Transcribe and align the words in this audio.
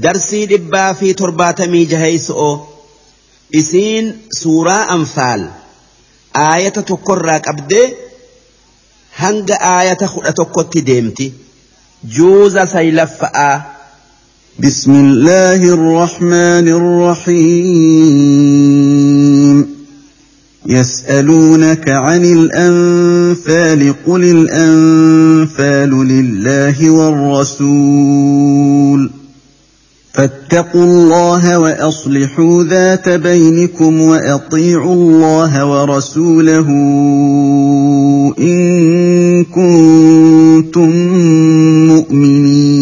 darsii 0.00 0.46
dhibbaa 0.52 0.94
fi 1.00 1.14
torbaatamii 1.22 1.84
jaheeyso'oo 1.92 2.54
isiin 3.60 4.06
suuraa 4.40 4.84
anfaal 4.96 5.42
aayata 6.44 6.82
tokkorraa 6.90 7.40
qabdee 7.48 7.86
hanga 9.22 9.56
aayata 9.74 10.08
kudha 10.14 10.32
tokkotti 10.40 10.80
deemti 10.92 11.26
juuza 12.16 12.66
saylaffa'aa 12.76 13.54
بسم 14.58 14.92
الله 15.04 15.60
الرحمن 15.76 16.66
الرحيم 18.32 19.68
يسألونك 20.66 21.88
عن 21.88 22.24
الأنفال 22.24 23.94
قل 24.06 24.24
الأنفال 24.24 25.90
لله 26.08 26.90
والرسول 26.90 29.10
فاتقوا 30.12 30.84
الله 30.84 31.58
وأصلحوا 31.58 32.64
ذات 32.64 33.08
بينكم 33.08 34.00
وأطيعوا 34.00 34.94
الله 34.94 35.66
ورسوله 35.66 36.68
إن 38.38 39.44
كنتم 39.44 40.90
مؤمنين. 41.86 42.81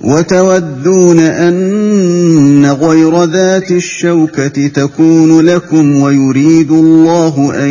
وتودون 0.00 1.20
أن 1.20 2.66
غير 2.66 3.24
ذات 3.24 3.70
الشوكة 3.70 4.66
تكون 4.66 5.40
لكم 5.40 5.96
ويريد 5.96 6.70
الله 6.70 7.52
أن 7.64 7.70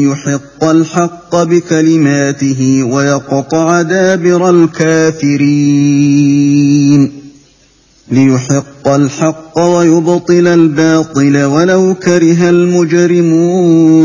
يحق 0.00 0.64
الحق 0.64 1.42
بكلماته 1.42 2.82
ويقطع 2.82 3.82
دابر 3.82 4.50
الكافرين. 4.50 5.64
ليحق 8.10 8.88
الحق 8.88 9.58
ويبطل 9.58 10.46
الباطل 10.46 11.44
ولو 11.44 11.94
كره 11.94 12.50
المجرمون. 12.50 14.04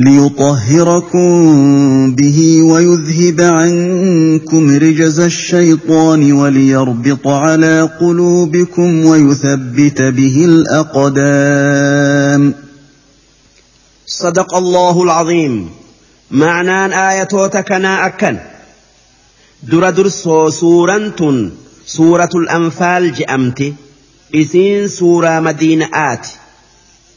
ليطهركم 0.00 1.30
به 2.14 2.62
ويذهب 2.62 3.40
عنكم 3.40 4.70
رجز 4.70 5.20
الشيطان 5.20 6.32
وليربط 6.32 7.26
على 7.26 7.90
قلوبكم 8.00 9.06
ويثبت 9.06 10.02
به 10.02 10.44
الأقدام. 10.44 12.54
صدق 14.06 14.54
الله 14.54 15.02
العظيم 15.02 15.70
معنى 16.30 17.10
آياتنا 17.10 18.06
أكن. 18.06 18.38
در 19.62 19.90
درسو 19.90 20.50
سورة 20.50 21.50
سورة 21.86 22.30
الأنفال 22.34 23.12
جأمت. 23.12 23.72
إسين 24.34 24.88
سورة 24.88 25.40
مدينة 25.40 25.88
آت. 25.94 26.26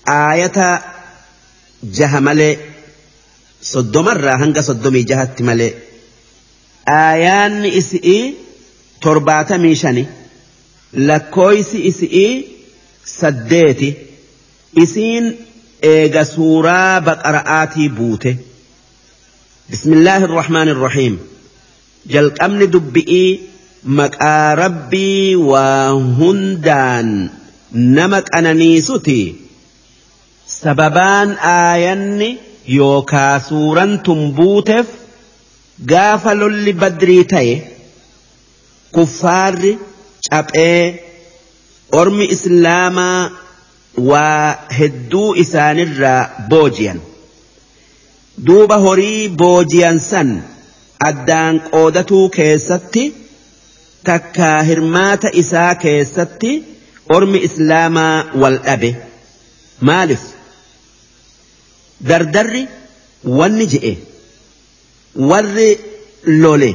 آية 0.08 0.82
جهملي 1.84 2.71
soddomarraa 3.72 4.38
hanga 4.44 4.62
soddomii 4.70 5.04
jahatti 5.12 5.44
malee 5.50 5.72
aayaanni 7.00 7.70
isi'ii 7.82 8.24
torbaatamii 9.06 9.76
shani 9.84 10.04
lakkooysi 11.10 11.78
isi'ii 11.92 12.34
saddeeti 13.20 13.90
isiin 14.84 15.26
eega 15.94 16.24
suuraa 16.36 17.02
baqara'aatii 17.08 17.90
buute 18.00 18.32
bismillaahi 19.72 20.24
irrahmaan 20.30 20.70
irrahiim 20.74 21.16
jalqabni 22.16 22.68
dubbi'ii 22.76 23.30
maqaa 24.00 24.56
rabbii 24.64 25.36
waa 25.52 25.90
hundaan 26.20 27.10
nama 27.98 28.20
qananiisuti 28.32 29.20
sababaan 30.60 31.30
aayanni 31.56 32.30
yookaa 32.78 33.40
suuraan 33.50 34.00
tun 34.06 34.22
buuteef 34.38 34.88
gaafa 35.92 36.34
lolli 36.40 36.74
badrii 36.82 37.24
ta'e 37.34 37.54
kuffaarri 38.96 39.72
caphee 40.30 40.84
ormi 42.02 42.26
islaamaa 42.36 43.32
waa 44.10 44.56
hedduu 44.80 45.30
isaanirraa 45.44 46.22
booji'an. 46.50 47.00
Duuba 48.48 48.78
horii 48.86 49.30
booji'an 49.42 50.00
san 50.10 50.30
addaan 51.10 51.60
qoodatuu 51.72 52.30
keessatti 52.38 53.04
takkaa 54.10 54.60
hirmaata 54.70 55.30
isaa 55.44 55.76
keessatti 55.76 56.52
ormi 57.16 57.40
islaamaa 57.48 58.16
wal 58.42 58.58
dhabe. 58.68 58.92
Maaliif 59.90 60.24
dardarri 62.10 62.64
wanni 63.40 63.66
je'e 63.74 63.94
warri 65.30 65.70
lole 66.44 66.72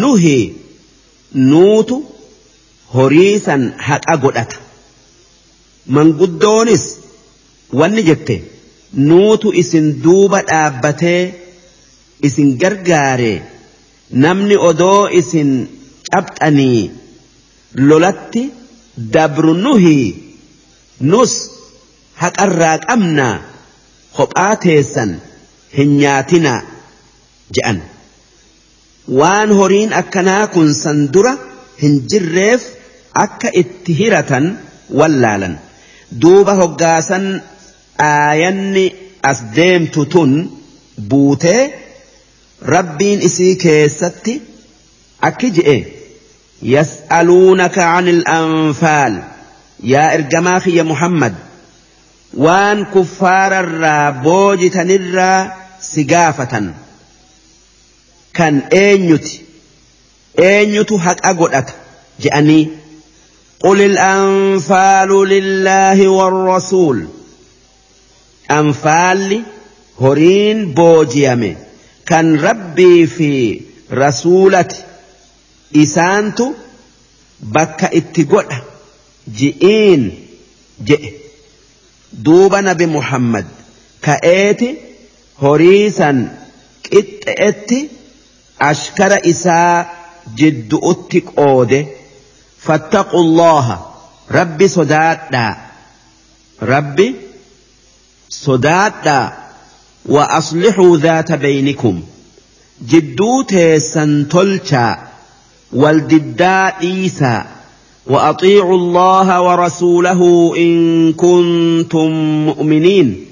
nuhi 0.00 0.36
nuutu 1.50 1.96
horiisan 2.94 3.62
haqa 3.86 4.14
godhata 4.24 4.58
manguddoonis 5.94 6.84
wanni 7.80 8.02
jette 8.08 8.36
nuutu 9.08 9.48
isin 9.62 9.86
duuba 10.04 10.38
dhaabbatee 10.50 11.22
isin 12.28 12.48
gargaare 12.62 13.32
namni 14.24 14.56
odoo 14.68 15.08
isin 15.20 15.50
cabxanii 16.10 16.82
lolatti 17.88 18.42
dabru 19.14 19.52
nuhi 19.64 19.98
nus 21.10 21.32
haqarraa 22.22 22.76
qabnaa 22.88 23.36
kophaa 24.18 24.54
teessan 24.64 25.10
hin 25.78 25.90
nyaatinaa 26.02 26.60
je'an 27.58 27.78
waan 29.20 29.50
horiin 29.60 29.92
akkanaa 30.00 30.44
kun 30.54 30.68
san 30.82 30.98
dura 31.14 31.34
hin 31.82 31.94
jirreef 32.12 32.62
akka 33.24 33.48
itti 33.62 33.92
hiratan 34.00 34.46
wallaalan 35.00 35.54
duuba 36.24 36.52
hoggaasan 36.60 37.24
aayanni 38.10 38.84
as 39.30 39.38
deemtu 39.56 40.02
tun 40.14 40.32
buutee 41.10 41.62
rabbiin 42.74 43.20
isii 43.28 43.54
keessatti 43.64 44.34
akki 45.28 45.48
je'e 45.56 45.76
yas'aluunaka 46.74 47.84
an 47.98 48.06
anfaal 48.38 49.14
yaa 49.92 50.08
ergamaa 50.18 50.58
kiyya 50.64 50.84
muhammad 50.92 51.34
waan 52.34 52.86
kuffaararraa 52.86 54.12
boojitanirraa 54.26 55.50
si 55.80 56.04
gaafatan 56.04 56.74
kan 58.32 58.62
eenyuti 58.70 59.44
eenyutu 60.50 60.98
haqa 61.08 61.34
godhata 61.34 61.72
je'anii 62.26 62.68
قل 63.62 63.80
الأنفال 63.82 65.08
لله 65.28 66.08
والرسول 66.08 67.06
أنفال 68.50 69.42
هرين 70.00 70.74
بوجيامي 70.74 71.56
كان 72.06 72.40
ربي 72.40 73.06
في 73.06 73.60
رسولة 73.92 74.68
إسانت 75.76 76.42
بك 77.40 77.84
اتقود 77.84 78.46
جئين 79.36 80.26
جئ 80.84 81.21
دوب 82.12 82.54
نبي 82.54 82.86
محمد 82.86 83.46
كأيتي 84.02 84.76
هريسا 85.42 86.36
قطئت 86.92 87.70
أشكر 88.60 89.30
إساء 89.30 89.94
جد 90.36 90.78
أتك 90.82 91.24
أوده 91.38 91.86
فاتقوا 92.58 93.20
الله 93.20 93.86
ربي 94.30 94.68
صدادا 94.68 95.56
ربي 96.62 97.14
صدادا 98.28 99.32
وأصلحوا 100.06 100.96
ذات 100.96 101.32
بينكم 101.32 102.02
جدو 102.88 103.42
تيسن 103.42 104.28
تلشا 104.28 104.98
والددا 105.72 106.80
إيسا 106.80 107.46
وأطيعوا 108.06 108.78
الله 108.78 109.42
ورسوله 109.42 110.52
إن 110.56 111.12
كنتم 111.12 112.10
مؤمنين. 112.46 113.26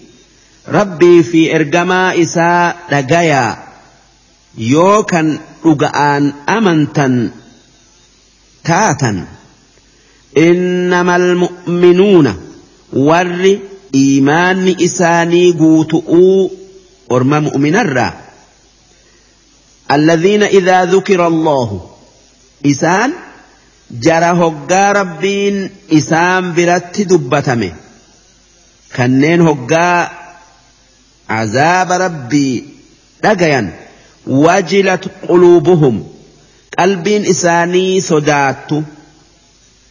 ربي 0.68 1.22
في 1.22 1.56
إرجما 1.56 2.22
إساء 2.22 2.76
لقيا 2.92 3.58
يوكا 4.58 5.38
رقآن 5.66 6.32
أمنتا 6.48 7.30
تاتا. 8.64 9.26
إنما 10.38 11.16
المؤمنون 11.16 12.36
ور 12.92 13.58
إيمان 13.94 14.76
إساني 14.80 15.52
قوتؤوا 15.52 16.48
ورم 17.10 17.42
مؤمن 17.44 17.76
الرا 17.76 18.14
الذين 19.90 20.42
إذا 20.42 20.84
ذكر 20.84 21.26
الله 21.26 21.90
إسان 22.66 23.12
جرى 23.90 24.24
هقا 24.24 24.92
ربين 24.92 25.70
إسان 25.92 26.54
برت 26.54 27.00
دبتمه 27.00 27.72
كنين 28.96 29.40
هقا 29.40 30.10
عذاب 31.28 31.92
ربي 31.92 32.64
لقيا 33.24 33.72
وجلت 34.26 35.04
قلوبهم 35.28 36.04
qalbiin 36.80 37.24
isaanii 37.24 38.00
sodaattu. 38.00 38.84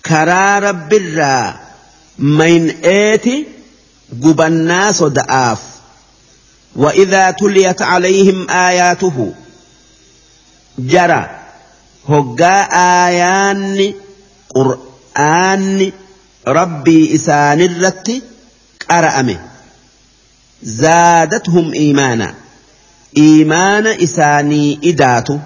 Karaa 0.08 0.60
rabbirraa 0.60 1.60
mayn'eeti 2.40 3.36
gubannaa 4.24 4.94
soda'aaf. 4.94 5.60
وإذا 6.76 7.32
تليت 7.32 7.82
عليهم 7.82 8.50
آياته 8.50 9.34
جرى 10.80 11.39
آيان 12.74 13.94
قرآن 14.56 15.92
ربي 16.48 17.16
إسان 17.16 17.62
الرت 17.62 18.12
قرأمه 18.90 19.40
زادتهم 20.64 21.74
إيمانا 21.74 22.34
إيمان 23.18 23.88
إساني 23.88 24.80
إداته 24.84 25.40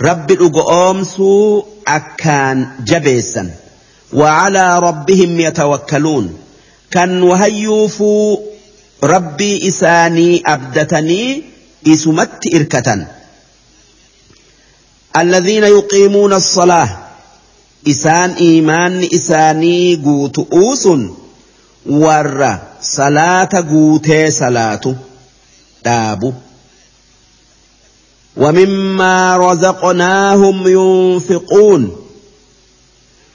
rabbi 0.00 0.32
dhugoomsuu 0.40 1.84
akkaan 1.84 2.88
jabeessan. 2.88 3.52
وعلى 4.12 4.78
ربهم 4.78 5.40
يتوكلون 5.40 6.36
كان 6.90 7.22
وهيوفوا 7.22 8.36
ربي 9.04 9.68
إساني 9.68 10.42
أبدتني 10.46 11.42
إسمت 11.86 12.54
إركة 12.54 13.06
الذين 15.16 15.64
يقيمون 15.64 16.32
الصلاة. 16.32 16.98
إسان 17.88 18.30
إيمان 18.30 19.08
إساني 19.14 19.96
قوت 20.04 20.38
أوس 20.52 20.88
ور 21.86 22.58
صلاة 22.82 23.48
قوتي 23.70 24.30
صلاة. 24.30 24.94
دابو. 25.84 26.32
ومما 28.36 29.36
رزقناهم 29.36 30.68
ينفقون. 30.68 31.96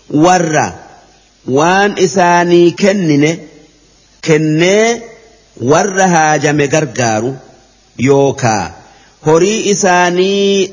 ور 0.10 0.72
وان 1.48 1.96
إساني 2.00 2.72
كنن 2.72 3.38
كنن 4.26 5.00
ور 5.62 6.02
هاجم 6.02 6.62
غرغارو. 6.62 7.34
يوكا. 8.00 8.72
هري 9.28 9.72
إساني 9.72 10.68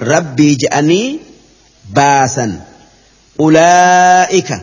rabbii 0.00 0.56
je'anii 0.62 1.20
baasan. 1.94 2.52
Ulaa'ika 3.38 4.60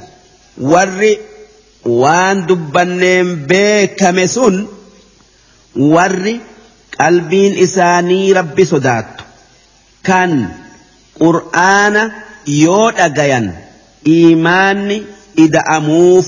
warri 0.71 1.13
waan 2.01 2.47
dubbanneen 2.47 3.29
beekame 3.49 4.27
sun 4.27 4.55
warri 5.93 6.35
qalbiin 6.97 7.53
isaanii 7.65 8.33
rabbi 8.39 8.65
sodaattu. 8.65 9.23
Kan 10.07 10.31
qur'aana 11.19 12.03
yoo 12.63 12.91
dhagayan 12.97 13.47
iimaanni 14.15 14.97
ida'amuuf 15.45 16.27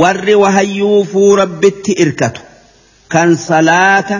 warri 0.00 0.34
wahayyuufuu 0.42 1.36
rabbitti 1.42 1.92
irkatu. 2.04 2.40
Kan 3.12 3.36
salaata 3.36 4.18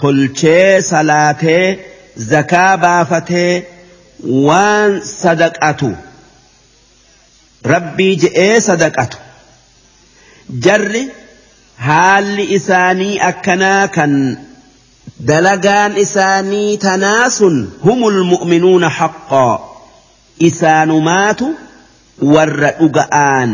tolchee 0.00 0.80
salaatee 0.82 1.66
zakaa 2.28 2.76
baafatee 2.76 3.54
waan 4.46 5.00
sadaqatu 5.10 5.90
rabbii 7.72 8.16
je'ee 8.24 8.60
sadaqatu 8.68 9.18
jarri 10.66 11.02
haalli 11.88 12.44
isaanii 12.58 13.18
akkanaa 13.30 13.88
kan 13.96 14.12
dalagaan 15.32 15.96
isaanii 16.04 16.76
tanaasun 16.86 17.56
humul 17.84 18.18
mu'minuuna 18.32 18.88
haqqaa 18.98 19.54
isaanumaatu 20.48 21.46
warra 22.34 22.70
dhuga'aan 22.80 23.50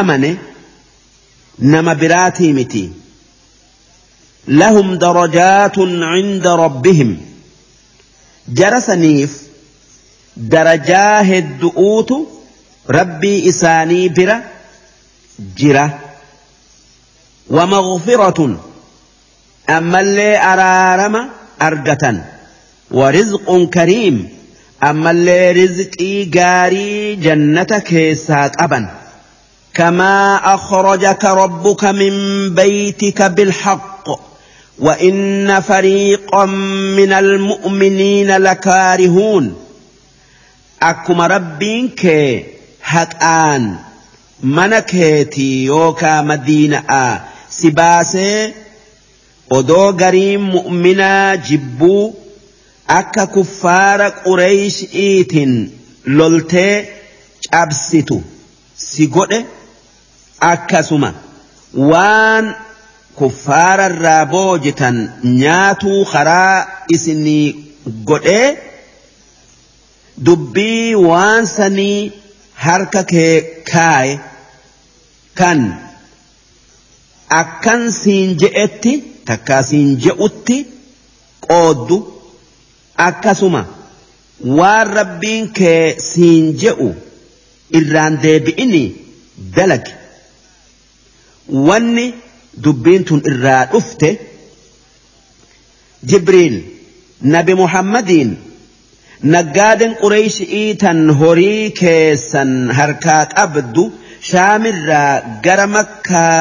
amane 0.00 0.30
nama 1.74 1.94
biraatii 2.02 2.52
miti 2.58 2.84
lahum 4.62 4.88
darajaatun 5.04 5.90
cinda 6.12 6.56
rabbihim 6.64 7.10
jara 8.48 8.80
saniif 8.80 9.30
darajaa 10.36 11.24
rabbii 12.88 13.38
isaanii 13.50 14.08
bira 14.08 14.42
jira. 15.56 16.10
ومغفرة 17.50 18.60
أما 19.70 20.00
اللي 20.00 20.42
أرارما 20.42 21.28
أرجة 21.62 22.22
ورزق 22.90 23.64
كريم 23.74 24.28
أما 24.82 25.10
اللي 25.10 25.52
رزقي 25.52 26.24
جاري 26.24 27.16
جنتك 27.16 28.12
ساق 28.26 28.62
أبا 28.62 28.90
كما 29.74 30.36
أخرجك 30.54 31.24
ربك 31.24 31.84
من 31.84 32.14
بيتك 32.54 33.22
بالحق 33.22 33.89
وإن 34.79 35.61
فريقا 35.61 36.45
من 36.95 37.13
المؤمنين 37.13 38.37
لكارهون 38.37 39.55
أكما 40.81 41.27
ربك 41.27 42.05
هكآن 42.83 43.75
منكيتي 44.43 45.65
يوكا 45.65 46.21
مدينة 46.21 47.21
سباسي 47.49 48.53
odoo 49.53 49.93
gariin 49.93 50.41
mu'minaa 50.53 51.37
jibbuu 51.47 52.15
akka 52.99 53.27
kuffaara 53.33 54.07
qureeysh'iitiin 54.23 55.53
loltee 56.17 56.73
cabsitu 57.51 58.17
si 58.85 59.07
godhe 59.15 59.39
akkasuma 60.51 61.11
waan 61.91 62.45
kuffaararraa 63.20 64.22
boojitan 64.34 64.98
nyaatuu 65.40 66.00
karaa 66.12 66.56
isinii 66.96 67.46
godhee 68.10 68.48
dubbii 70.26 70.94
waan 71.08 71.46
sanii 71.56 72.12
harka 72.64 73.02
kee 73.12 73.34
kaaye 73.72 74.14
kan 75.40 75.60
akkan 77.40 77.82
siin 78.00 78.30
je'etti 78.40 78.92
takkaasiin 79.28 79.90
je'utti 80.06 80.56
qooddu. 81.46 81.98
Akkasuma 83.08 83.62
waan 84.58 84.86
rabbiin 84.98 85.46
kee 85.58 85.96
siin 86.08 86.46
je'u 86.62 86.88
irraan 87.78 88.18
deebi'ini 88.22 88.82
dalage. 89.56 89.92
Wanni 91.68 92.06
dubbiin 92.64 93.04
tun 93.08 93.20
irraa 93.30 93.64
dhufte 93.72 94.08
jibriil 96.10 96.56
nabi 97.34 97.54
muhammadiin 97.62 98.30
naggaaden 99.34 99.92
qureeyshii 100.02 100.68
tan 100.82 101.00
horii 101.20 101.64
keessan 101.80 102.52
harkaa 102.78 103.24
qabdu 103.36 103.84
shaamirraa 104.30 105.12
gara 105.44 105.66
makkaa 105.76 106.38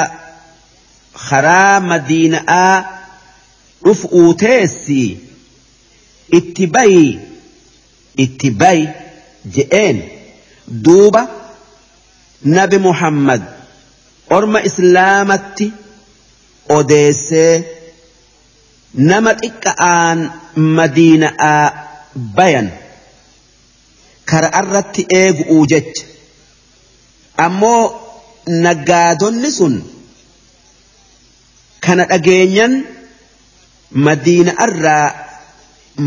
karaa 1.30 1.80
madiina'aa 1.90 2.76
dhuf'uu 3.86 4.30
teessi 4.44 5.02
itti 6.40 6.66
bayi 6.76 7.06
itti 8.26 8.50
bayi 8.62 8.88
je'een 9.56 9.98
duuba 10.86 11.22
nabi 12.58 12.78
muhammad 12.88 13.42
orma 14.38 14.60
islaamatti 14.70 15.68
odeessee 16.78 17.54
nama 19.10 19.32
xiqqa'aan 19.42 20.20
madiina'aa 20.78 21.66
bayan 22.38 22.68
kara 24.30 24.50
irratti 24.62 25.02
eegu'uu 25.22 25.64
jecha. 25.72 26.04
Ammoo 27.46 27.84
naggaadonni 28.66 29.50
sun 29.58 29.76
kana 31.86 32.04
dhageenyan 32.12 32.74
madiina 34.06 34.52
irraa 34.66 35.06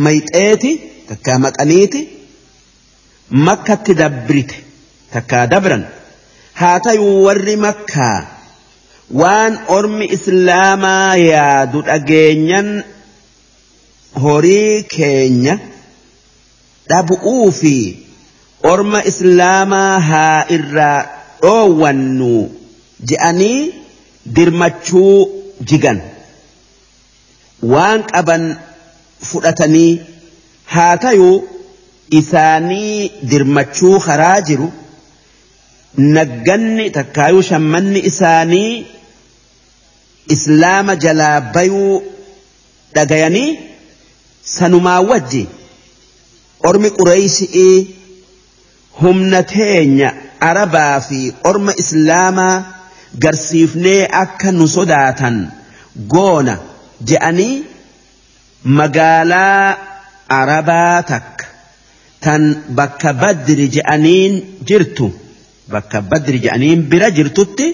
mayxeeti 0.04 0.70
takkaa 1.08 1.38
maqaniiti 1.44 2.00
makkatti 3.46 3.92
dabrite 4.00 4.56
takkaa 5.14 5.44
dabran. 5.52 5.84
Haa 6.60 6.76
tayuu 6.84 7.14
warri 7.26 7.56
makkaa 7.66 8.18
waan 9.20 9.54
ormi 9.76 10.06
islaamaa 10.16 11.16
yaadu 11.30 11.82
dhageenyan 11.88 12.68
horii 14.24 14.82
keenya 14.94 15.54
dhabu'uu 16.92 17.50
fi 17.60 17.74
orma 18.72 19.00
islaamaa 19.10 19.92
haa 20.10 20.38
irraa 20.56 20.98
dhoowwannu 21.42 22.32
je'anii 23.10 23.60
dirmachuu 24.36 25.16
jigan. 25.70 25.98
Waan 27.72 28.00
qaban 28.12 28.44
fudhatanii 29.30 29.90
haa 30.74 30.94
tayuu 31.04 31.36
isaanii 32.20 33.10
dirmachuu 33.34 33.96
karaa 34.06 34.38
jiru. 34.48 34.68
Nagganni 36.16 36.90
takkaayuu 36.96 37.42
shammanni 37.50 38.00
isaanii 38.10 38.86
islaama 40.34 40.96
jalaa 40.96 41.40
bayuu 41.54 42.02
dhagayanii 42.94 43.58
sanumaa 44.56 45.00
wajji. 45.00 45.46
Ormi 46.68 46.90
qureeysi'ii 46.98 47.86
humna 49.00 49.42
teenya 49.42 50.12
arabaa 50.48 51.00
fi 51.08 51.20
orma 51.50 51.72
islaamaa 51.82 52.64
garsiifnee 53.24 54.08
akka 54.22 54.52
nu 54.52 54.68
sodaatan 54.76 55.36
goona 56.14 56.54
je'anii 57.10 57.64
magaalaa 58.64 59.76
arabaa 60.28 61.02
takka. 61.02 61.46
Tan 62.24 62.42
bakka 62.78 63.12
badri 63.22 63.66
je'aniin 63.76 64.34
jirtu 64.68 65.06
bakka 65.72 66.00
badri 66.10 66.38
je'aniin 66.44 66.82
bira 66.90 67.08
jirtutti 67.16 67.66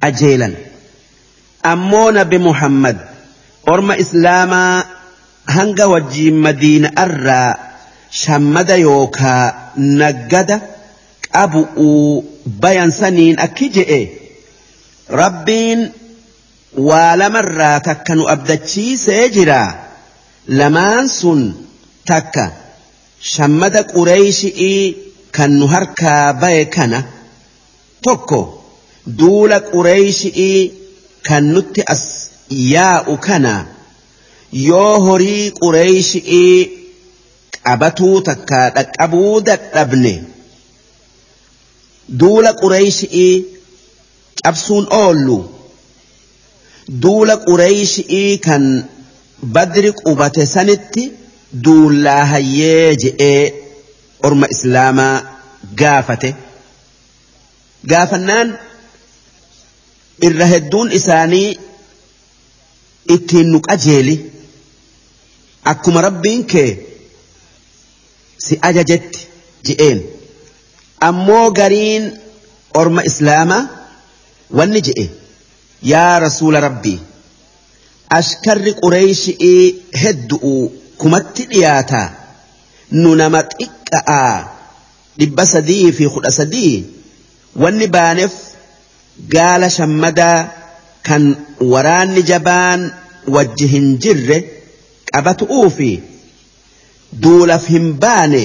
qajeelan 0.00 0.54
ammoo 1.62 2.10
nabi 2.12 2.38
muhammad 2.38 2.96
orma 3.66 3.96
islaamaa 3.96 4.84
hanga 5.56 5.86
wajjiin 5.92 6.36
madiina 6.46 6.90
irraa 7.04 7.50
shammada 8.22 8.76
yookaa 8.86 9.44
naggada 10.00 10.56
qabu'uu 11.34 12.24
bayan 12.62 12.90
saniin 13.00 13.36
akki 13.46 13.68
je'e 13.76 14.00
rabbiin 15.22 15.80
waa 16.88 17.12
lamarraa 17.22 17.76
takka 17.88 18.14
nu 18.14 18.24
abdachiisee 18.34 19.28
jira 19.36 19.60
lamaan 20.60 21.08
sun 21.18 21.40
takka 22.10 22.44
shammada 23.34 23.82
qureeyshii 23.94 24.80
kan 25.36 25.50
nu 25.60 25.66
harkaa 25.74 26.32
baye 26.42 26.64
kana 26.76 27.00
tokko 28.06 28.40
duula 29.18 29.60
qureeyshii 29.72 30.58
kan 31.28 31.44
nutti 31.54 31.80
as 31.94 32.02
yaa'u 32.74 33.14
kana 33.26 33.54
yoo 34.68 34.94
horii 35.06 35.44
qureeyshii 35.62 36.54
qabatuu 37.66 38.16
takka 38.28 38.60
dhaqqabuu 38.76 39.34
dadhabne 39.48 40.14
duula 42.20 42.50
qureeyshii 42.62 43.32
cabsuun 44.42 44.86
oollu 45.02 45.38
duula 47.02 47.34
qureeyshii 47.48 48.30
kan 48.46 48.64
badri 49.54 49.90
qubate 50.02 50.44
sanitti 50.54 51.04
duullaa 51.64 52.24
hayyee 52.32 52.88
je'ee 53.02 53.42
orma 54.26 54.46
islaamaa 54.54 55.14
gaafate. 55.80 56.30
Gaafannaan 57.90 58.48
irra 60.28 60.46
hedduun 60.52 60.88
isaanii 60.98 61.48
ittiin 63.14 63.48
nu 63.52 63.58
qajeeli 63.68 64.14
akkuma 65.72 66.00
rabbiin 66.06 66.42
kee 66.52 66.70
si 68.46 68.54
ajajetti 68.68 69.20
je'een 69.68 69.98
ammoo 71.08 71.46
gariin 71.58 72.04
orma 72.80 73.02
islaamaa 73.10 73.62
wanni 74.58 74.80
je'e 74.88 75.06
yaa 75.92 76.14
rasuula 76.26 76.60
rabbii 76.66 76.98
ashkarri 78.18 78.72
qureeyshii 78.82 79.62
heddu'u 80.02 80.54
kumatti 81.00 81.42
dhiyaataa 81.50 82.06
nu 83.02 83.10
nama 83.20 83.40
xiqqa'aa 83.58 84.36
dhibba 85.18 85.44
sadii 85.54 85.92
fi 85.98 86.04
kudha 86.14 86.30
sadii 86.38 86.74
wanni 87.62 87.86
baaneef 87.96 88.34
gaala 89.34 89.68
shammadaa 89.76 90.38
kan 91.08 91.24
waraanni 91.72 92.22
jabaan 92.30 92.82
wajji 93.36 93.66
hin 93.74 93.86
jirre 94.04 94.38
qabatu'uu 95.12 95.70
fi 95.78 95.90
duulaf 97.22 97.68
hin 97.74 97.86
baane 98.04 98.42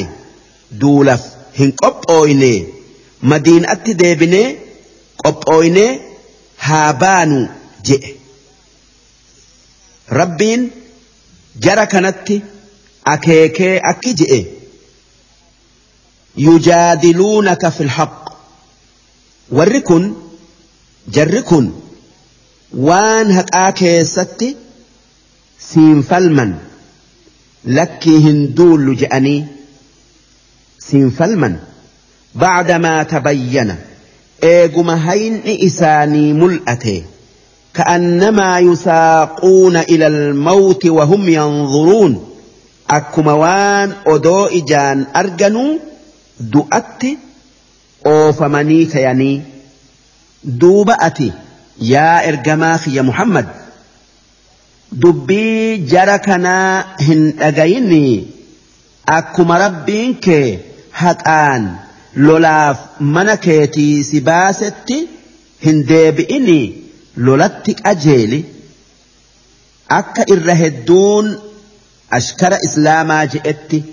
duulaf 0.82 1.22
hin 1.60 1.72
qophooyne 1.82 2.52
madiinatti 3.34 3.94
deebinee 4.02 4.48
qophooynee 5.24 5.92
haa 6.68 6.94
baanu 7.06 7.40
je'e. 7.90 8.12
Rabbiin 10.20 10.62
jara 11.68 11.86
kanatti 11.94 12.42
akeekee 13.14 13.74
akki 13.92 14.14
je'e. 14.22 14.42
Yujaadiluunaka 16.46 17.72
fi 17.72 17.84
lhaq 17.92 18.14
warri 19.58 19.82
kun 19.90 20.04
jarri 21.12 21.42
kun 21.42 21.74
waan 22.90 23.32
haqaa 23.38 23.72
keessatti 23.72 24.58
siin 25.70 26.04
falman 26.04 26.56
lakkii 27.78 28.20
hin 28.28 28.42
duullu 28.58 28.96
je'anii 29.04 29.40
siin 30.90 31.12
falman 31.12 31.56
بعدما 32.36 33.04
تبين 33.04 33.76
eeguma 34.44 34.98
hayni 34.98 35.56
isaanii 35.66 36.34
mul'ate 36.34 37.04
كأنما 37.74 38.60
يساقون 38.60 39.78
إلى 39.78 40.08
الموت 40.08 40.86
وهم 40.86 41.30
ينظرون 41.30 42.26
أكما 42.90 43.34
وان 43.34 43.92
أدو 44.08 44.46
إجان 44.46 45.06
أرجنوا 45.16 45.78
duuba 50.46 51.00
ati 51.08 51.34
yaa 51.94 52.22
ergamaa 52.32 52.80
ya 52.98 53.04
Muhammad 53.04 53.46
dubbii 55.04 55.78
jara 55.94 56.18
kanaa 56.20 56.84
hin 57.08 57.24
dhagayini 57.40 58.04
akkuma 59.18 59.58
rabbiin 59.64 60.14
kee 60.28 60.60
haqaan 61.02 61.66
lolaaf 62.28 62.78
mana 63.16 63.38
keetii 63.48 64.04
si 64.10 64.22
baasetti 64.30 65.00
hin 65.66 65.82
deebi'ini 65.92 66.60
lolatti 67.30 67.74
qajeeli 67.82 68.40
akka 70.00 70.24
irra 70.36 70.56
hedduun 70.62 71.36
ashkara 72.20 72.58
islaamaa 72.68 73.26
je'etti. 73.34 73.84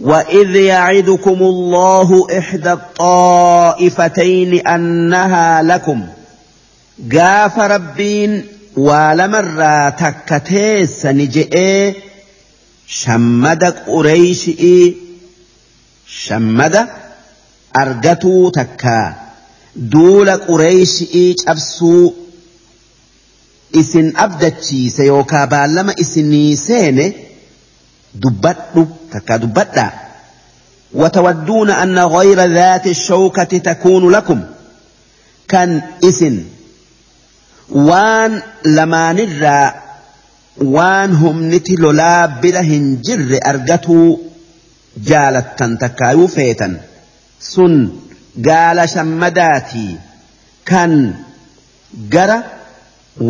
وإذ 0.00 0.56
يعدكم 0.56 1.38
الله 1.42 2.26
إحدى 2.38 2.72
الطائفتين 2.72 4.66
أنها 4.66 5.62
لكم 5.62 6.06
قاف 7.12 7.58
ربين 7.58 8.44
ولمرا 8.76 9.88
تكتيس 9.90 11.06
نجئ 11.06 11.92
شمد 12.86 13.64
قريشئ 13.64 14.92
شمد 16.06 16.86
argatuu 17.82 18.50
takkaa 18.56 19.14
duula 19.92 20.34
qureeshii 20.48 21.34
cabsuu 21.44 22.04
isin 23.80 24.06
abdachiise 24.24 25.06
yookaa 25.06 25.46
baallama 25.46 25.92
isinii 26.04 26.56
seene 26.56 27.06
dubbadhu 28.14 28.88
takkaa 29.12 29.38
dubbadhaa 29.38 29.92
وتودون 30.94 31.70
أن 31.70 31.98
غير 31.98 32.40
ذات 32.54 32.86
الشوكة 32.86 33.58
تكون 33.58 34.10
لكم. 34.10 34.44
كان 35.48 35.82
إسن 36.04 36.44
وان 37.70 38.42
لما 38.64 39.12
نرى 39.12 39.74
وان 40.56 41.12
هم 41.12 41.54
نتي 41.54 41.74
لولا 41.74 42.26
برهن 42.26 42.98
جر 43.04 43.38
أرجتوا 43.46 44.16
جالتا 44.96 45.78
تكايو 45.80 46.26
فيتا 46.26 46.80
سن 47.40 47.88
shammadaatii 48.94 49.98
kan 50.64 50.92
gara 52.12 52.38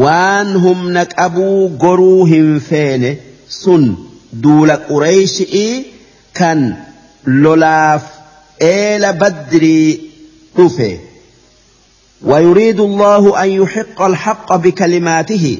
waan 0.02 0.48
humna 0.64 1.04
qabuu 1.06 1.68
goruu 1.82 2.24
hin 2.32 2.48
feene 2.68 3.10
sun 3.48 3.84
duula 4.42 4.76
qureeshi'ii 4.88 5.84
kan 6.38 6.60
lolaaf 7.26 8.02
eela 8.60 9.12
badrii 9.12 10.00
dhufe. 10.56 11.00
ويريد 12.22 12.80
الله 12.80 13.42
أن 13.42 13.48
يحق 13.48 14.02
الحق 14.02 14.56
بكلماته. 14.56 15.58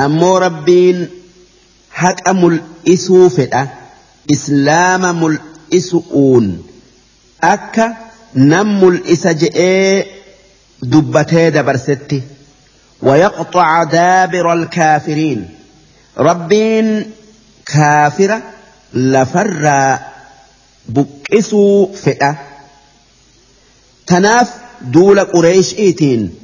أمو 0.00 0.38
ربين 0.38 1.08
حق 1.90 2.28
ملئسو 2.28 3.28
فئة 3.28 3.68
إسلام 4.32 5.22
ملئسؤون 5.22 6.62
أكا 7.42 7.96
nam 8.34 8.68
mul'isa 8.80 9.32
je'ee 9.34 10.06
dubbatee 10.82 11.50
dabarsetti 11.50 12.22
ويقطع 13.02 13.84
دابر 13.84 14.52
الكافرين. 14.52 15.48
ربين 16.18 17.10
كافرة 17.74 18.42
لفر 18.94 19.98
بقسوا 20.88 21.86
فئة 21.94 22.38
تناف 24.06 24.50
دول 24.82 25.20
قريش 25.20 25.74
إيتين 25.74 26.34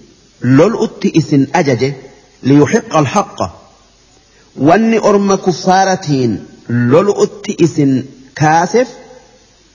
لول 0.43 0.91
إسن 1.19 1.47
أجج 1.55 1.93
ليحق 2.43 2.97
الحق 2.97 3.39
واني 4.57 4.99
أرم 4.99 5.35
كفارتين 5.35 6.47
لول 6.69 7.29
إسن 7.65 8.05
كاسف 8.37 8.89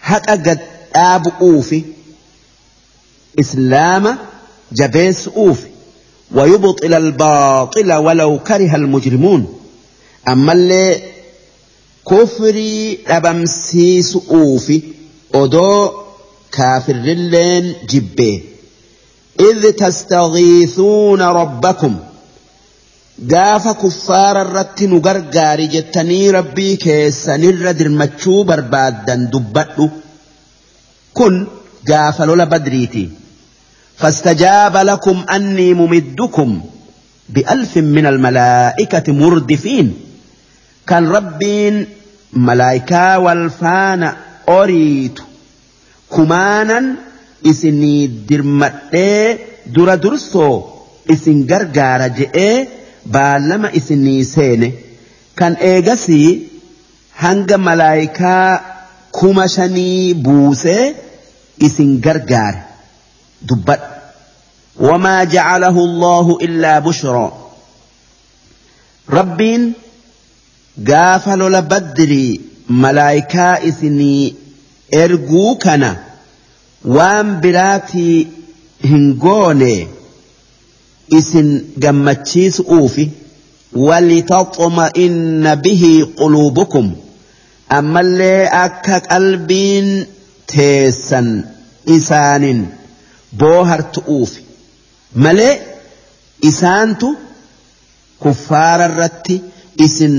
حق 0.02 0.26
قد 0.30 0.60
آب 0.96 1.28
أوفي 1.42 1.84
إسلام 3.40 4.18
جبيس 4.72 5.28
أوف 5.28 5.60
ويبطل 6.32 6.94
الباطل 6.94 7.94
ولو 7.94 8.40
كره 8.40 8.76
المجرمون 8.76 9.60
أما 10.28 10.54
اللي 10.54 11.02
أوف 14.32 14.72
أدو 15.36 15.92
كافر 16.52 16.96
اللين 16.96 17.74
جبه 17.90 18.42
إذ 19.40 19.72
تستغيثون 19.72 21.22
ربكم 21.22 22.00
قاف 23.32 23.68
كفار 23.68 24.42
الرت 24.42 24.84
نقرقار 24.84 25.66
جتني 25.66 26.30
ربي 26.32 26.76
كيس 26.76 27.30
نرد 27.30 27.82
المتشو 27.82 28.44
بربادا 28.44 29.16
دبتو 29.16 29.90
كن 31.14 31.48
قاف 31.90 32.22
لولا 32.22 32.44
بدريتي 32.44 33.10
فاستجاب 33.98 34.78
لكم 34.78 35.26
أني 35.36 35.74
ممدكم 35.74 36.62
بألف 37.30 37.78
من 40.92 40.98
الملائكة 40.98 40.98
مردفين 40.98 40.98
كان 40.98 41.08
ربين 41.08 41.88
ملائكة 42.34 43.20
والفان 43.20 44.14
أريد 44.50 45.20
كمانا 46.16 46.96
إسني 47.46 48.08
درمتي 48.08 49.38
در 49.68 49.96
درسو. 49.96 50.64
إسن 51.12 51.48
غرغار 51.50 52.08
جئ 52.08 52.68
بالما 53.06 53.78
إسني 53.78 54.24
سين 54.24 54.74
كان 55.38 55.54
إيغسي 55.54 56.48
هنگ 57.20 57.54
ملائكة 57.54 58.62
كمشني 59.22 60.14
بوسي 60.14 60.96
إسن 61.64 62.02
غرغار 62.06 62.64
دبت. 63.42 63.80
وما 64.80 65.24
جعله 65.24 65.70
الله 65.70 66.38
إلا 66.42 66.80
بشرى. 66.80 67.32
ربين 70.80 70.96
قافل 70.96 71.40
لبدري 71.52 72.42
ملائكة 72.70 73.42
إثني 73.42 74.36
إرجو 74.94 75.56
كان 75.56 75.96
وان 76.86 77.40
براتي 77.40 78.28
هنغوني 78.86 79.88
إسن 81.14 81.62
جمتشيس 81.78 82.62
أوفي 82.62 83.10
ولتطمئن 83.74 85.56
به 85.56 86.08
قلوبكم 86.18 86.96
أما 87.72 88.00
اللي 88.00 88.46
أكا 88.46 88.98
قلبين 88.98 90.06
تيسا 90.48 91.46
إسان 91.90 92.68
malee 95.16 95.60
isaantu 96.42 97.08
kuffaara 98.20 98.86
irratti 98.90 99.42
isin 99.86 100.16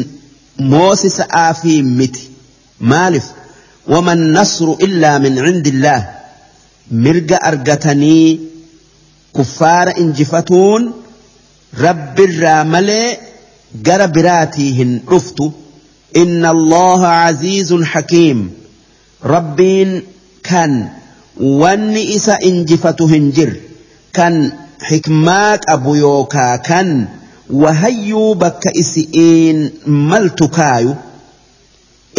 موسى 0.60 1.08
سآفي 1.08 1.82
متي 1.82 2.28
مالف. 2.80 3.24
وما 3.88 4.12
النصر 4.12 4.72
إلا 4.72 5.18
من 5.18 5.38
عند 5.38 5.66
الله. 5.66 6.10
مرق 6.90 7.46
أرجتني 7.46 8.40
كفار 9.36 9.96
إنجفتون. 9.98 10.92
رب 11.78 12.20
الرامل 12.20 13.16
قربراتيهن 13.86 15.00
رفت. 15.08 15.40
إن 16.16 16.46
الله 16.46 17.06
عزيز 17.06 17.74
حكيم. 17.74 18.50
ربين 19.24 20.02
كان. 20.42 20.88
ونئس 21.40 22.28
إنجفتهن 22.28 23.30
جر 23.30 23.56
كان 24.12 24.52
حكمات 24.80 25.60
أبو 25.68 25.94
يوكا 25.94 26.56
كان. 26.56 27.08
wahayyuu 27.62 28.34
bakka 28.42 28.70
isi'iin 28.82 29.58
maltu 30.10 30.48
kaayu 30.58 30.92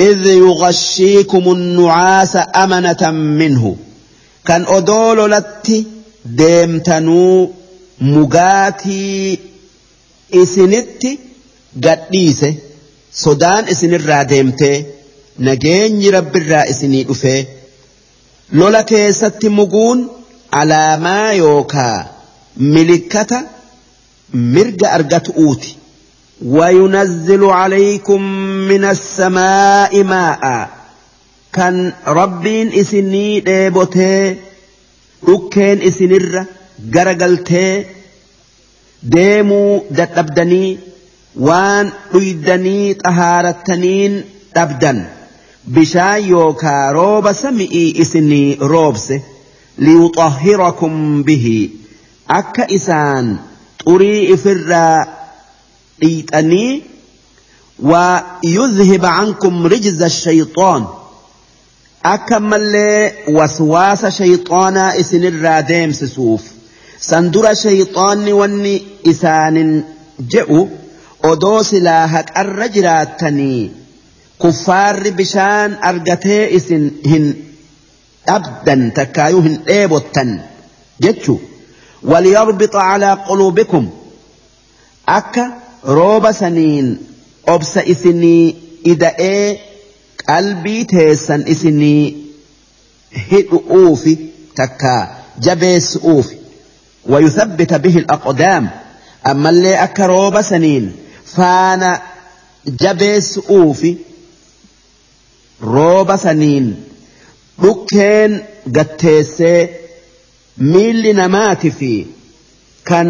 idh 0.08 0.26
yughashiikumu 0.44 1.54
nucaasa 1.56 2.42
amanatan 2.64 3.16
minhu 3.42 3.72
kan 4.48 4.62
odoo 4.78 5.10
lolatti 5.20 5.78
deemtanuu 6.40 7.38
mugaatii 8.14 9.40
isinitti 10.42 11.12
gadhiise 11.86 12.50
sodaan 13.24 13.64
isinirraa 13.74 14.24
deemtee 14.32 14.78
nageenyi 15.48 16.12
rabbirraa 16.18 16.66
isinii 16.74 17.04
dhufee 17.10 17.40
lola 18.60 18.82
keessatti 18.92 19.50
muguun 19.60 20.00
alaamaa 20.62 21.32
yookaa 21.44 21.98
milikkata 22.76 23.40
mirga 24.55 24.87
argatu'uuti 24.99 25.73
وينزل 26.47 27.45
عليكم 27.45 28.23
من 28.69 28.85
السماء 28.85 30.03
ماء 30.03 30.71
كان 31.53 31.93
ربين 32.07 32.73
إسني 32.73 33.41
ديبوتي 33.41 34.37
dhukkeen 35.27 35.79
isinirra 35.89 36.43
garagaltee 36.95 37.87
deemuu 39.15 39.85
dadhabdanii 39.99 40.71
waan 41.49 41.87
dhuydanii 42.13 42.95
xahaarattaniin 43.05 44.15
dhabdan 44.57 44.99
bishaan 45.75 46.29
yookaa 46.31 46.93
rooba 46.99 47.33
sami'ii 47.43 47.89
isinii 48.03 48.57
roobse 48.73 49.17
liyuxahhirakum 49.85 50.95
bihi 51.27 51.59
akka 52.39 52.65
isaan 52.79 53.27
xurii 53.84 54.22
ifirraa 54.36 54.98
dhiixanii 56.02 56.72
ويذهب 57.92 59.06
عنكم 59.06 59.68
رجز 59.68 60.02
الشيطان 60.04 60.86
akka 62.14 62.40
mallee 62.52 63.14
waswaasa 63.38 64.10
shayxaanaa 64.20 64.96
isinirraa 65.02 65.62
deemsisuuf 65.72 66.44
san 67.10 67.24
dura 67.34 67.52
shayxaanni 67.64 68.32
wanni 68.42 68.74
isaanin 69.12 69.72
je'u 70.34 70.60
odoo 71.32 71.60
silaa 71.70 72.06
haqarra 72.16 72.68
jiraattanii 72.76 73.62
kuffaarri 74.44 75.12
bishaan 75.20 75.72
argatee 75.90 76.44
isin 76.58 76.84
hin 77.12 77.26
dhabdan 78.28 78.82
takkaayuu 79.00 79.44
hin 79.48 79.56
dheebottan 79.70 80.30
jechu 81.06 81.34
وليربط 82.04 82.76
على 82.76 83.14
قلوبكم. 83.14 83.90
akka 85.08 85.52
rooba 85.84 86.34
saniin 86.34 86.98
obsa 87.48 87.82
isinii 87.84 88.56
ida'ee 88.84 89.60
qalbii 90.26 90.86
teessan 90.86 91.44
isinii 91.48 92.16
hidhu'uufi 93.32 94.14
takka 94.56 95.08
jabeessu'uufi 95.40 96.36
ويثبت 97.06 97.74
به 97.74 97.98
الأقدام. 97.98 98.70
أما 99.28 99.50
اللي 99.50 99.84
أكا 99.84 100.06
روبا 100.06 100.42
سنين 100.42 100.96
فانا 101.26 102.02
جبس 102.68 103.40
أوفي. 103.50 103.98
روبا 105.64 106.16
سنين. 106.16 106.84
بكين 107.60 108.44
قتيسي 108.76 109.68
miilli 110.62 111.14
namaati 111.22 111.70
fi 111.80 111.92
kan 112.90 113.10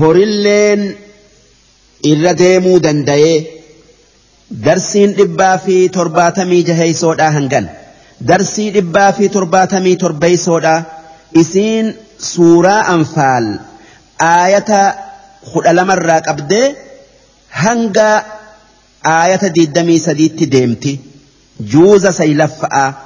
horilleen 0.00 0.82
irra 2.10 2.32
deemuu 2.40 2.78
danda'ee 2.86 3.36
darsiin 4.66 5.14
dhibbaa 5.18 5.56
fi 5.64 5.76
torbaatamii 5.96 6.62
jaheeysoodhaa 6.68 7.30
hangan 7.38 7.66
darsii 8.28 8.68
dhibbaa 8.76 9.12
fi 9.18 9.28
torbaatamii 9.36 9.96
torbeeysoodhaa 10.02 10.84
isiin 11.42 11.86
suuraa 12.32 12.82
anfaal 12.94 13.46
aayata 14.28 14.80
kudha 15.52 15.72
lamarraa 15.78 16.20
qabdee 16.28 16.66
hanga 17.64 18.06
aayata 19.16 19.48
diidamii 19.56 19.98
sadiitti 20.06 20.46
deemti 20.54 20.92
juuza 21.72 22.12
saylaffa'aa. 22.20 23.05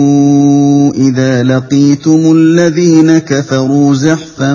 إذا 1.11 1.43
لقيتم 1.43 2.31
الذين 2.35 3.17
كفروا 3.17 3.95
زحفا 3.95 4.53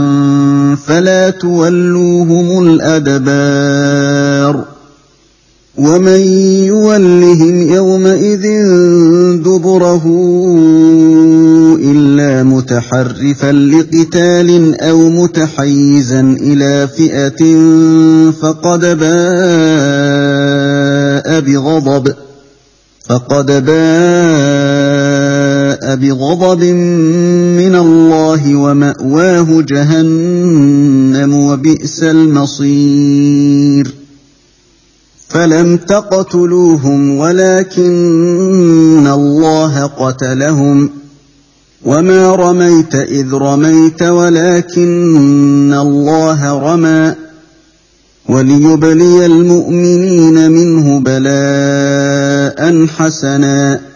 فلا 0.87 1.31
تولوهم 1.31 2.69
الأدبار 2.69 4.65
ومن 5.79 6.21
يولهم 6.67 7.63
يومئذ 7.63 8.43
دبره 9.37 10.05
إلا 11.81 12.43
متحرفا 12.43 13.53
لقتال 13.53 14.81
أو 14.81 15.09
متحيزا 15.09 16.21
إلى 16.41 16.89
فئة 16.97 17.57
فقد 18.31 18.81
باء 18.81 19.07
بغضب 21.41 22.15
فقد 23.09 23.47
باء 23.67 24.56
بغضب 25.95 26.63
من 26.65 27.75
الله 27.75 28.57
ومأواه 28.57 29.63
جهنم 29.63 31.35
وبئس 31.35 32.03
المصير. 32.03 33.95
فلم 35.29 35.77
تقتلوهم 35.77 37.19
ولكن 37.19 39.07
الله 39.07 39.87
قتلهم. 39.87 40.91
وما 41.85 42.35
رميت 42.35 42.95
إذ 42.95 43.33
رميت 43.33 44.03
ولكن 44.03 45.75
الله 45.75 46.73
رمى. 46.73 47.15
وليبلي 48.29 49.27
المؤمنين 49.27 50.51
منه 50.51 51.01
بلاء 51.01 52.87
حسنا. 52.87 53.96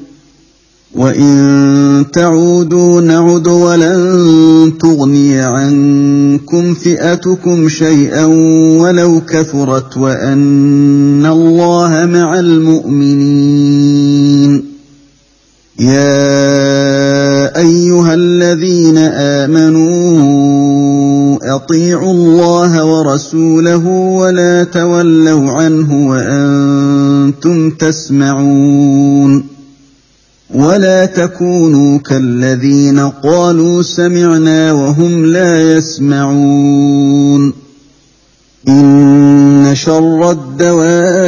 وإن 0.95 2.05
تعودوا 2.13 3.01
نعد 3.01 3.47
ولن 3.47 4.73
تغني 4.79 5.39
عنكم 5.39 6.73
فئتكم 6.73 7.69
شيئا 7.69 8.25
ولو 8.81 9.21
كثرت 9.29 9.97
وأن 9.97 11.25
الله 11.25 12.05
مع 12.05 12.39
المؤمنين 12.39 13.51
يا 15.79 17.21
يا 17.41 17.57
ايها 17.57 18.13
الذين 18.13 18.97
امنوا 19.47 19.95
اطيعوا 21.55 22.11
الله 22.11 22.85
ورسوله 22.85 23.87
ولا 23.87 24.63
تولوا 24.63 25.51
عنه 25.51 26.07
وأنتم 26.09 27.69
تسمعون 27.69 29.50
ولا 30.55 31.05
تكونوا 31.05 31.97
كالذين 31.97 32.99
قالوا 32.99 33.81
سمعنا 33.81 34.71
وهم 34.71 35.25
لا 35.25 35.71
يسمعون 35.77 37.53
ان 38.67 39.71
شر 39.73 40.31
الدواب 40.31 41.21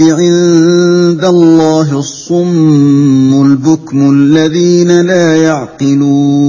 عند 0.00 1.24
الله 1.24 1.98
الصم 1.98 3.46
البكم 3.46 4.10
الذين 4.10 5.00
لا 5.06 5.36
يعقلون 5.36 6.39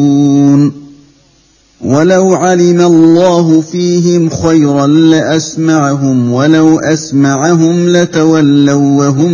ولو 1.91 2.35
علم 2.35 2.81
الله 2.81 3.61
فيهم 3.61 4.29
خيرا 4.29 4.87
لأسمعهم 4.87 6.31
ولو 6.31 6.79
أسمعهم 6.79 7.89
لتولوا 7.89 9.05
وهم 9.05 9.31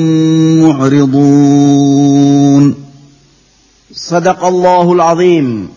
معرضون. 0.63 2.75
صدق 3.95 4.45
الله 4.45 4.93
العظيم. 4.93 5.69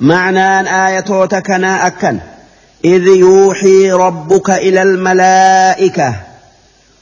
معنى 0.00 0.60
آية 0.86 1.24
تكنا 1.24 1.86
أكن. 1.86 2.18
إذ 2.84 3.06
يوحي 3.06 3.92
ربك 3.92 4.50
إلى 4.50 4.82
الملائكة. 4.82 6.14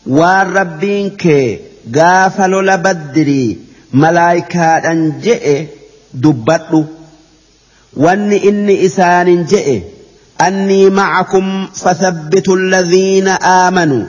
والربينك 0.07 1.59
قافل 1.97 2.51
لبدري. 2.51 3.59
ملائكة 3.92 4.62
أنجئ 4.62 5.66
دبتوا 6.14 6.85
واني 7.96 8.48
اني 8.48 8.87
اسان 8.87 9.44
جئ 9.44 9.83
اني 10.40 10.90
معكم 10.90 11.66
فثبتوا 11.74 12.57
الذين 12.57 13.28
امنوا 13.28 14.05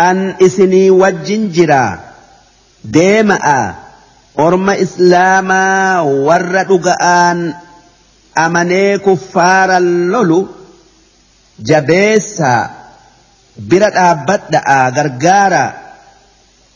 ان 0.00 0.34
اسني 0.42 0.90
وجنجرا 0.90 2.00
ديما 2.84 3.74
ارم 4.38 4.70
اسلاما 4.70 6.00
ورد 6.00 6.86
ان 6.88 7.54
امني 8.38 8.98
كفار 8.98 9.76
اللولو 9.76 10.46
جبيسا 11.60 12.70
برد 13.58 13.92
ابدا 13.94 14.62
غرغارا 14.96 15.72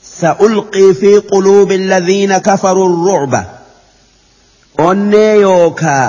سالقي 0.02 0.94
في 0.94 1.18
قلوب 1.18 1.72
الذين 1.72 2.38
كفروا 2.38 2.88
الرعبه 2.88 3.62
onnee 4.88 5.34
yookaa 5.46 6.08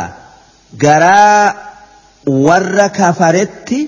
garaa 0.84 1.54
warra 2.48 2.88
kafaretti 3.00 3.80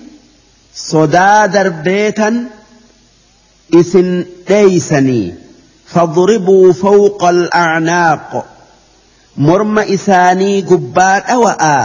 sodaa 0.89 1.47
darbeetan 1.55 2.35
isin 3.81 4.09
dheeysanii 4.47 5.27
fadribuu 5.93 6.73
fawqa 6.83 7.27
al'acnaaq 7.35 8.31
morma 9.47 9.83
isaanii 9.97 10.57
gubbaa 10.71 11.15
dhawa'aa 11.29 11.83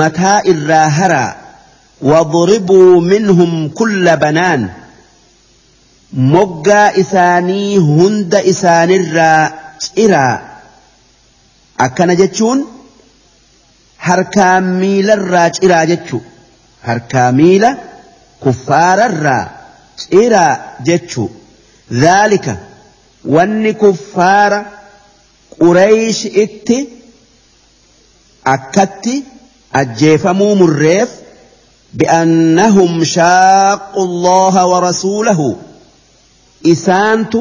mataa 0.00 0.40
irraa 0.54 0.88
haraa 1.00 1.30
واضربوا 2.10 3.00
منهم 3.00 3.68
كل 3.68 4.16
بنان 4.16 4.62
moggaa 6.34 6.92
isaanii 7.02 7.76
hunda 7.78 8.40
isaanirraa 8.52 9.50
ciraa 9.84 10.38
Akkana 11.86 12.14
jechuun 12.20 12.60
harkaa 14.08 14.60
miilarraa 14.60 15.48
ciraa 15.58 15.84
jechuu. 15.92 16.22
Harkaa 16.88 17.32
miila 17.38 17.70
kuffaararraa 18.42 19.44
ciraa 20.02 20.52
jechuu. 20.88 21.28
Dhaalika 22.02 22.54
wanni 23.34 23.72
kuffaara 23.82 24.58
qureeshi 25.58 26.28
itti 26.44 26.78
akkatti 28.54 29.14
ajjeefamuu 29.80 30.54
murreef 30.62 31.10
bi'annahum 32.02 33.04
shaaqu 33.14 34.00
allaha 34.08 34.62
wa 34.72 34.78
rasuulahu. 34.88 35.48
Isaantu 36.74 37.40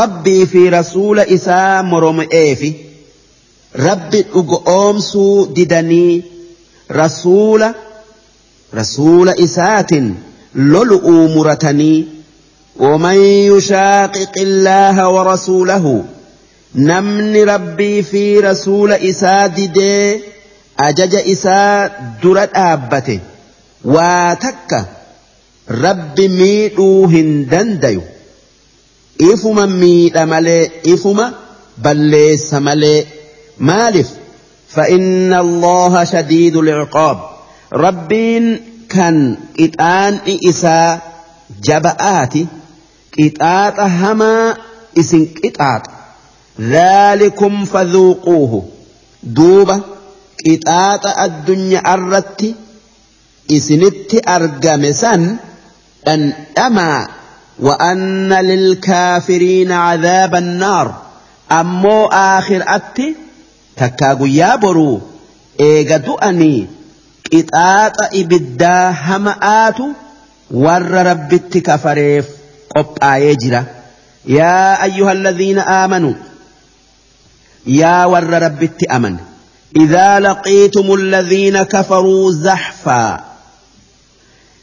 rabbii 0.00 0.46
fi 0.52 0.62
rasuula 0.76 1.26
isaa 1.36 1.82
moroma'eefi. 1.92 2.70
Rabbi 3.74 4.22
dhugoomsuu 4.22 5.46
didanii 5.56 6.24
rasuula 7.00 7.74
rasuula 8.72 9.36
isaatin 9.46 10.14
lolu'uu 10.54 11.28
muratanii 11.34 12.18
ومن 12.78 13.14
يشاقق 13.22 14.32
الله 14.38 15.08
ورسوله 15.08 16.04
نمن 16.74 17.36
ربي 17.48 18.02
في 18.02 18.40
رسول 18.40 18.92
إساد 18.92 19.70
أجج 20.80 21.14
إسا 21.14 21.90
درد 22.22 22.50
آبته 22.54 23.20
واتك 23.84 24.86
رب 25.70 26.20
ميئو 26.20 27.04
هندنديو 27.04 28.02
إفما 29.22 29.66
ميئ 29.66 30.24
ملي 30.24 30.70
إفما 30.86 31.32
بليس 31.78 32.54
مالف. 33.60 34.08
فإن 34.68 35.34
الله 35.34 36.04
شديد 36.04 36.56
العقاب. 36.56 37.20
ربين 37.72 38.60
كان 38.88 39.36
إتآن 39.60 40.18
إسا 40.48 40.98
جبآت 41.62 42.34
إتآت 43.20 43.80
هما 43.80 44.56
إسن 44.98 45.26
إتآت. 45.44 45.82
ذلكم 46.60 47.64
فذوقوه. 47.64 48.68
دوبة. 49.22 49.80
إتآت 50.46 51.06
الدنيا 51.06 51.94
الرت 51.94 52.54
إسنت 53.52 54.28
أرقمسا 54.28 55.36
أن 56.08 56.32
أما. 56.58 57.08
وأن 57.58 58.32
للكافرين 58.32 59.72
عذاب 59.72 60.34
النار. 60.34 60.94
أمو 61.52 62.06
آخر 62.06 62.64
أتي 62.66 63.27
takkaa 63.80 64.14
guyyaa 64.20 64.56
boruu 64.64 64.96
eega 65.68 65.98
du'anii 66.08 66.58
qixaaxa 67.30 68.04
ibiddaa 68.20 68.84
hama'aatu 69.06 69.86
warra 70.64 71.00
rabbitti 71.10 71.60
kafareef 71.68 72.26
qophaa'ee 72.74 73.34
jira 73.44 73.60
yaa 74.38 74.72
ayyuha 74.86 75.12
alladhiina 75.18 75.62
aamanuu 75.78 76.14
yaa 77.80 78.04
warra 78.14 78.38
rabbitti 78.48 78.86
aman 78.98 79.16
إذا 79.76 80.20
لقيتم 80.20 80.94
الذين 80.94 81.62
كفروا 81.62 82.32
زحفا 82.32 83.24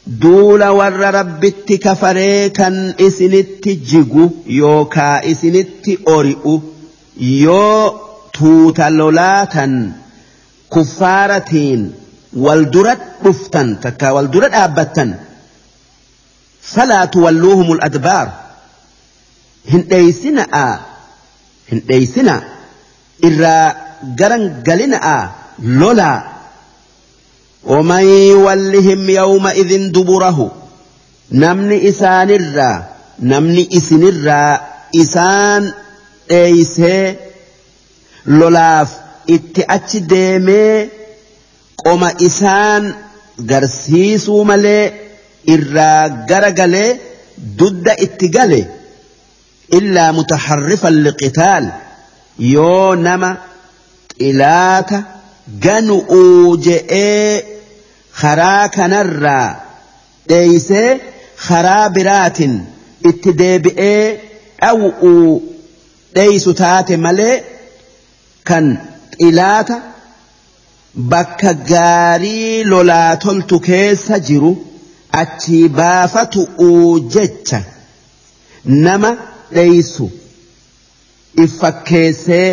دول 0.06 0.64
ور 0.64 0.92
ربت 0.92 1.72
كفريكا 1.72 2.94
إسنت 3.00 3.68
جيجو 3.68 4.30
يوكا 4.46 5.30
إسنت 5.30 5.84
أورئو 6.08 6.60
يو 7.20 7.94
tuuta 8.38 8.90
lolaatan 8.98 9.72
kuffaaratiin 10.74 11.80
wal 12.44 12.64
dura 12.74 12.94
dhuftan 13.24 13.68
takka 13.84 14.12
wal 14.16 14.28
dura 14.34 14.48
dhaabbattan 14.54 15.10
falaa 16.72 17.06
tuwalluuhum 17.14 17.78
adbaar 17.88 18.28
hin 19.72 19.82
dheeysina'a 19.90 20.66
hin 21.70 21.80
dheeysina 21.88 22.34
irraa 23.28 23.66
garan 24.22 24.44
galina'a 24.68 25.16
lolaa 25.82 26.18
ومن 27.66 28.04
يولهم 28.30 29.10
يومئذ 29.10 29.70
دبره 29.92 30.38
نمني 31.32 31.88
إسان 31.88 32.30
الرا 32.30 32.72
نمني 33.20 33.68
إسن 33.76 34.02
الرا 34.08 34.60
إسان 34.96 35.72
إيسي 36.30 37.14
lolaaf 38.38 38.90
itti 39.36 39.62
achi 39.76 40.00
deemee 40.12 40.88
qoma 41.82 42.08
isaan 42.28 42.84
garsiisuu 43.50 44.42
malee 44.50 44.84
irraa 45.54 46.02
gara 46.28 46.50
galee 46.60 46.90
dudda 47.58 47.92
itti 48.06 48.28
gale 48.36 48.60
illaa 49.78 50.12
mutaharrifan 50.18 50.96
liqitaal. 51.06 51.64
Yoo 52.54 52.94
nama 53.06 53.30
xilaata 54.20 54.98
ganu'uu 55.64 56.56
je'ee 56.66 57.44
karaa 58.20 58.68
kanarraa 58.76 59.48
dheeysee 60.28 60.90
karaa 61.46 61.84
biraatin 61.96 62.54
itti 63.10 63.30
deebi'ee 63.40 64.02
dhaw'uu 64.62 65.26
dheeysu 66.16 66.50
taate 66.62 66.96
malee 67.04 67.34
kan 68.49 68.65
xilaata 69.19 69.77
bakka 71.11 71.51
gaarii 71.71 72.63
lolaa 72.71 73.11
toltu 73.25 73.59
keessa 73.67 74.19
jiru 74.29 74.51
achii 75.21 75.65
baafatu'uu 75.79 76.99
jecha 77.15 77.59
nama 78.85 79.11
dheeysu 79.55 80.05
if 81.43 81.51
fakkeessee 81.61 82.49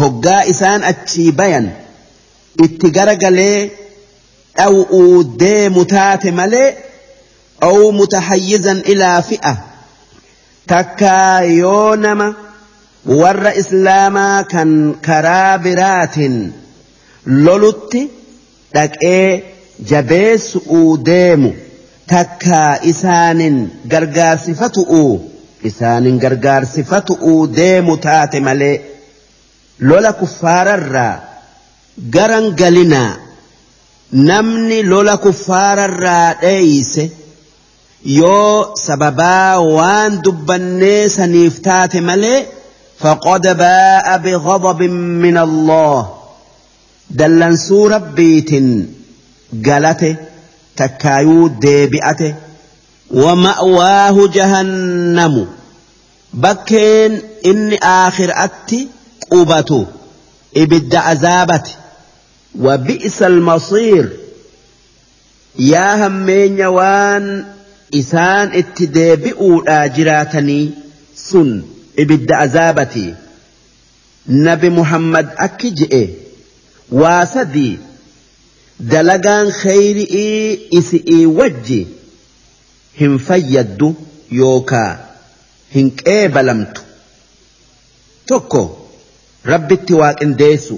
hoggaa 0.00 0.42
isaan 0.52 0.82
achii 0.92 1.30
bayan 1.40 1.66
itti 2.64 2.90
garagalee 2.96 3.58
dhaw'uu 4.56 5.24
deemu 5.44 5.84
taate 5.96 6.30
malee 6.40 6.70
أو 7.62 7.90
متحيزا 7.92 8.72
إلى 8.72 9.22
فئة 9.28 9.56
تكا 10.68 11.38
يونما 11.40 12.34
warra 13.07 13.53
islaamaa 13.55 14.43
kan 14.43 14.71
karaa 15.01 15.57
biraatiin 15.59 16.53
lolutti 17.45 18.01
dhaqee 18.73 19.43
jabeessu'uu 19.91 21.05
deemu 21.09 21.51
takka 22.13 22.59
isaanin 22.91 23.57
gargaarsifatu'uu 23.93 25.13
isaanin 25.69 26.19
gargaarsifatu'uu 26.23 27.47
deemu 27.59 27.97
taate 28.07 28.39
malee 28.49 28.75
lola 29.79 30.13
kuffaararraa 30.13 31.15
garan 32.17 32.51
galinaa 32.59 33.13
namni 34.11 34.83
lola 34.83 35.17
kuffaararraa 35.17 36.33
dheeyse 36.43 37.11
yoo 38.19 38.75
sababaa 38.85 39.59
waan 39.61 40.21
dubbannee 40.23 41.09
saniif 41.09 41.61
taate 41.61 42.01
malee. 42.01 42.56
فقد 42.99 43.57
باء 43.57 44.17
بغضب 44.17 44.81
من 44.83 45.37
الله. 45.37 46.17
دلنسو 47.09 47.87
ربيت 47.87 48.49
قلته 49.65 50.15
تكايو 50.77 51.47
ديبئته. 51.47 52.35
ومأواه 53.11 54.27
جهنم. 54.27 55.47
بكين 56.33 57.21
إن 57.45 57.73
آخر 57.83 58.31
أتي 58.31 58.87
قبته 59.31 59.85
إبد 60.57 60.95
عذابته. 60.95 61.71
وبئس 62.59 63.21
المصير. 63.21 64.09
يا 65.59 66.07
همين 66.07 66.61
وان 66.61 67.45
إسان 67.95 68.51
اتدي 68.53 69.15
بئو 69.15 69.63
آجراتني 69.67 70.71
سن. 71.15 71.76
Ibidda 72.03 72.35
azaabati 72.45 73.05
nabi 74.47 74.69
muhammad 74.79 75.27
akki 75.45 75.69
je'e 75.81 76.03
waa 77.01 77.25
sadii 77.35 77.73
dalagaan 78.93 79.47
kheyri'ii 79.61 80.59
isi'ii 80.79 81.25
wajji 81.39 81.79
hin 82.99 83.15
fayyaddu 83.29 83.89
yookaa 84.41 84.91
hin 85.75 85.87
qeebalamtu 86.03 86.81
tokko 88.31 88.61
rabbitti 89.53 89.93
waaqindeessu 90.01 90.75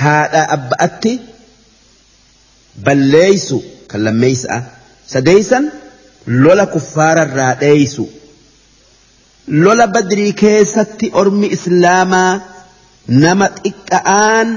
haadha 0.00 0.42
abba'atti 0.56 1.12
balleeysu 2.88 3.58
kan 3.90 4.00
lammeeysa'a 4.08 4.58
sadeeysan 5.14 5.64
lola 6.44 6.66
kuffaararraa 6.74 7.54
dheeysu 7.62 8.04
lola 9.48 9.86
badrii 9.86 10.32
keessatti 10.32 11.10
ormi 11.20 11.46
islaamaa 11.56 12.40
nama 13.08 13.46
xiqqa'aan 13.62 14.48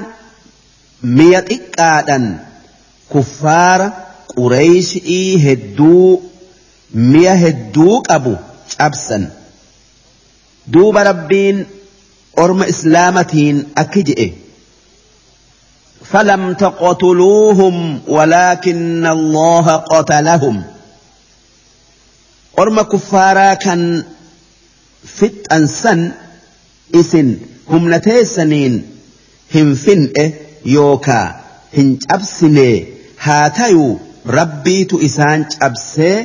mi'a 1.18 1.42
xiqqaadhan 1.50 2.26
kuffaara 3.14 3.88
qureeyshii 4.36 5.38
hedduu 5.46 6.22
mi'a 7.14 7.36
hedduu 7.44 8.02
qabu 8.10 8.34
cabsan 8.78 9.24
duuba 10.74 11.04
rabbiin 11.12 11.58
orma 12.44 12.66
islaamatiin 12.74 13.58
akki 13.84 14.04
je'e 14.10 14.28
فلم 16.12 16.54
تقتلوهم 16.54 18.00
ولكن 18.08 19.06
الله 19.06 19.76
قتلهم 19.76 20.64
orma 22.62 22.84
kuffaaraa 22.92 23.56
kan 23.56 24.06
fixxansan 25.18 26.02
isin 27.02 27.30
humna 27.72 28.00
teessaniin 28.08 28.76
hin 29.56 29.70
fin'e 29.86 30.26
yookaa 30.76 31.28
hin 31.78 31.90
cabsine 32.08 32.70
haa 33.26 33.50
tayuu 33.60 33.92
rabbiitu 34.38 34.96
isaan 35.08 35.46
cabsee 35.60 36.18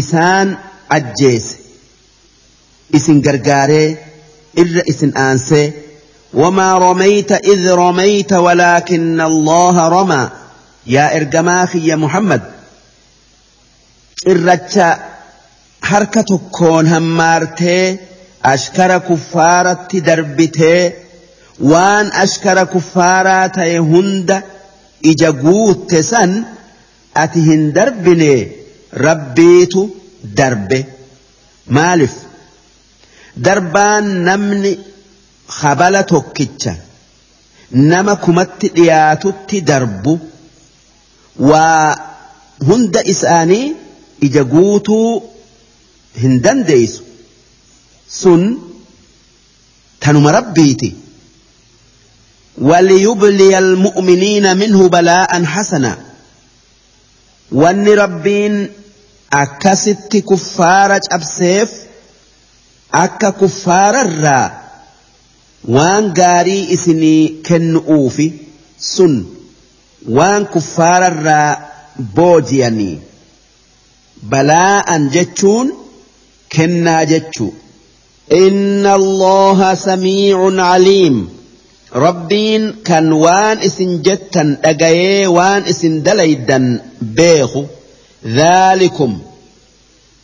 isaan 0.00 0.48
ajjeese 0.96 1.56
isin 2.98 3.18
gargaaree 3.26 3.88
irra 4.64 4.82
isin 4.94 5.12
aansee 5.26 5.66
وما 6.34 6.78
رميت 6.78 7.32
إذ 7.32 7.70
رميت 7.74 8.32
ولكن 8.32 9.20
الله 9.20 9.88
رمى 9.88 10.30
يا 10.86 11.16
إرجماخي 11.16 11.86
يا 11.88 11.96
محمد 11.96 12.42
إرتشا 14.28 15.09
harka 15.90 16.22
tokkoon 16.30 16.86
hammaartee 16.94 17.84
ashkara 18.52 18.98
kuffaaratti 19.08 19.98
darbitee 20.08 20.82
waan 21.72 22.06
ashkara 22.24 22.64
kuffaaraa 22.74 23.46
ta'e 23.56 23.78
hunda 23.90 24.36
ija 25.12 25.30
guutte 25.44 25.98
san 26.12 26.32
ati 27.22 27.40
hin 27.48 27.62
darbine 27.78 28.32
rabbiitu 29.06 29.82
darbe 30.38 30.78
maalif 31.76 32.14
darbaan 33.46 34.06
namni 34.28 34.72
habala 35.60 36.02
tokkicha 36.12 36.72
nama 37.92 38.14
kumatti 38.24 38.68
dhiyaatutti 38.76 39.56
darbu 39.70 40.14
waa 41.50 41.88
hunda 42.68 43.00
isaanii 43.12 43.66
ija 44.26 44.42
guutuu 44.54 45.10
hin 46.14 46.40
dandeeysu 46.42 47.02
sun 48.08 48.58
tanuma 50.00 50.32
rabbiiti. 50.32 50.94
وليبلي 52.60 53.58
المؤمنين 53.58 54.56
منه 54.56 54.88
بلاء 54.88 55.44
حسنا 55.44 55.98
وان 57.52 57.88
ربين 57.88 58.70
أكست 59.32 60.16
كفارة 60.16 61.00
أبسيف 61.12 61.70
أكا 62.94 63.30
كفار 63.30 64.00
الرا 64.00 64.60
وان 65.64 66.12
قاري 66.12 66.74
إسني 66.74 67.42
كنؤوفي 67.46 68.32
سن 68.78 69.24
وان 70.08 70.44
كفار 70.44 71.06
الرا 71.06 71.58
بوجياني 71.96 72.98
بلاء 74.22 74.98
جتشون 75.06 75.72
kennaa 76.54 77.02
jechuu 77.12 77.52
inna 78.44 78.90
allaha 79.00 79.68
samiicun 79.86 80.56
caliim 80.68 81.16
rabbiin 82.04 82.64
kan 82.88 83.06
waan 83.24 83.58
isin 83.68 83.92
jettan 84.06 84.48
dhagayee 84.62 85.26
waan 85.36 85.62
isin 85.72 85.94
dalaydan 86.06 86.66
beeku. 87.16 87.62
Dhaalikum. 88.36 89.12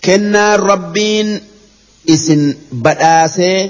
Kennaan 0.05 0.61
rabbiin 0.71 1.29
isin 2.15 2.43
badhaasee 2.85 3.61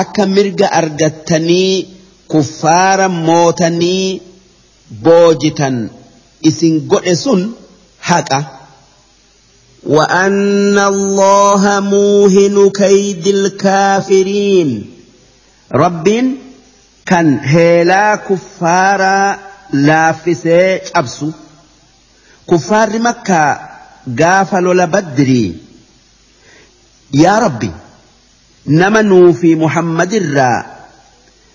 akka 0.00 0.24
mirga 0.34 0.66
argattanii 0.80 1.74
kuffaara 2.32 3.08
mootanii 3.08 4.22
boojitan 5.04 5.76
isin 6.48 6.74
godhe 6.90 7.14
sun 7.24 7.40
haqa 8.08 8.38
وأن 9.86 10.78
الله 10.78 11.80
موهن 11.80 12.70
كيد 12.70 13.26
الكافرين. 13.26 14.90
رب 15.72 16.34
كان 17.06 17.38
هيلا 17.38 18.16
كفارا 18.16 19.38
لافسي 19.72 20.80
أبسو 20.96 21.30
كفار 22.50 22.98
مكة 22.98 23.60
قافلوا 24.20 24.74
لبدري 24.74 25.56
يا 27.14 27.38
ربي 27.38 27.70
نمنوا 28.66 29.32
في 29.32 29.54
محمد 29.54 30.14
الرا 30.14 30.66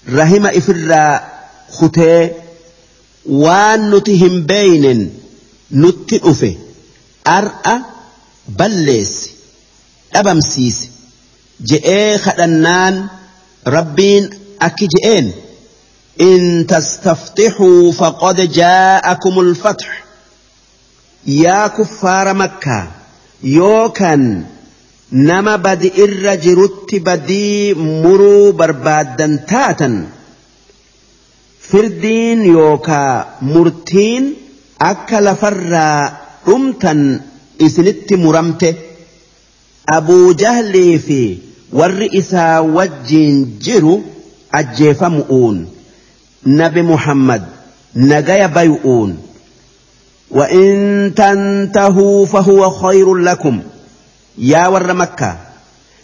رحم 0.09 0.45
إفرا 0.45 1.23
ختي 1.71 2.31
وان 3.25 3.91
نتهم 3.91 4.41
بين 4.41 5.13
نتئفه 5.71 6.55
أرأى 7.27 7.79
balleessi 8.47 9.29
dhabamsiise 10.13 10.89
je'ee 11.69 12.17
kadhannaan 12.25 12.95
rabbiin 13.75 14.23
akki 14.67 14.87
je'een. 14.95 15.27
إن 16.21 16.67
تستفتحوا 16.67 17.91
فقد 17.91 18.51
جاءكم 18.51 19.39
الفتح 19.39 20.03
يا 21.27 21.67
كفار 21.67 22.33
مكة 22.33 22.87
يوكن 23.43 24.43
نما 25.11 25.55
بدي 25.55 26.03
الرجرت 26.05 26.95
بدي 26.95 27.73
مروا 27.73 28.51
بربادا 28.51 29.45
تاتا 29.47 30.07
فردين 31.59 32.45
يوكا 32.45 33.27
مرتين 33.41 34.33
أكل 34.81 35.35
فرا 35.35 36.17
رمتا 36.47 37.21
إسنت 37.60 38.12
مرمته 38.12 38.74
أبو 39.88 40.32
جهل 40.32 40.98
في 40.98 41.38
والرئيسا 41.72 42.58
وجين 42.58 43.58
جرو 43.62 44.02
أجيف 44.54 45.04
مؤون 45.04 45.68
نبي 46.46 46.82
محمد 46.82 47.42
نجايا 47.96 48.46
بيؤون 48.46 49.18
وإن 50.30 51.12
تنتهوا 51.16 52.26
فهو 52.26 52.70
خير 52.70 53.14
لكم 53.14 53.60
يا 54.38 54.68
ور 54.68 54.92
مكة 54.92 55.38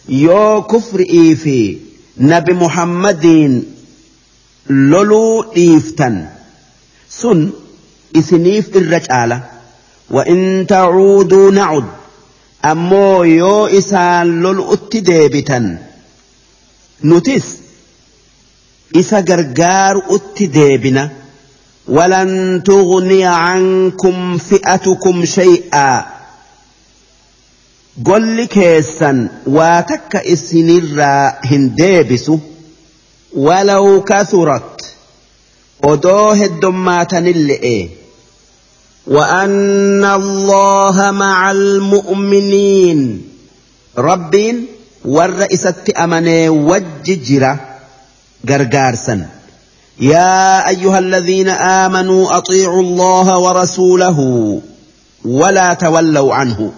يو 0.09 0.61
كفر 0.61 0.99
إيفي 0.99 1.77
نبي 2.17 2.53
محمد 2.53 3.63
لولو 4.69 5.51
إيفتن 5.57 6.25
سن 7.09 7.49
إسنيف 8.15 8.77
الرجالة 8.77 9.43
وإن 10.12 10.66
تعودوا 10.68 11.50
نعد. 11.50 11.84
أمو 12.64 13.24
يو 13.24 13.66
إسان 13.66 14.42
لولو 14.42 14.72
اتدابتا 14.72 15.78
نتس 17.04 17.46
isa 18.94 19.22
gargaaru'utti 19.22 20.46
deebina 20.46 21.08
ولن 21.88 22.62
تغني 22.64 23.24
عنكم 23.24 24.38
فئتكم 24.38 25.24
شيئا. 25.24 26.06
قل 28.04 28.44
كيسا 28.44 29.28
واتك 29.46 30.16
السنرا 30.16 31.38
هنديبس 31.44 32.30
ولو 33.32 34.02
كثرت. 34.02 34.94
ودوه 35.84 36.44
الدمات 36.44 37.14
اللئي. 37.14 38.01
وأن 39.06 40.04
الله 40.04 41.10
مع 41.10 41.50
المؤمنين. 41.50 43.28
رب 43.98 44.54
والرئيسة 45.04 45.74
أمني 45.98 46.48
وججرة 46.48 47.60
غرغارسا 48.48 49.28
يا 50.00 50.68
أيها 50.68 50.98
الذين 50.98 51.48
آمنوا 51.48 52.36
أطيعوا 52.36 52.82
الله 52.82 53.38
ورسوله 53.38 54.18
ولا 55.24 55.74
تولوا 55.74 56.34
عنه. 56.34 56.72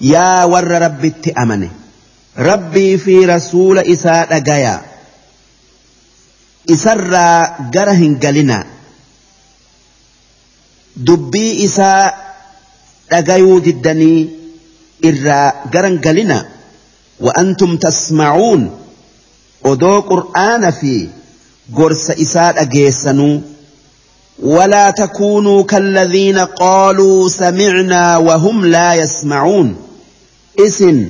يا 0.00 0.44
ور 0.44 0.64
رب 0.64 1.04
التأمن 1.04 1.68
ربي 2.38 2.98
في 2.98 3.26
رسول 3.26 3.78
إساء 3.78 4.38
دقايا. 4.38 4.82
إسرى 6.70 7.54
قره 7.74 8.18
قلنا. 8.22 8.73
دبي 10.95 11.65
إساء 11.65 12.35
دقايو 13.11 13.59
جدني 13.59 14.29
إرى 15.05 15.53
قرن 15.73 15.97
قلنا 16.01 16.45
وأنتم 17.19 17.77
تسمعون 17.77 18.71
odoo 19.63 20.01
qur'aana 20.11 20.71
fi 20.71 21.09
gorsa 21.77 22.13
isaa 22.25 22.51
dhageessanuu 22.57 23.41
ولا 24.39 24.89
تكونوا 24.89 25.63
كالذين 25.63 26.37
قالوا 26.39 27.29
سمعنا 27.29 28.17
وهم 28.17 28.65
لا 28.65 28.93
يسمعون 28.93 29.75
اسن 30.59 31.09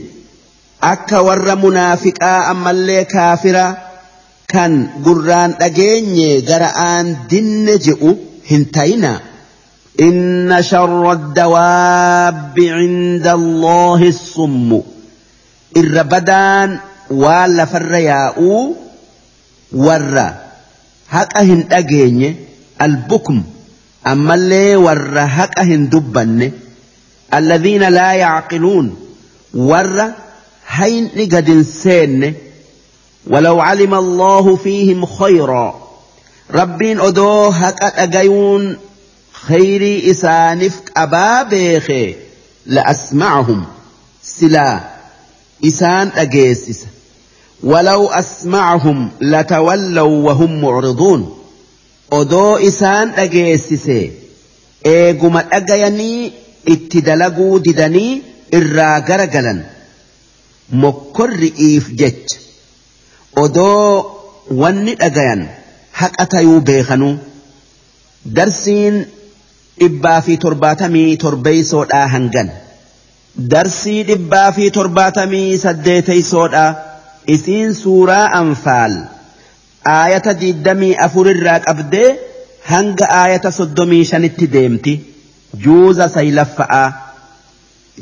أكا 0.83 1.19
ور 1.19 1.55
منافقا 1.55 2.51
أما 2.51 2.71
اللي 2.71 3.03
كافرا 3.05 3.77
كان 4.47 4.87
قران 5.05 5.55
أجيني 5.61 6.39
قرآن 6.39 7.15
دن 7.31 7.77
جئو 7.77 8.15
هنتينا 8.51 9.21
إن 10.00 10.62
شر 10.62 11.12
الدواب 11.12 12.54
عند 12.58 13.26
الله 13.26 14.08
الصم. 14.08 14.80
الربدان 15.76 16.78
ولا 17.10 17.64
فرياء 17.64 18.42
ور. 19.72 20.32
هكاهن 21.10 21.64
أجيني 21.72 22.36
البكم. 22.82 23.42
أما 24.06 24.34
اللي 24.34 24.76
ور 24.76 25.14
هكاهن 25.18 25.88
دبن. 25.88 26.52
الذين 27.34 27.88
لا 27.88 28.12
يعقلون. 28.12 28.96
ور 29.54 30.12
هين 30.68 31.10
نقد 31.16 31.62
سين. 31.62 32.34
ولو 33.26 33.60
علم 33.60 33.94
الله 33.94 34.56
فيهم 34.56 35.06
خيرا. 35.06 35.88
ربين 36.54 37.00
أدو 37.00 37.44
هكا 37.46 38.02
أجيون 38.02 38.76
أجيون 39.50 39.60
خيري 39.60 40.10
إسانف 40.10 40.80
أبابيخي 40.96 42.14
لأسمعهم 42.66 43.64
سلا 44.22 44.80
إسان 45.64 46.10
أجيسس 46.16 46.84
ولو 47.62 48.06
أسمعهم 48.06 49.10
لتولوا 49.20 50.22
وهم 50.30 50.60
معرضون 50.60 51.34
odoo 52.12 52.58
isaan 52.60 53.12
dhageessise 53.16 54.12
eeguma 54.84 55.42
dhagayanii 55.42 56.32
itti 56.74 57.00
dalaguu 57.06 57.58
didanii 57.64 58.22
irraa 58.58 59.00
gara 59.08 59.26
galan 59.26 59.60
mokkorri'iif 60.82 61.84
jecha 62.00 62.38
odoo 63.44 64.20
wanni 64.60 64.94
dhagayan 65.02 65.42
haqa 66.00 66.26
tayuu 66.34 66.60
beekanuu 66.68 67.14
darsiin 68.36 68.96
dhibbaa 69.80 70.20
fi 70.26 70.34
torbaatamii 70.44 71.16
torbeeysoodhaa 71.24 72.06
hangan 72.14 72.48
darsii 73.54 74.02
dhibbaa 74.10 74.48
fi 74.58 74.70
torbaatamii 74.78 75.58
saddeeteysoodhaa 75.64 76.70
isiin 77.36 77.74
suuraa 77.84 78.26
anfaal 78.42 78.94
aayata 79.94 80.32
diddamii 80.42 80.92
afurirraa 81.06 81.58
qabdee 81.68 82.08
hanga 82.72 83.06
aayata 83.20 83.50
soddomii 83.60 84.04
shanitti 84.12 84.46
deemti 84.58 84.94
juuza 85.64 86.08
saylaffa'aa 86.18 86.86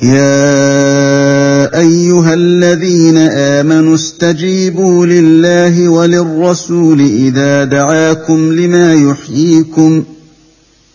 يا 0.02 1.78
أيها 1.78 2.34
الذين 2.34 3.18
آمنوا 3.58 3.94
استجيبوا 3.94 5.06
لله 5.06 5.88
وللرسول 5.88 7.00
إذا 7.00 7.64
دعاكم 7.64 8.52
لما 8.52 8.94
يحييكم 8.94 10.04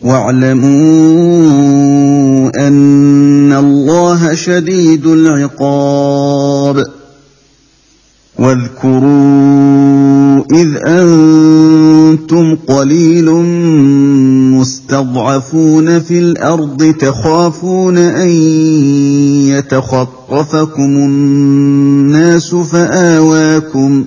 واعلموا 0.00 0.70
أن 2.68 3.52
الله 3.52 4.34
شديد 4.34 5.06
العقاب. 5.06 6.84
واذكروا 8.38 9.56
إذ 10.52 10.76
أنتم 10.86 12.56
قليل 12.68 13.30
مستضعفون 14.52 16.00
في 16.00 16.18
الأرض 16.18 16.94
تخافون 17.00 17.98
أن 17.98 18.28
يتخطفكم 19.48 20.82
الناس 20.82 22.54
فآواكم 22.54 24.04
ۖ 24.04 24.06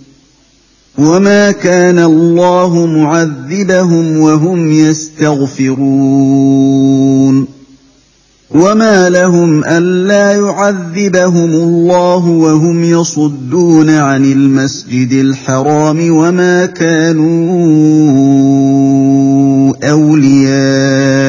وما 0.97 1.51
كان 1.51 1.99
الله 1.99 2.85
معذبهم 2.85 4.17
وهم 4.19 4.71
يستغفرون 4.71 6.21
وما 8.55 9.09
لهم 9.09 9.63
الا 9.65 10.31
يعذبهم 10.31 11.51
الله 11.51 12.27
وهم 12.27 12.83
يصدون 12.83 13.89
عن 13.89 14.25
المسجد 14.25 15.11
الحرام 15.11 16.11
وما 16.11 16.65
كانوا 16.65 17.31
اولياءه 19.83 21.21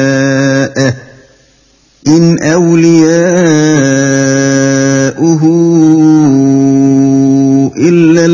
ان 2.07 2.39
اولياؤه 2.43 3.03
الا 7.77 8.25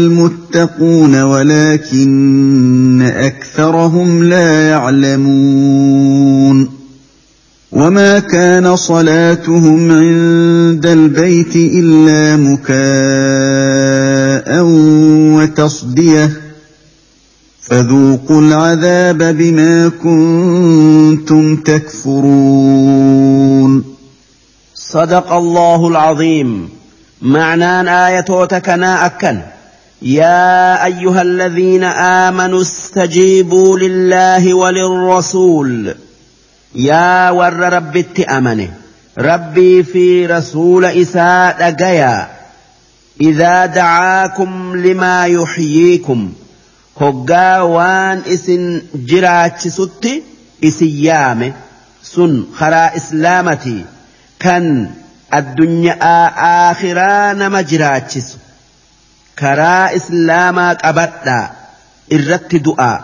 المتقون 0.56 1.22
ولكن 1.22 3.02
أكثرهم 3.02 4.24
لا 4.24 4.70
يعلمون 4.70 6.20
وما 7.72 8.20
كان 8.20 8.76
صلاتهم 8.76 9.91
عند 9.91 10.86
البيت 10.86 11.56
إلا 11.56 12.36
مكاء 12.36 12.70
وتصدية 15.38 16.32
فذوقوا 17.62 18.41
العذاب 18.41 19.18
بما 19.18 19.91
كنتم 20.04 21.56
تكفرون. 21.56 23.04
صدق 24.76 25.34
الله 25.34 25.88
العظيم. 25.88 26.70
معنى 27.22 28.08
آية 28.08 28.45
تكنا 28.45 29.06
أكن. 29.06 29.39
يا 30.02 30.86
أيها 30.86 31.22
الذين 31.22 31.84
آمنوا 31.84 32.62
استجيبوا 32.62 33.80
لله 33.80 34.54
وللرسول. 34.54 35.95
يا 36.76 37.30
ور 37.30 37.54
رب 37.54 37.97
التأمنه 37.97 38.72
ربي 39.18 39.84
في 39.84 40.26
رسول 40.26 40.86
إساء 40.86 41.72
دقيا. 41.72 42.28
إذا 43.22 43.66
دعاكم 43.66 44.76
لما 44.76 45.26
يحييكم. 45.26 46.34
هقا 47.02 47.62
وان 47.62 48.22
إسن 48.28 48.82
جراج 48.95 49.68
ستي 49.68 50.24
إسيامه 50.64 51.54
سن 52.04 52.43
خرا 52.56 52.95
إسلامتي. 52.95 53.86
كان 54.39 54.91
addunyaa 55.32 56.34
akhiraa 56.70 57.34
nama 57.34 57.64
jiraachisu 57.64 58.38
karaa 59.42 59.86
islaamaa 60.00 60.74
qabadhaa 60.84 61.46
irratti 62.18 62.60
du'aa 62.70 62.98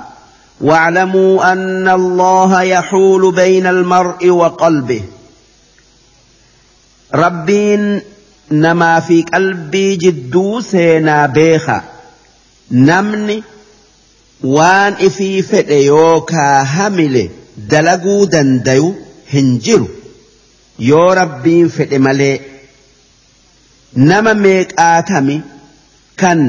واعلموا 0.61 1.51
أن 1.51 1.87
الله 1.87 2.61
يحول 2.61 3.31
بين 3.35 3.67
المرء 3.67 4.29
وقلبه 4.29 5.01
ربين 7.13 8.01
نما 8.51 8.99
في 8.99 9.21
قلبي 9.21 9.95
جدو 9.95 10.61
سينا 10.61 11.25
بيخا 11.25 11.83
نمني 12.71 13.43
وان 14.43 14.93
إفي 14.93 15.41
فديوكا 15.41 16.61
همله 16.63 17.29
دلقو 17.57 18.25
دنديو 18.25 18.95
هنجرو 19.33 19.87
yoo 20.89 21.15
rabbiin 21.15 21.69
fedhe 21.75 21.97
malee 22.05 22.37
nama 24.09 24.33
meeqaatami 24.45 25.35
kan 26.21 26.39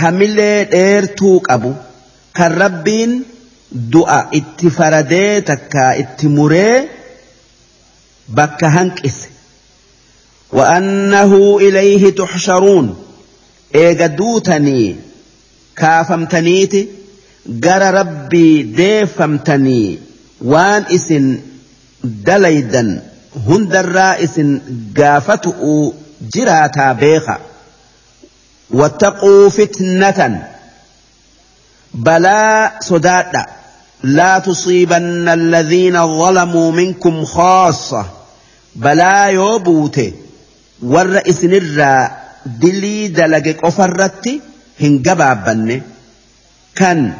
hamilee 0.00 0.58
dheertuu 0.72 1.40
qabu 1.48 1.72
kan 2.36 2.52
rabbiin 2.62 3.12
du'a 3.92 4.20
itti 4.38 4.68
faradee 4.78 5.40
takka 5.50 5.84
itti 6.02 6.26
muree 6.36 6.76
bakka 8.38 8.68
hanqise 8.76 9.28
وأنه 10.52 11.58
إليه 11.60 12.10
تحشرون 12.10 12.96
إيجا 13.74 14.06
دوتني 14.06 14.96
كافمتنيتي 15.76 16.88
جرى 17.46 17.90
ربي 17.90 18.62
ديفمتني 18.62 19.98
وان 20.40 20.82
اسن 20.94 21.38
دليدا 22.04 23.02
hundarraa 23.46 24.14
isin 24.24 24.50
gaafatu'u 24.98 25.94
jiraataa 26.34 26.94
beeka 27.00 27.34
واتقوا 28.70 29.48
فتنة. 29.48 30.48
بلا 31.94 32.72
صداد. 32.80 33.32
لا 34.02 34.38
تصيبن 34.38 35.28
الذين 35.28 36.18
ظلموا 36.18 36.72
منكم 36.72 37.24
خاصة. 37.24 38.06
بلا 38.76 39.24
يوبوت 39.24 40.00
والرئيس 40.82 41.44
نرى 41.44 42.10
دلي 42.46 43.08
دلق 43.08 43.56
قفرت 43.62 44.40
هنقباب 44.80 45.44
بني 45.44 45.82
كان 46.74 47.12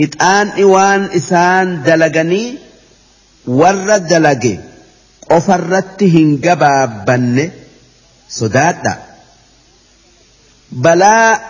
إتآن 0.00 0.48
إوان 0.62 1.04
إسان 1.16 1.82
دلقني. 1.82 2.58
ور 3.46 3.96
دلق 3.96 4.58
قفرت 5.30 6.02
هنقباب 6.02 7.04
بني 7.04 7.50
صداد. 8.30 9.05
Balaa 10.72 11.40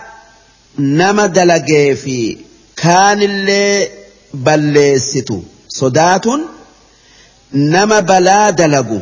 nama 0.77 1.27
dalagee 1.27 1.95
fi 2.03 2.17
kaanillee 2.81 3.91
balleessitu 4.45 5.37
sodaatuun 5.79 6.43
nama 7.51 8.01
balaa 8.01 8.51
dalagu 8.51 9.01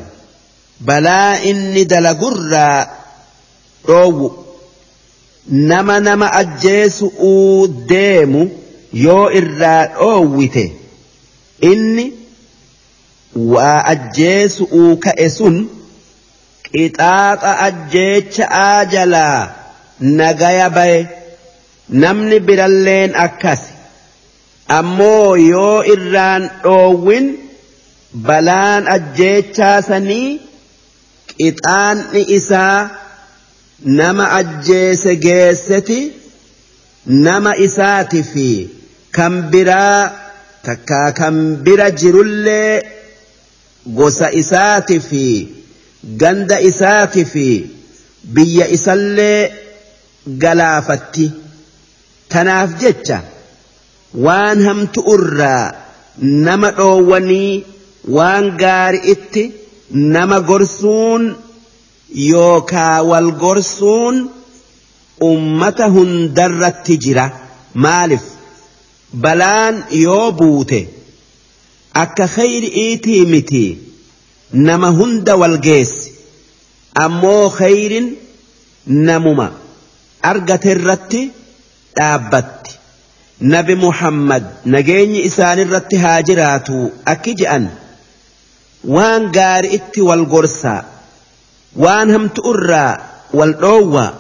balaa 0.90 1.40
inni 1.52 1.86
dalagurraa 1.94 2.88
dhoowwu 3.88 4.28
nama 5.72 6.00
nama 6.00 6.28
ajjeesu'uu 6.42 7.68
deemu 7.90 8.42
yoo 9.06 9.26
irraa 9.40 9.82
dhoowwite 9.98 10.66
inni 11.72 12.06
waa 13.54 13.84
ajjeesu'uu 13.94 14.98
ka'e 15.06 15.30
sun 15.38 15.58
qixaaxa 16.72 17.52
ajjeecha'aa 17.68 18.86
jalaa 18.96 19.40
nagaya 20.00 20.70
baye 20.70 21.08
namni 21.90 22.40
biralleen 22.48 23.12
akkas 23.26 23.62
ammoo 24.78 25.36
yoo 25.52 25.84
irraan 25.94 26.44
dhoowwin 26.64 27.26
balaan 28.28 28.88
ajjeechaa 28.96 29.82
sanii 29.90 30.40
qixaanni 31.38 32.22
isaa 32.38 32.90
nama 34.00 34.26
ajjeese 34.40 35.16
geesseti 35.26 36.00
nama 37.26 37.52
isaati 37.68 38.24
fi 38.32 38.48
kan 39.18 39.34
biraa 39.52 40.00
takkaa 40.68 41.10
kan 41.20 41.36
bira 41.66 41.88
jirullee 42.02 42.82
gosa 43.98 44.28
isaati 44.42 45.00
fi 45.10 45.26
ganda 46.22 46.58
isaati 46.70 47.26
fi 47.34 47.48
biyya 48.36 48.68
isallee 48.78 49.40
galaafatti. 50.28 51.32
Tanaaf 52.30 52.72
jecha 52.82 53.18
waan 54.26 54.64
hamtu 54.68 55.02
irraa 55.16 55.74
nama 56.20 56.72
dhoowwanii 56.78 57.64
waan 58.18 58.46
gaari 58.62 59.00
itti 59.14 59.44
nama 59.92 60.40
gorsuun 60.50 61.24
yookaa 62.30 63.02
wal 63.10 63.32
gorsuun 63.44 64.16
ummata 65.30 65.86
hundarratti 65.96 66.98
jira. 67.04 67.26
Maaliif? 67.84 68.22
Balaan 69.24 69.76
yoo 70.04 70.32
buute 70.40 70.80
akka 72.04 72.26
khayri'iitii 72.36 73.26
miti 73.34 73.64
nama 74.68 74.90
hunda 74.98 75.36
wal 75.42 75.58
geessi 75.68 76.12
ammoo 77.04 77.50
khayrin 77.60 78.08
namuma 78.88 79.48
argate 80.32 80.70
irratti 80.76 81.22
dhaabbatti 81.98 82.74
nabi 83.54 83.76
muhammad 83.86 84.44
nageenyi 84.76 85.20
isaanirratti 85.30 85.98
haa 86.04 86.20
jiraatu 86.30 86.78
akki 87.14 87.34
je'an 87.42 87.66
waan 88.96 89.24
gaari 89.38 89.70
itti 89.78 90.02
wal 90.10 90.26
gorsaa 90.34 90.82
waan 91.86 92.08
hamtu 92.16 92.42
irraa 92.54 92.92
wal 93.40 93.54
dhoowwaa 93.64 94.12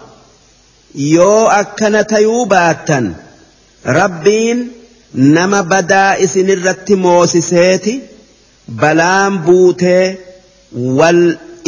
yoo 1.15 1.43
akkana 1.61 2.01
tayuu 2.11 2.43
baattan 2.53 3.05
rabbiin 3.99 4.59
nama 5.37 5.59
badaa 5.73 6.11
isinirratti 6.25 6.95
moosiseeti 7.05 7.93
balaan 8.81 9.33
buutee 9.47 10.05
wal 10.99 11.21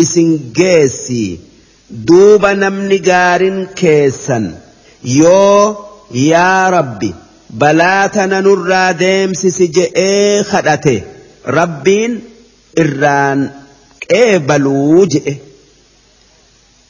isin 0.04 0.30
geessi 0.60 1.24
دوبا 1.90 2.54
نمني 2.54 2.98
جارين 2.98 3.66
كيسن 3.66 4.56
يو 5.04 5.76
يا 6.12 6.70
ربي 6.70 7.14
بلاتنا 7.50 8.42
نرى 8.42 8.94
ديم 8.94 9.34
سيجئي 9.34 10.44
خدته 10.44 11.02
ربين 11.48 12.22
إران 12.80 13.52
إيبلوج 14.12 15.18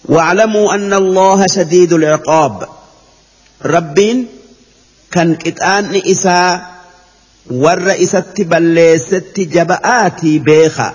واعلموا 0.06 0.74
أن 0.74 0.94
الله 0.94 1.48
شديد 1.48 1.94
العقاب 1.94 2.68
ربين 3.66 4.28
كان 5.12 5.36
كتان 5.36 6.02
إساء 6.06 6.78
والرئيسة 7.52 8.34
بلّي 8.40 9.00
جبآتي 9.38 10.40
بيخا 10.40 10.94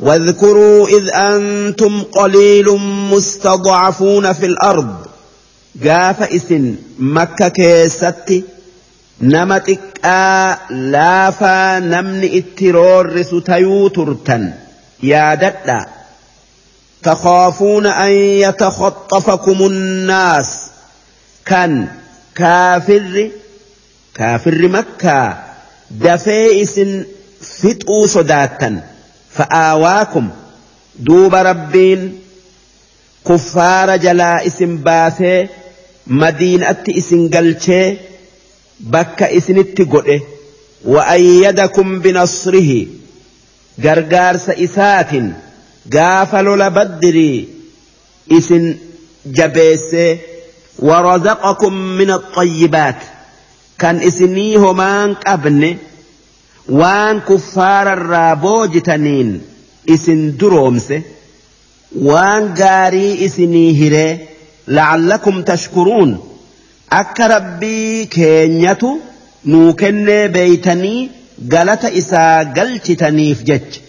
واذكروا 0.00 0.88
إذ 0.88 1.08
أنتم 1.14 2.02
قليل 2.02 2.70
مستضعفون 3.10 4.32
في 4.32 4.46
الأرض. 4.46 5.06
قاف 5.84 6.22
إسن 6.22 6.76
مكة 6.98 7.48
كيستي 7.48 8.44
نمتك 9.20 9.80
لافا 10.70 11.78
نمن 11.78 12.30
اترور 12.32 13.22
ستيو 13.22 13.88
ترتن. 13.88 14.52
يا 15.02 15.34
دتا 15.34 15.86
تخافون 17.02 17.86
أن 17.86 18.10
يتخطفكم 18.10 19.66
الناس. 19.66 20.60
كان 21.46 21.88
كافر 22.34 23.30
كافر 24.14 24.68
مكة. 24.68 25.38
دفيس 25.90 26.80
فتؤوا 27.40 28.06
صداتا 28.06 28.80
fa'aawaakum 29.38 30.26
duuba 31.06 31.42
rabbiin 31.50 32.02
kuffaara 33.28 33.96
jalaa 34.04 34.38
isin 34.50 34.72
baasee 34.86 35.38
madiinatti 36.22 36.90
isin 37.00 37.22
galchee 37.34 37.86
bakka 38.94 39.26
isinitti 39.38 39.84
godhe 39.94 40.16
wa'ayyadakum 40.94 41.88
binasrihi 42.04 42.78
gargaarsa 43.84 44.52
isaatiin 44.66 45.28
gaafa 45.96 46.42
lola 46.46 46.68
baddirii 46.78 47.38
isin 48.38 48.64
jabeessee 49.38 50.10
warazaqakum 50.88 51.74
min 51.98 52.10
axayyibaat 52.18 53.00
kan 53.82 53.96
isinii 54.08 54.56
homaan 54.64 55.10
qabne 55.26 55.70
waan 56.68 57.20
kuffaararraa 57.30 58.36
boojitaniin 58.36 59.30
isin 59.96 60.22
duroomse 60.40 61.02
waan 62.08 62.48
gaarii 62.60 63.12
isinii 63.26 63.72
hiree 63.80 64.28
la'allakum 64.78 65.42
tashkuruun 65.50 66.16
akka 67.00 67.28
rabbii 67.34 68.06
keenyatu 68.16 68.92
nuu 69.54 69.72
kennee 69.82 70.28
beeytanii 70.38 71.10
galata 71.54 71.90
isaa 72.02 72.44
galchitaniif 72.44 73.44
jecha 73.50 73.80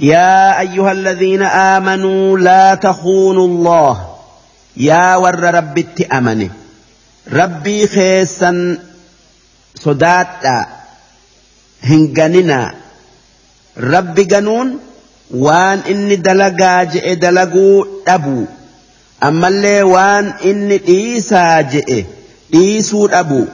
يا 0.00 0.60
أيها 0.60 0.92
الذين 0.92 1.42
آمنوا 1.42 2.38
لا 2.38 2.74
تخونوا 2.74 3.46
الله 3.46 4.08
يا 4.76 5.16
ور 5.16 5.40
رب 5.40 5.84
أمني 6.12 6.50
ربي 7.32 7.86
خيسا 7.86 8.78
صداتا 9.74 10.66
هنغننا 11.84 12.74
ربي 13.76 14.24
جنون 14.24 14.78
وان 15.30 15.78
إني 15.78 16.16
دلقا 16.16 16.84
جئ 16.84 17.14
دلقوا 17.14 17.84
أبو 18.08 18.44
أما 19.22 19.48
اللي 19.48 19.82
وان 19.82 20.32
إني 20.44 20.80
إيسا 20.88 21.60
جئ 21.60 22.04
إيسو 22.54 23.06
أبو 23.06 23.44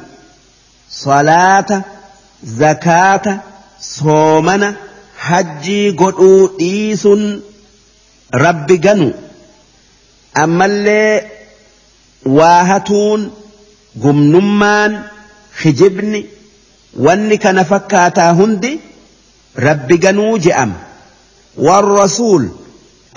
صلاة 0.91 1.83
زكاة 2.45 3.41
صومنا 3.81 4.75
hajjii 5.27 5.93
godhuu 5.93 6.49
dhiisuun 6.59 7.23
rabbi 8.45 8.77
ganu. 8.79 9.09
Ammallee 10.43 11.23
waa 12.39 12.65
hatuun 12.71 13.23
gumnummaan 14.03 14.93
hijibni 15.63 16.21
wanni 17.05 17.39
kana 17.39 17.65
fakkaataa 17.65 18.33
hundi 18.41 18.71
rabbi 19.69 19.99
ganuu 20.05 20.39
je'ama 20.39 20.75
warrasuul 21.67 22.47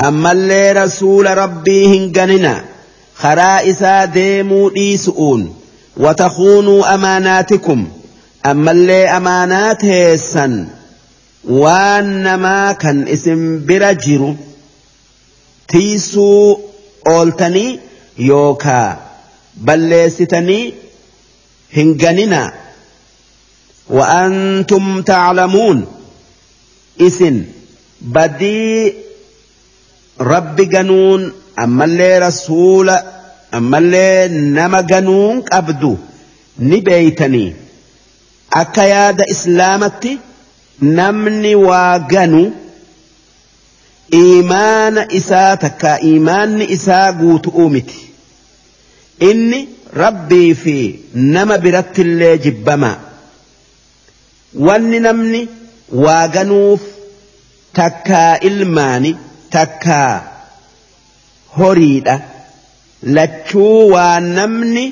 ammallee 0.07 0.73
rasuula 0.73 1.35
rabbii 1.35 1.87
hin 1.93 2.11
ganina 2.17 2.53
karaa 3.21 3.61
isaa 3.71 4.07
deemuu 4.17 4.69
dhiisu'uun 4.75 5.47
watakuunuu 6.05 6.83
amaanaatikum 6.95 7.87
ammallee 8.51 9.03
amaanaa 9.17 9.75
teessan 9.85 10.53
waan 11.63 12.07
namaa 12.27 12.73
kan 12.83 13.07
isin 13.17 13.43
bira 13.71 13.93
jiru 14.05 14.31
tiisuu 15.67 16.61
ooltanii 17.15 17.79
yookaa 18.29 18.97
balleessitanii 19.65 20.63
hin 21.75 21.93
ganinaa 22.03 22.47
وأنتم 23.89 25.01
تعلمون 25.01 25.85
إسن 27.01 27.43
badii 28.13 28.93
rabbi 30.19 30.65
ganuun 30.73 31.23
ammallee 31.63 32.19
rasuula 32.23 32.95
ammallee 33.57 34.27
nama 34.57 34.79
ganuun 34.91 35.41
qabdu 35.49 35.91
ni 36.69 36.77
beeytanii 36.87 37.49
akka 38.61 38.85
yaada 38.93 39.25
islaamatti 39.33 40.13
namni 40.99 41.51
waa 41.67 41.99
ganu 42.13 42.41
iimaana 44.21 45.01
isaa 45.19 45.57
takka 45.65 45.91
iimaanni 46.11 46.65
isaa 46.77 47.11
guutu'uu 47.19 47.69
miti 47.75 47.99
inni 49.29 49.59
rabbii 50.03 50.49
fi 50.63 50.77
nama 51.35 51.57
birattillee 51.65 52.37
jibbama 52.45 52.91
wanni 54.53 54.99
namni 54.99 55.41
waa 56.05 56.27
ganuuf 56.27 56.81
takkaa 57.73 58.37
ilmaani 58.49 59.15
takkaa 59.49 60.23
horiidha 61.57 62.15
lachuu 63.17 63.89
waa 63.91 64.19
namni 64.19 64.85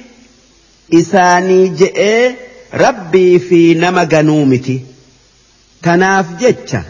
isaanii 1.00 1.70
je'ee 1.70 2.36
rabbii 2.84 3.40
fi 3.40 3.62
nama 3.86 4.06
ganuu 4.06 4.46
miti 4.52 4.76
tanaaf 5.88 6.28
jecha 6.44 6.84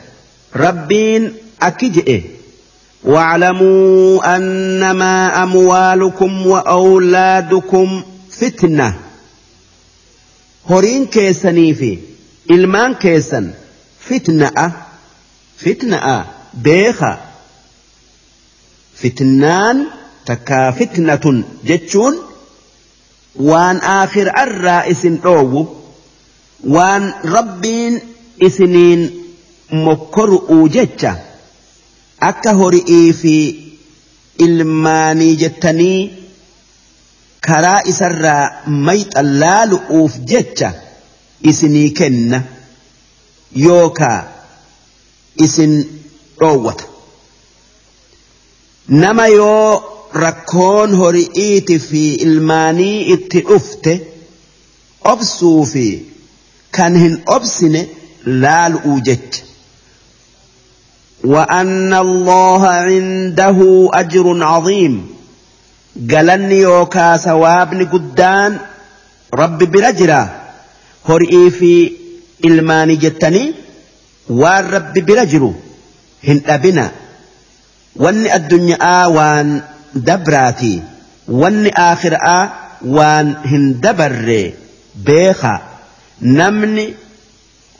rabbiin 0.66 1.32
akki 1.70 1.90
je'e 2.00 2.20
واعلموا 3.04 4.36
أنما 4.36 5.44
أموالكم 5.44 6.48
وأولادكم 6.48 8.04
فتنة 8.40 8.94
هورين 10.70 11.06
كيسني 11.06 11.74
في 11.74 11.98
كيسن. 12.94 13.52
فتنة. 14.00 14.72
فتنة. 15.58 16.26
بيخا 16.54 17.18
فتنان 18.96 19.86
تكا 20.26 20.72
فتنة 20.72 21.44
جتشون. 21.66 22.18
وان 23.36 23.78
آخر 23.78 24.30
أرى 24.38 24.92
إسن 24.92 25.20
أوو. 25.26 25.68
وان 26.64 27.14
ربين 27.26 28.00
إسنين 28.42 29.12
مكرؤوا 29.72 30.68
جتشا. 30.68 31.28
akka 32.20 32.54
horii 32.54 33.14
fi 33.14 33.34
ilmaanii 34.46 35.36
jettanii 35.36 36.10
karaa 37.48 37.82
isarraa 37.92 38.64
mayxan 38.88 39.30
laalu'uuf 39.44 40.18
jecha 40.32 40.72
isinii 41.42 41.90
kenna 41.90 42.42
yookaa 43.56 44.24
isin 45.46 45.74
dhoowwata. 46.40 46.84
Nama 48.88 49.28
yoo 49.28 49.84
rakkoon 50.14 50.96
hori'iiti 50.96 51.80
fi 51.80 52.14
ilmaanii 52.14 53.02
itti 53.16 53.40
dhufte 53.50 53.94
obsuu 55.12 55.66
fi 55.66 55.86
kan 56.72 56.96
hin 57.04 57.22
obsine 57.26 57.90
laalu'uu 58.26 59.00
jecha. 59.02 59.44
وأن 61.24 61.94
الله 61.94 62.68
عنده 62.68 63.90
أجر 63.94 64.44
عظيم 64.44 65.08
قالني 66.12 66.56
يوكا 66.60 67.18
سوابني 67.18 67.84
قدان 67.84 68.60
رب 69.34 69.58
برجرا 69.64 70.37
هرئي 71.08 71.50
في 71.50 71.92
إلماني 72.46 72.96
جتني 72.96 73.54
والرب 74.30 74.94
برجرو 74.94 75.54
هن 76.28 76.42
أبنا 76.48 76.92
واني 77.96 78.36
الدنيا 78.36 79.06
وان 79.06 79.62
دبراتي 79.96 80.82
واني 81.28 81.70
آخر 81.70 82.14
آ 82.16 82.50
وان 82.86 83.36
هن 83.46 83.80
دبر 83.80 84.52
بيخا 84.96 85.62
نمني 86.22 86.94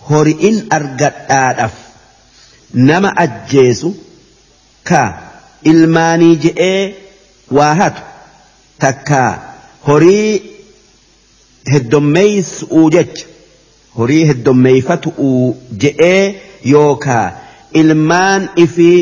هرئين 0.10 0.68
أرقد 0.74 1.14
آدف 1.30 1.72
nama 2.74 3.10
ajjeesu 3.24 3.90
ka 4.84 5.02
ilmaanii 5.72 6.36
je'ee 6.44 6.96
waa 7.58 7.74
hatu 7.80 8.02
takka 8.84 9.22
horii 9.88 10.42
heddommeeysu'uu 11.74 12.88
jecha 12.96 13.26
horii 14.00 14.24
heddommeeyfatu'uu 14.32 15.46
je'ee 15.84 16.24
yookaa 16.74 17.26
ilmaan 17.82 18.50
ifii 18.66 19.00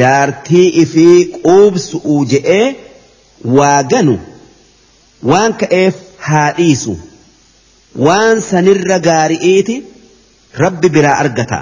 jaartii 0.00 0.66
ifii 0.84 1.18
quubsu'uu 1.46 2.20
je'ee 2.32 2.66
waa 3.58 3.82
ganu 3.94 4.16
waan 5.32 5.52
ka'eef 5.62 5.94
haa 6.28 6.48
dhiisu 6.58 6.96
waan 8.08 8.40
sanirra 8.50 8.98
gaari'iiti 9.08 9.76
rabbi 10.64 10.88
biraa 10.96 11.16
argata. 11.24 11.60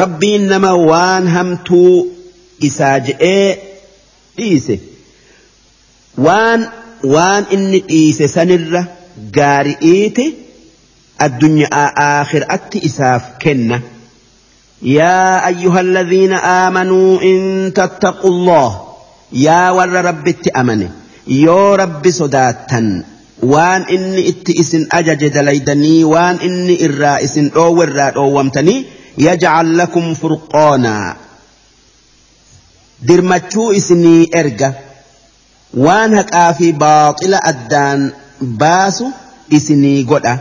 rabbiin 0.00 0.44
nama 0.52 0.70
waan 0.90 1.24
hamtuu 1.34 1.94
isaa 2.68 2.96
je'ee 3.06 3.48
dhiise 4.36 4.76
waan 6.26 6.60
waan 7.02 7.46
inni 7.50 7.80
dhiise 7.88 8.28
sanirra 8.28 8.84
gaari'iiti 9.36 10.26
addunyaa 11.26 11.86
aakhiraatti 12.08 12.78
isaaf 12.90 13.24
kenna. 13.38 13.80
يا 14.82 15.46
أيها 15.46 15.80
الذين 15.80 16.32
آمنوا 16.32 17.22
إن 17.22 17.72
تتقوا 17.76 18.30
الله 18.30 18.80
يا 19.32 19.70
ور 19.70 19.88
رب 19.88 20.34
أمني 20.56 20.88
يا 21.26 21.74
رب 21.76 22.10
صداتا 22.10 23.04
وان 23.42 23.82
إني 23.82 24.28
اتئسن 24.28 24.86
أجج 24.92 25.26
دليدني 25.26 26.04
وان 26.04 26.36
إني 26.36 26.84
إرائسن 26.86 27.50
أو 27.56 27.82
الرات 27.82 28.14
أو 28.14 28.38
ومتني 28.38 28.84
يجعل 29.18 29.78
لكم 29.78 30.14
فرقانا 30.14 31.16
درمتشو 33.02 33.72
إسني 33.72 34.30
إرجع 34.34 34.72
waan 35.74 36.14
haqaa 36.18 36.52
fi 36.58 36.72
baaxila 36.72 37.38
addaan 37.52 38.00
baasu 38.62 39.06
isinii 39.58 40.04
godha. 40.04 40.34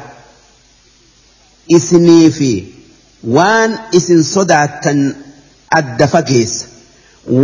Isinii 1.78 2.32
fi 2.38 2.52
waan 3.38 3.78
isin 4.00 4.24
sodaattan 4.24 5.00
adda 5.80 6.08
fageessa. 6.08 6.66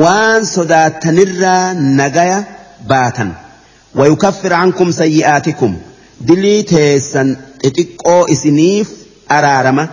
Waan 0.02 0.46
sodaatanirraa 0.46 1.74
nagaya 2.00 2.40
baatan. 2.88 3.36
Wayukaffir 3.96 4.54
ankum 4.54 4.92
sayyi'aatikum. 5.00 5.76
Dilii 6.28 6.64
teessan 6.72 7.30
xixiqqoo 7.64 8.22
isiniif 8.36 8.88
araarama. 9.38 9.88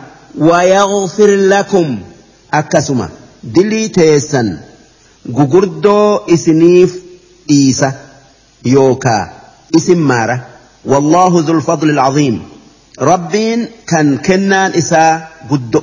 Wayaghfir 0.48 1.30
lakum. 1.52 1.88
Akkasuma 2.60 3.08
dilii 3.54 3.88
teessan 3.98 4.48
gugurdoo 5.36 6.24
isiniif 6.34 6.90
إيسا 7.50 7.92
يوكا 8.64 9.32
اسم 9.76 9.98
مارة 9.98 10.46
والله 10.84 11.44
ذو 11.46 11.52
الفضل 11.52 11.90
العظيم. 11.90 12.42
ربين 13.00 13.68
كان 13.86 14.18
كنان 14.18 14.72
إسا 14.72 15.28
قد 15.50 15.76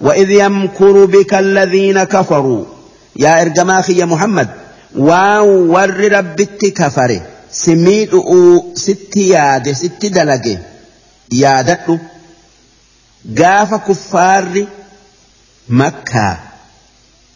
وإذ 0.00 0.30
يمكر 0.30 1.04
بك 1.04 1.34
الذين 1.34 2.04
كفروا. 2.04 2.64
يا 3.16 3.42
إرجماخي 3.42 3.92
يا 3.92 4.04
محمد 4.04 4.48
واو 4.96 5.72
ور 5.72 6.12
ربت 6.12 6.64
كفره 6.66 7.26
سميد 7.52 8.10
ست 8.74 9.16
ياد 9.16 9.72
ست 9.72 10.06
دلقه 10.06 10.58
يادته 11.32 11.98
gaafa 13.24 13.78
kuffaarri 13.78 14.68
makkaa 15.80 16.36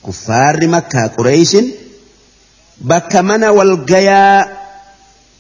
kuffaarri 0.03 0.66
makkaa 0.75 1.09
qureeshin 1.16 1.66
bakka 2.81 3.22
mana 3.22 3.53
walgayaa 3.53 4.47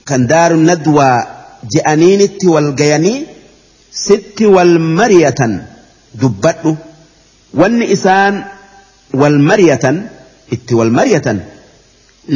kan 0.04 0.26
daaru 0.28 0.56
nadwaa 0.56 1.26
je'aniinitti 1.74 2.46
walgayanii 2.54 3.26
sitti 4.06 4.46
wal 4.46 4.78
mariyatan 4.78 5.54
dubbadhu. 6.20 6.76
Wanni 7.60 7.86
isaan 7.96 8.44
wal 9.20 9.38
mariyatan 9.38 9.96
itti 10.56 10.74
wal 10.74 10.90
mariyatan 10.98 11.38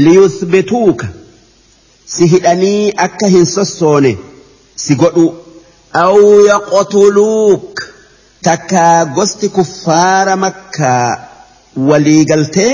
liyuthbituuka 0.05 1.07
si 2.15 2.27
hidhanii 2.33 2.93
akka 3.07 3.27
hin 3.35 3.47
sossoone 3.47 4.13
si 4.77 4.95
godhu. 4.95 5.27
Aw 6.05 6.17
yaqtuluuk 6.53 7.83
takkaa 8.47 9.05
gosti 9.17 9.49
kuffaara 9.49 10.37
makkaa 10.37 11.07
walii 11.89 12.25
galtee 12.25 12.73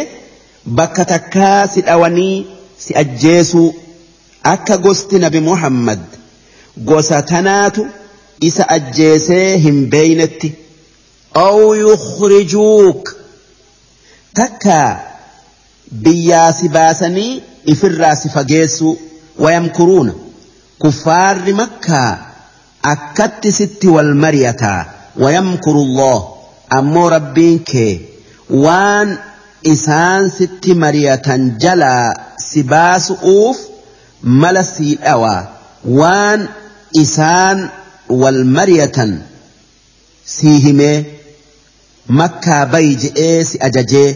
bakka 0.66 1.04
takkaa 1.04 1.68
si 1.68 1.80
dhawanii 1.82 2.46
si 2.78 2.94
ajjeesuu 3.02 3.74
akka 4.42 4.76
gosti 4.78 5.18
nabi 5.18 5.40
Muhammad 5.40 6.00
gosa 6.76 7.22
tanaatu 7.22 7.86
isa 8.40 8.68
ajjeesee 8.76 9.56
hin 9.58 9.86
beeynetti 9.90 10.54
aw 11.34 11.74
yukhrijuuk. 11.74 13.16
Takka 14.34 14.76
biyyaa 16.04 16.52
si 16.52 16.68
baasanii 16.68 17.42
ifirraa 17.72 18.14
si 18.16 18.28
fageessuu 18.28 18.98
wayamkuruuna. 19.38 20.12
Kuffaarri 20.78 21.52
makkaa 21.52 22.18
akkatti 22.82 23.52
sitti 23.52 23.88
wal 23.88 24.14
mari'ataa. 24.14 24.84
Wayamkuru 25.22 25.80
Allah 25.86 26.22
ammoo 26.78 27.08
rabbiin 27.10 27.60
kee 27.70 27.92
waan 28.64 29.18
جلا 31.58 32.20
سباس 32.36 33.10
أوف 33.10 33.58
ملسي 34.22 34.98
أوى 35.02 35.48
وان 35.88 36.48
إسان 36.96 37.68
والمريتا 38.08 39.22
سيهمه 40.26 41.04
مكة 42.08 42.64
بيج 42.64 43.18
إيس 43.18 43.56
أججي 43.62 44.14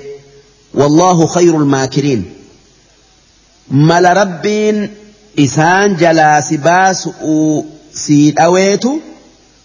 والله 0.75 1.27
خير 1.27 1.57
الماكرين 1.57 2.33
مل 3.71 4.17
ربين 4.17 4.91
إسان 5.39 5.97
جلا 5.97 6.41
سباس 6.41 7.09
سيد 7.95 8.39
أويتو 8.39 8.99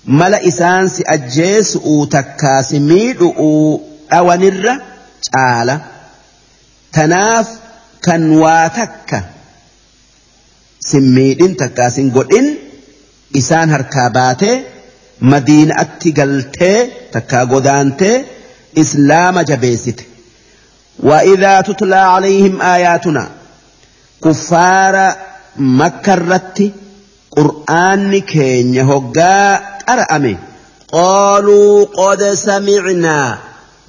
mala 0.05 0.39
isaan 0.43 0.89
si 0.89 1.03
ajjeesu'uu 1.07 2.05
takkaa 2.15 2.63
si 2.63 2.79
miidhu'uu 2.79 3.81
dhawanirra. 4.11 4.73
caala 5.34 5.74
tanaaf 6.96 7.48
kan 8.06 8.22
waa 8.42 8.66
takka 8.78 9.18
sin 10.88 11.04
miidhin 11.16 11.52
takkaa 11.62 11.90
sin 11.96 12.08
godhin 12.16 12.46
isaan 13.40 13.70
harkaa 13.74 14.08
baatee 14.18 14.56
madiinaatti 15.32 16.08
galtee 16.18 16.78
takkaa 17.14 17.44
godaantee 17.52 18.16
islaama 18.82 19.42
jabeessite 19.50 20.04
وإذا 21.08 21.60
تتلى 21.60 21.96
عليهم 22.14 22.54
آياتنا 22.62 23.24
كفار 24.24 24.94
مكة 25.56 26.14
الرت 26.14 26.58
قرآن 27.36 28.18
كين 28.20 28.74
يهجا 28.74 29.38
qara'ame 29.88 30.32
qaaluu 30.94 31.86
qad 31.98 32.20
samicnaa 32.46 33.28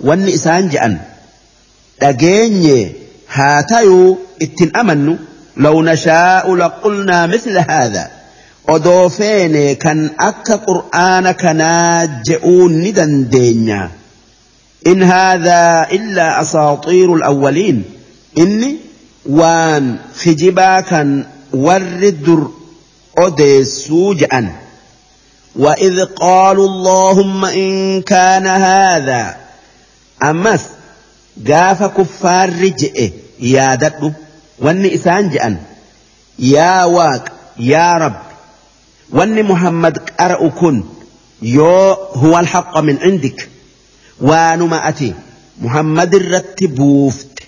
wanni 0.08 0.32
isaan 0.38 0.66
je'an 0.74 0.94
dhageenye 2.01 2.79
haa 3.37 3.63
tayuu 3.73 4.19
ittin 4.47 4.71
amannu 4.83 5.15
law 5.65 5.77
nashaa'u 5.91 6.57
laqulnaa 6.63 7.27
misla 7.35 7.63
haadha 7.71 8.05
odoo 8.75 9.05
feene 9.19 9.65
kan 9.85 10.01
akka 10.29 10.57
qur'aana 10.69 11.33
kanaa 11.45 12.07
je'uu 12.31 12.69
ni 12.81 12.93
dandeenya 12.99 13.81
in 14.93 15.03
haadhaa 15.13 15.87
illaa 15.99 16.33
asaatiiru 16.43 17.15
alawwaliin 17.19 17.79
inni 18.43 18.71
waan 19.41 19.85
kijibaa 20.23 20.83
kan 20.91 21.09
warri 21.69 22.13
dur 22.27 22.43
odeessuu 23.27 24.11
je'an 24.25 24.49
وإذ 25.65 26.05
قالوا 26.05 26.69
اللهم 26.69 27.45
إن 27.45 28.03
كان 28.03 28.47
هذا 28.47 29.37
أمس 30.23 30.61
قاف 31.49 31.83
كفار 31.83 32.49
رجئ 32.63 33.13
يا 33.41 33.75
دد 33.75 34.15
واني 34.59 34.95
إسان 34.95 35.31
جأن 35.31 35.57
يا 36.39 36.85
واك 36.85 37.33
يا 37.59 37.93
رب 37.93 38.21
واني 39.11 39.43
محمد 39.43 39.99
قرأ 40.21 40.49
كن 40.49 40.85
يو 41.43 41.93
هو 42.15 42.39
الحق 42.39 42.79
من 42.79 42.99
عندك 43.03 43.49
وانما 44.21 44.89
أتي 44.89 45.15
محمد 45.61 46.15
الرتبوفت 46.15 47.39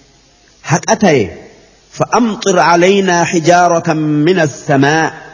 حق 0.62 0.90
أتي 0.90 1.30
فأمطر 1.92 2.58
علينا 2.58 3.24
حجارة 3.24 3.92
من 3.92 4.40
السماء 4.40 5.26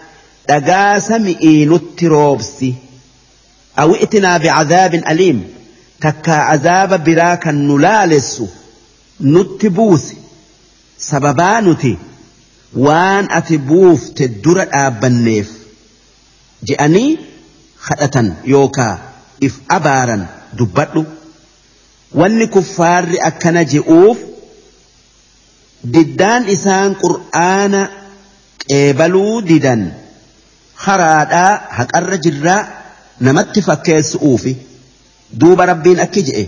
dhagaa 0.48 1.00
sami'ii 1.00 1.66
nutti 1.70 2.08
roobsi. 2.08 2.74
Awi'tinaa 3.82 4.38
bicadaabin 4.42 5.02
aliim. 5.12 5.38
Takkaa 6.04 6.42
azaaba 6.54 6.98
biraa 7.06 7.36
kan 7.44 7.56
nu 7.68 7.74
laalessu 7.84 8.46
nutti 9.34 9.68
buusi. 9.78 10.16
Sababaa 11.08 11.60
nuti 11.66 11.92
waan 12.86 13.24
ati 13.38 13.58
buufte 13.70 14.28
dura 14.44 14.64
dhaabbanneef 14.72 15.48
je'anii 16.68 17.10
kadhatan 17.86 18.28
yookaa 18.54 18.94
if 19.46 19.54
abaaran 19.76 20.22
dubbadhu. 20.58 21.02
Wanni 22.20 22.46
kuffaarri 22.54 23.18
akkana 23.28 23.62
je'uuf 23.72 24.18
diddaan 25.94 26.42
isaan 26.54 26.90
qur'aana 27.02 27.80
qeebaluu 28.68 29.36
didan 29.48 29.82
haraadhaa 30.84 31.52
haqarra 31.78 32.16
jirraa 32.26 32.60
namatti 33.26 33.60
fakkeessu'uufi 33.68 34.52
duuba 35.32 35.66
rabbiin 35.66 36.00
akki 36.00 36.22
je'e 36.22 36.46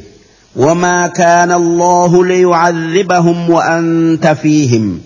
وما 0.57 1.07
كان 1.07 1.53
الله 1.53 2.25
ليعذبهم 2.25 3.51
وأنت 3.51 4.27
فيهم. 4.43 5.01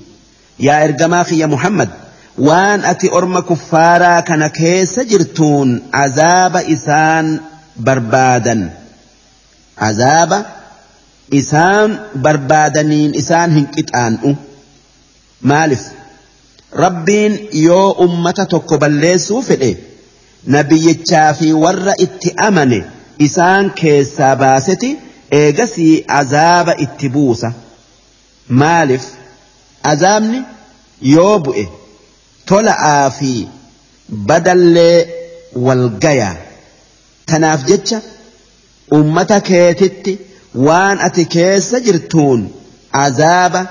يا 0.61 0.85
إرجماخي 0.85 1.39
يا 1.39 1.47
محمد 1.47 1.89
وان 2.39 2.85
أتي 2.85 3.12
أرم 3.12 3.39
كفارا 3.39 4.20
كان 4.20 4.47
كيس 4.47 5.01
جرتون 5.01 5.83
عذاب 5.95 6.57
إسان 6.57 7.41
بربادا. 7.76 8.70
عذاب 9.79 10.47
إسان 11.35 11.99
بربادنين 12.14 13.16
إسان 13.16 13.51
هنكت 13.57 13.95
آنؤ 13.95 14.35
مالف 15.43 15.81
yoo 17.53 17.91
ummata 18.05 18.47
tokko 18.47 18.79
balleessuu 18.79 19.43
fedhe 19.43 19.76
nabiyyichaa 20.47 21.35
fi 21.35 21.53
warra 21.53 21.93
itti 22.05 22.35
amane 22.37 22.85
isaan 23.27 23.71
keessaa 23.81 24.35
baaseti 24.43 24.91
eegasii 25.41 26.05
azaaba 26.21 26.75
itti 26.85 27.09
buusa 27.16 27.53
maaliif 28.62 29.07
azaabni 29.93 30.43
yoo 31.14 31.39
bu'e 31.49 31.64
tola'aa 32.53 33.11
fi 33.19 33.33
badallee 34.31 34.99
walgaya 35.66 36.31
tanaaf 37.33 37.66
jecha 37.73 38.01
ummata 39.01 39.41
keetitti 39.51 40.19
waan 40.66 41.01
ati 41.11 41.25
keessa 41.37 41.81
jirtuun 41.87 42.49
azaaba 43.05 43.66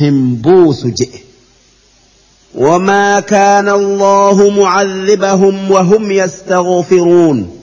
hin 0.00 0.22
buusu 0.46 0.88
je'e. 1.02 1.20
وما 2.54 3.20
كان 3.20 3.68
الله 3.68 4.50
معذبهم 4.50 5.70
وهم 5.70 6.10
يستغفرون 6.12 7.60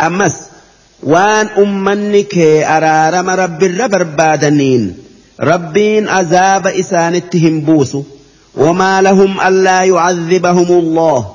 أمس 0.00 0.32
وان 1.02 1.46
أمنك 1.46 2.38
أرارم 2.38 3.30
رب 3.30 3.62
الربر 3.62 4.02
بادنين 4.02 4.96
ربين 5.40 6.08
عذاب 6.08 6.66
إسانتهم 6.66 7.60
بوسو 7.60 8.02
وما 8.56 9.02
لهم 9.02 9.40
ألا 9.40 9.82
يعذبهم 9.82 10.78
الله. 10.78 11.34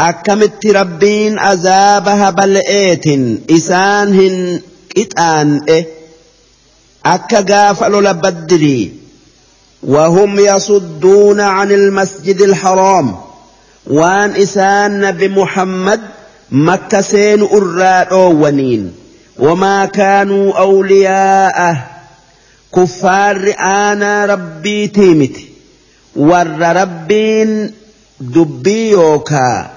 أكمت 0.00 0.66
ربين 0.66 1.38
عذابها 1.38 2.30
بلئات 2.30 3.06
إسانهن 3.50 4.60
إتآن 4.98 5.60
إيه 5.68 5.86
أكا 7.06 7.40
قافل 7.40 8.04
لبدري 8.04 8.92
وهم 9.82 10.38
يصدون 10.38 11.40
عن 11.40 11.72
المسجد 11.72 12.40
الحرام. 12.40 13.16
وان 13.86 14.30
إسان 14.30 15.00
نبي 15.00 15.28
مكة 16.52 17.00
سين 17.00 17.42
أراد 17.42 18.12
ونين 18.12 18.92
وما 19.38 19.84
كانوا 19.86 20.58
أولياءه 20.58 21.86
كفار 22.76 23.54
آنا 23.60 24.26
ربي 24.26 24.86
تيمت 24.86 25.36
ور 26.16 26.46
ربين 26.58 27.72
دبي 28.20 28.90
يوكا 28.90 29.70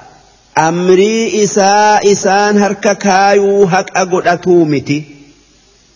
أمري 0.57 1.43
إساء 1.43 2.11
إسان 2.11 2.57
هركا 2.57 2.93
كايو 2.93 3.63
هك 3.63 3.97
أقول 3.97 4.27
أتومتي 4.27 5.03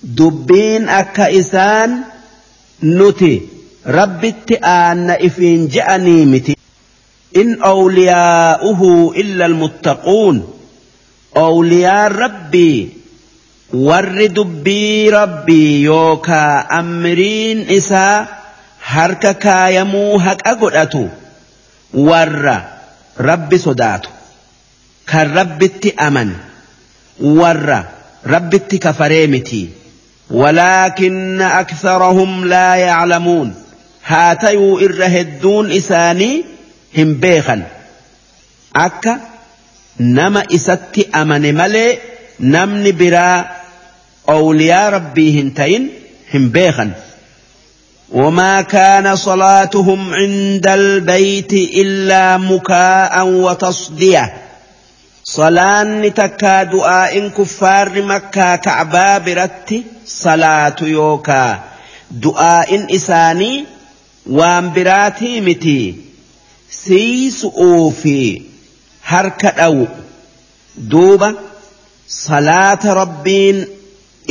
دبين 0.04 0.90
أكا 0.90 1.40
إسان 1.40 1.98
نتي 2.84 3.42
rabbitti 3.88 4.58
aanna 4.62 5.16
ifiin 5.28 5.68
je'anii 5.72 6.26
miti. 6.32 6.56
In 7.42 7.56
awliyaa'uhu 7.70 9.14
illa 9.22 9.46
almuttaquun 9.46 10.42
awliyaan 11.46 12.12
rabbii 12.24 12.80
warri 13.88 14.28
dubbii 14.38 15.10
rabbii 15.20 15.72
yookaa 15.90 16.66
amriin 16.80 17.60
isaa 17.78 18.28
harka 18.92 19.34
kaayamuu 19.46 20.18
haqa 20.28 20.54
godhatu 20.62 21.04
warra 22.10 22.56
rabbi 23.30 23.58
sodaatu 23.66 24.10
kan 25.12 25.28
rabbitti 25.40 25.90
aman 26.08 26.30
warra 27.42 27.80
rabbitti 28.36 28.78
kafaree 28.88 29.28
miti 29.36 29.64
ولكن 30.32 31.42
أكثرهم 31.42 32.46
لا 32.46 32.76
يعلمون 32.76 33.56
هاتيو 34.06 34.80
إرهدون 34.80 35.72
إساني 35.72 36.44
هم 36.98 37.14
بيخا 37.14 37.64
نما 40.00 40.44
isatti 40.50 41.10
amane 41.12 41.52
malee 41.52 42.00
namni 42.40 42.92
biraa 42.92 43.46
awliyaa 44.28 44.90
rabbii 44.90 45.32
hin 45.32 45.54
ta'in 45.54 45.92
hin 46.34 46.52
وما 48.12 48.62
كان 48.62 49.16
صلاتهم 49.16 50.14
عند 50.14 50.68
البيت 50.68 51.54
إلا 51.54 52.38
مكاء 52.38 53.28
وتصدية. 53.28 54.34
صلاة 55.24 55.84
نتكا 55.84 56.64
دعاء 56.64 57.28
كفار 57.28 58.02
مكا 58.02 58.56
كعبا 58.56 59.18
برت 59.18 59.84
صلاة 60.08 60.76
يوكا. 60.82 61.60
دعاء 62.12 62.96
إساني 62.96 63.66
وامبراتي 64.30 65.42
متي. 65.42 65.96
سيس 66.72 67.46
أوفي. 67.46 68.42
Harka 69.12 69.52
dhawu 69.60 69.88
duuba 70.94 71.30
salaata 72.24 72.94
rabbiin 73.02 73.58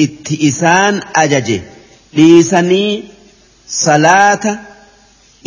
itti 0.04 0.34
isaan 0.48 0.94
ajaje 1.22 1.58
dhiisanii 2.16 2.92
salaata 3.82 4.52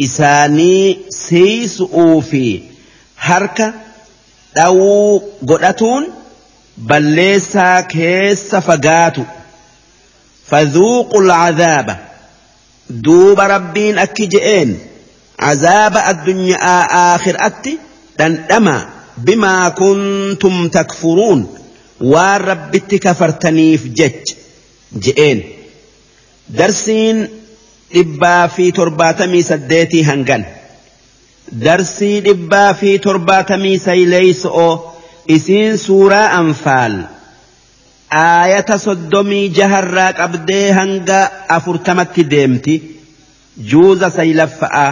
isaanii 0.06 1.00
siisu'uu 1.24 2.22
fi 2.30 2.44
harka 3.30 3.68
dhawuu 4.56 5.22
godhatuun 5.52 6.06
balleessaa 6.92 7.78
keessa 7.96 8.62
fagaatu 8.70 9.26
fadhuuqu 10.52 11.18
alcadaaba 11.24 11.96
duuba 13.08 13.48
rabbiin 13.56 13.98
akki 14.06 14.26
je'een 14.36 14.72
cazaaba 15.44 16.00
addunyaa 16.12 16.80
aakhiraatti 17.02 17.74
dhandhama 18.22 18.76
bimaa 19.26 19.72
kuntum 19.82 20.56
takfuruun 20.76 21.42
waan 22.14 22.42
rabbitti 22.50 22.98
kafartaniif 23.06 23.82
jech 24.00 24.24
je'een 25.06 25.40
darsiin 26.60 27.18
dhibbaa 27.96 28.48
fi 28.56 28.72
torbaatamii 28.78 29.44
saddeetii 29.52 30.04
hangan. 30.12 30.44
darsii 31.66 32.18
dhibbaa 32.26 32.74
fi 32.80 32.90
torbaatamii 33.06 33.78
sayleeyso'oo 33.86 34.74
isiin 35.36 35.78
suuraa 35.86 36.28
anfaal 36.42 36.96
aayata 38.24 38.78
soddomii 38.86 39.46
jaharraa 39.58 40.12
qabdee 40.20 40.68
hanga 40.80 41.20
afurtamatti 41.58 42.24
deemti 42.34 42.76
juuza 43.72 44.10
saylaffa'aa 44.18 44.92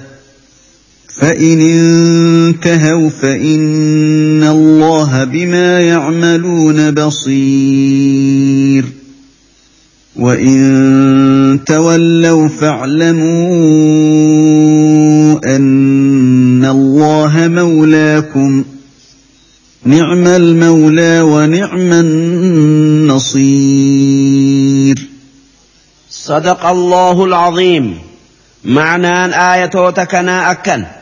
فإن 1.21 1.61
انتهوا 1.61 3.09
فإن 3.09 4.43
الله 4.43 5.23
بما 5.23 5.79
يعملون 5.79 6.91
بصير 6.91 8.85
وإن 10.15 11.59
تولوا 11.65 12.47
فاعلموا 12.47 13.31
أن 15.55 16.65
الله 16.65 17.47
مولاكم 17.47 18.63
نعم 19.85 20.27
المولى 20.27 21.21
ونعم 21.21 21.93
النصير 21.93 23.41
صدق 26.09 26.65
الله 26.65 27.25
العظيم. 27.25 27.97
معنى 28.65 29.25
آية 29.53 29.89
تكنا 29.89 30.51
أكن. 30.51 31.00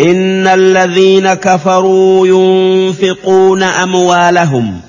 إن 0.00 0.46
الذين 0.46 1.34
كفروا 1.34 2.26
ينفقون 2.26 3.62
أموالهم 3.62 4.80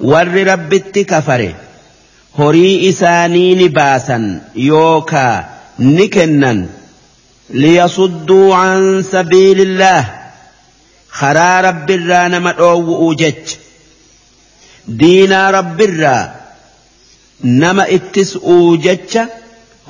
ور 0.00 0.28
ربت 0.46 0.98
كفره 0.98 1.54
هري 2.38 2.88
إسانين 2.88 3.68
باسا 3.68 4.40
يوكا 4.56 5.46
نكنا 5.78 6.66
ليصدوا 7.50 8.54
عن 8.54 9.02
سبيل 9.12 9.60
الله 9.60 10.04
خرا 11.08 11.60
رب 11.60 11.90
الرا 11.90 12.28
نمأو 12.28 13.08
وجج 13.08 13.34
دينا 14.88 15.50
رب 15.50 15.80
الرا 15.80 16.34
نما 17.44 17.94
اتسؤوا 17.94 18.76
جج 18.76 19.18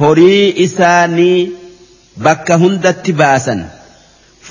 هري 0.00 0.64
إساني 0.64 1.50
بك 2.16 2.50
هندت 2.50 3.10
باسا 3.10 3.68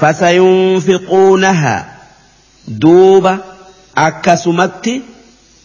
فسينفقونها. 0.00 1.86
دوبا 2.68 3.38
أكسمت 3.96 5.00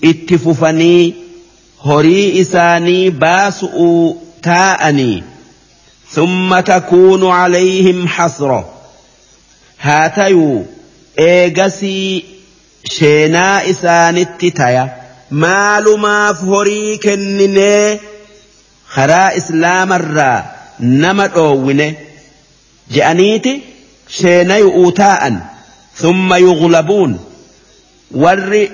اتففني 0.04 1.14
هري 1.86 2.42
إساني 2.42 3.10
باسؤ 3.10 4.14
تاءني. 4.44 5.24
ثم 6.12 6.60
تكون 6.60 7.30
عليهم 7.32 8.08
حسرة 8.08 8.70
هاتيو 9.80 10.66
إيغسي 11.20 12.24
شينا 12.92 13.70
إسانت 13.70 14.46
تايا 14.46 15.06
maalumaaf 15.32 16.42
horii 16.50 16.98
kenninee 17.06 18.00
karaa 18.96 19.32
islaamarraa 19.40 20.44
nama 20.80 21.28
dhoowwine 21.36 21.88
je'aniiti 22.96 23.54
شيني 24.10 24.62
أوتاء 24.62 25.48
ثم 25.96 26.34
يغلبون. 26.34 27.20
ور 28.12 28.68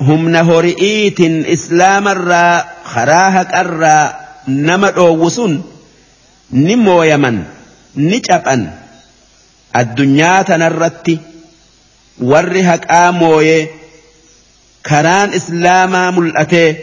هم 0.00 0.28
نهرئيت 0.28 1.20
إسلام 1.46 2.08
الرا 2.08 2.64
خراهك 2.84 3.54
الرا 3.54 4.20
نمت 4.48 4.94
أوسون 4.94 5.64
نمو 6.52 7.02
يمن 7.02 7.44
نجأبا 7.96 8.72
الدنيا 9.76 10.42
تنرت 10.42 11.18
ورهك 12.20 12.90
آموي 12.90 13.66
كران 14.86 15.32
إسلاما 15.32 16.10
ملأتي. 16.10 16.76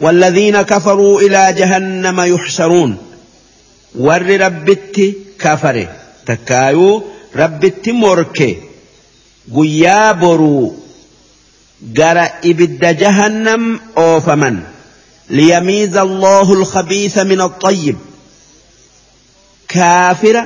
والذين 0.00 0.62
كفروا 0.62 1.20
إلى 1.20 1.52
جهنم 1.52 2.20
يحشرون. 2.20 2.98
ور 3.98 4.40
ربتي 4.40 5.14
كفره 5.38 5.88
takkaayuu 6.30 6.94
rabbitti 7.40 7.92
morke 8.02 8.48
guyyaa 9.56 10.14
boruu 10.22 10.66
gara 11.98 12.24
ibidda 12.50 12.90
jahannam 13.02 13.62
oofaman 14.06 14.56
liyamiiza 15.38 16.00
allahu 16.08 16.52
alkhabiisa 16.60 17.20
min 17.30 17.40
alxayyib 17.46 17.98
kaafira 19.74 20.42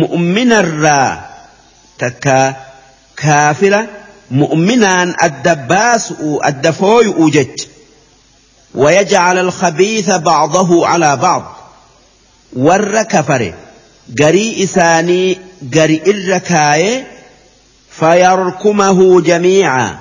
mu'minarraa 0.00 1.10
takkaa 2.02 2.48
kaafira 3.22 3.80
mu'minaan 4.40 5.08
adda 5.26 5.54
baasu'u 5.72 6.30
adda 6.50 6.72
fooyu'u 6.80 7.26
jecha 7.36 7.66
ويجعل 8.74 9.38
الخبيث 9.38 10.10
بعضه 10.10 10.86
على 10.86 11.16
بعض 11.16 11.44
warra 12.56 13.04
kafare 13.04 13.54
garii 14.20 14.52
isaanii 14.64 15.38
gari 15.74 15.96
irra 16.12 16.40
kaaye 16.50 16.92
fayarkumahu 17.98 19.20
jamiica 19.28 19.98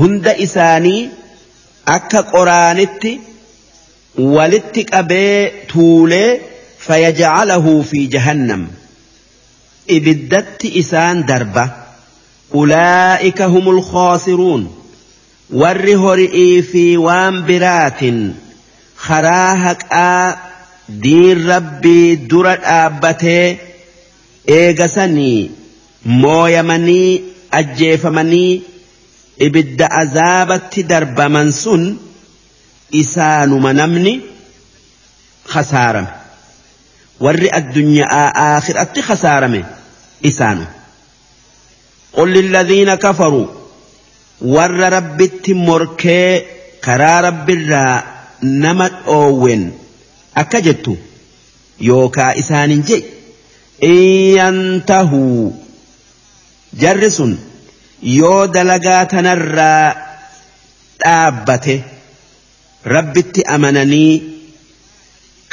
hunda 0.00 0.32
isaanii 0.46 1.10
akka 1.96 2.22
qoraanitti 2.32 3.12
walitti 4.36 4.82
qabee 4.92 5.36
tuulee 5.72 6.30
fayajcalahu 6.86 7.72
fi 7.90 8.00
jahannam 8.14 8.62
ibiddatti 9.96 10.68
isaan 10.82 11.26
darba 11.30 11.64
ulaa'ika 12.62 13.46
humul 13.54 13.80
khaasiruun 13.92 14.62
warri 15.62 15.94
hori'ii 16.04 16.62
fi 16.72 16.84
waan 17.06 17.42
biraatin 17.48 18.18
karaa 19.06 19.54
haqaa 19.64 20.24
diin 21.03 21.39
rabbii 21.51 22.15
dura 22.29 22.53
dhaabbatee 22.65 23.45
eegasanii 24.59 25.51
mooyamanii 26.23 27.09
ajjeefamanii 27.59 28.51
ibidda 29.47 29.87
azaabatti 30.01 30.81
darbaman 30.91 31.49
sun 31.63 31.83
isaanuma 33.01 33.71
namni 33.79 34.13
khasaarame 35.53 36.11
warri 37.25 37.49
addunyaa 37.59 38.27
aakiratti 38.45 39.01
khasaarame 39.09 39.61
isaanu 40.31 40.65
قل 42.17 42.29
للذين 42.33 42.95
كفروا 42.95 43.47
ور 44.41 44.71
ربت 44.95 45.49
مركي 45.49 46.41
كرا 46.83 47.19
رب 47.19 47.49
الرا 47.49 48.03
نمت 48.43 48.93
أوين 49.07 49.71
akka 50.42 50.60
jettu 50.66 50.92
yookaa 51.88 52.32
isaanin 52.42 52.82
je 52.88 52.96
iyyantahuu 53.92 55.52
jarri 56.82 57.10
sun 57.18 57.32
yoo 58.18 58.40
dalagaa 58.56 59.02
tanarraa 59.12 59.86
dhaabbate 61.04 61.76
rabbitti 62.94 63.40
amananii 63.56 64.12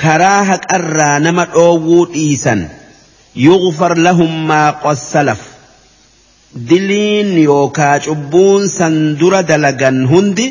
karaa 0.04 0.42
haqarraa 0.52 1.20
nama 1.28 1.46
dhoowwuu 1.56 2.04
dhiisan 2.16 2.62
yughfar 3.46 3.94
lahum 4.08 4.34
maa 4.52 4.68
qassalaf 4.84 5.42
diliin 6.70 7.32
yookaa 7.48 7.96
cubbuun 8.10 8.70
san 8.78 8.94
dura 9.22 9.42
dalagan 9.54 9.98
hundi 10.12 10.46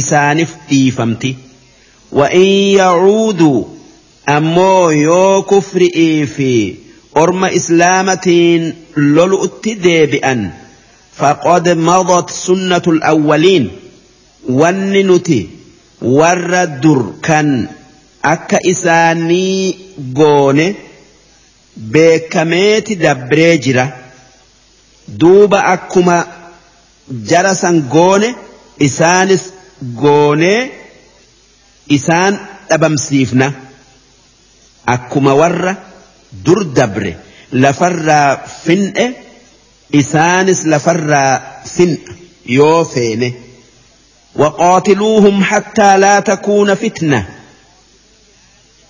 isaanif 0.00 0.50
dhiifamti. 0.70 1.30
وإن 2.11 2.41
يعودوا 2.79 3.63
أمو 4.29 4.89
يو 4.89 5.41
كفرئي 5.41 6.25
في 6.25 6.75
أرم 7.17 7.45
إسلامتين 7.45 8.73
لولؤت 8.97 9.69
ديبئا 9.69 10.53
فقد 11.15 11.69
مضت 11.69 12.29
سنة 12.29 12.81
الأولين 12.87 13.71
والننتي 14.49 15.47
والردر 16.01 17.13
كان 17.23 17.67
أكا 18.25 18.59
إساني 18.71 19.75
قوني 20.15 20.75
beekameeti 21.93 22.95
dabree 22.95 23.57
jira 23.57 23.85
duuba 25.07 25.59
akkuma 25.73 26.17
jarasan 27.29 27.79
goone 27.93 28.29
isaanis 28.87 29.43
goonee 30.01 30.59
isaan 31.96 32.38
dhabamsiifna 32.70 33.52
akkuma 34.94 35.34
warra 35.40 35.74
dur 36.44 36.64
dabre 36.76 37.12
lafarraa 37.52 38.36
fin'e 38.64 39.06
isaanis 40.00 40.64
lafarraa 40.72 41.32
fin'a 41.74 42.12
yoo 42.58 42.84
feene 42.94 43.28
وقاتلوهم 44.38 45.44
حتى 45.44 45.96
لا 45.98 46.20
تكون 46.20 46.74
فتنة 46.74 47.26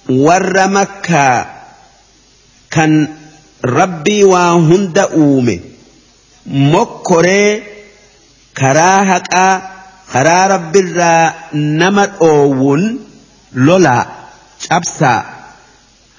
ور 0.09 0.69
مكة 0.69 1.47
كان 2.71 3.09
ربي 3.65 4.25
وهند 4.25 4.99
أومي 4.99 5.61
مكري 6.47 7.63
كراهك 8.59 9.23
karaa 9.29 9.78
rabbiirraa 10.15 11.35
nama 11.53 12.07
dhoowwuun 12.07 13.01
lolaa 13.55 14.05
cabsaa 14.69 15.21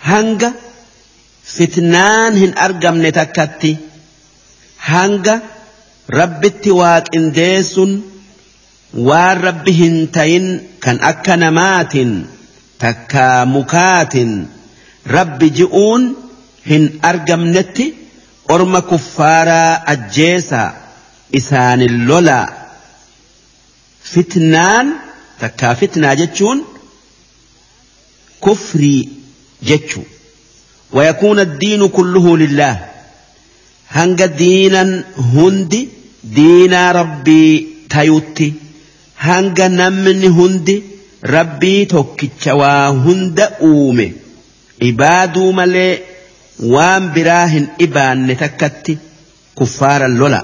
hanga 0.09 0.51
fitnaan 1.55 2.35
hin 2.41 2.53
argamne 2.65 3.11
takkatti 3.11 3.71
hanga 4.89 5.41
rabbitti 6.19 6.71
waaqindeessun 6.81 7.91
waan 9.07 9.41
rabbi 9.47 9.71
hin 9.81 10.07
tayin 10.17 10.47
kan 10.85 10.97
akka 11.11 11.37
namaatiin 11.37 12.13
takkaa 12.85 13.45
mukaatiin 13.55 14.33
rabbi 15.17 15.49
ji'uun 15.61 16.03
hin 16.69 16.99
argamnetti 17.01 17.85
orma 18.49 18.81
kuffaaraa 18.81 19.81
ajjeesaa 19.93 20.69
isaanin 21.31 22.07
lolaa. 22.07 22.58
fitnaan 24.13 24.87
takkaa 25.41 25.75
fitnaa 25.81 26.15
jechuun 26.21 26.59
kufrii 28.39 29.09
jechuu. 29.69 30.05
Wayakuuna 30.93 31.45
diinu 31.45 31.89
kulluhu 31.89 32.37
lillaah 32.37 32.77
hanga 33.97 34.27
diinan 34.41 34.91
hundi 35.33 35.81
diinaa 36.35 36.93
rabbii 36.93 37.67
tayutti. 37.95 38.53
Hanga 39.15 39.69
namni 39.69 40.27
hundi 40.27 40.75
rabbii 41.35 41.85
tokkicha 41.85 42.55
waa 42.55 42.87
hunda 43.05 43.51
uume. 43.69 44.13
Ibaaduu 44.89 45.51
malee 45.53 46.01
waan 46.73 47.09
biraa 47.15 47.45
hin 47.53 47.67
ibaanne 47.85 48.35
takkatti 48.43 48.97
kuffaaran 49.55 50.17
lola. 50.21 50.41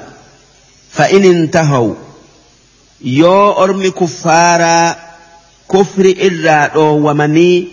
Fa'in 0.98 1.26
intahawu 1.26 1.96
yoo 3.06 3.54
ormi 3.64 3.92
kuffaaraa 3.92 4.96
kufri 5.68 6.12
irraa 6.12 6.68
dhoowwamanii 6.68 7.68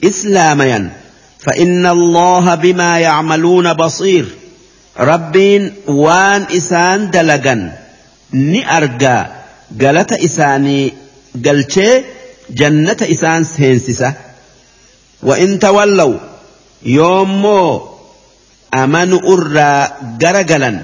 islaamayan. 0.00 0.90
فإن 1.38 1.86
الله 1.86 2.54
بما 2.54 2.98
يعملون 2.98 3.72
بصير 3.72 4.26
ربين 4.98 5.74
وان 5.86 6.46
إسان 6.56 7.10
دلقا 7.10 7.78
نأرقا 8.32 9.26
قالت 9.80 10.12
إساني 10.12 10.92
قلتي 11.44 12.04
جنة 12.50 12.96
إسان 13.02 13.44
سينسسة 13.44 14.14
وإن 15.22 15.58
تولوا 15.58 16.18
يوم 16.82 17.46
أمن 18.74 19.12
أرى 19.12 19.88
قرقلا 20.22 20.80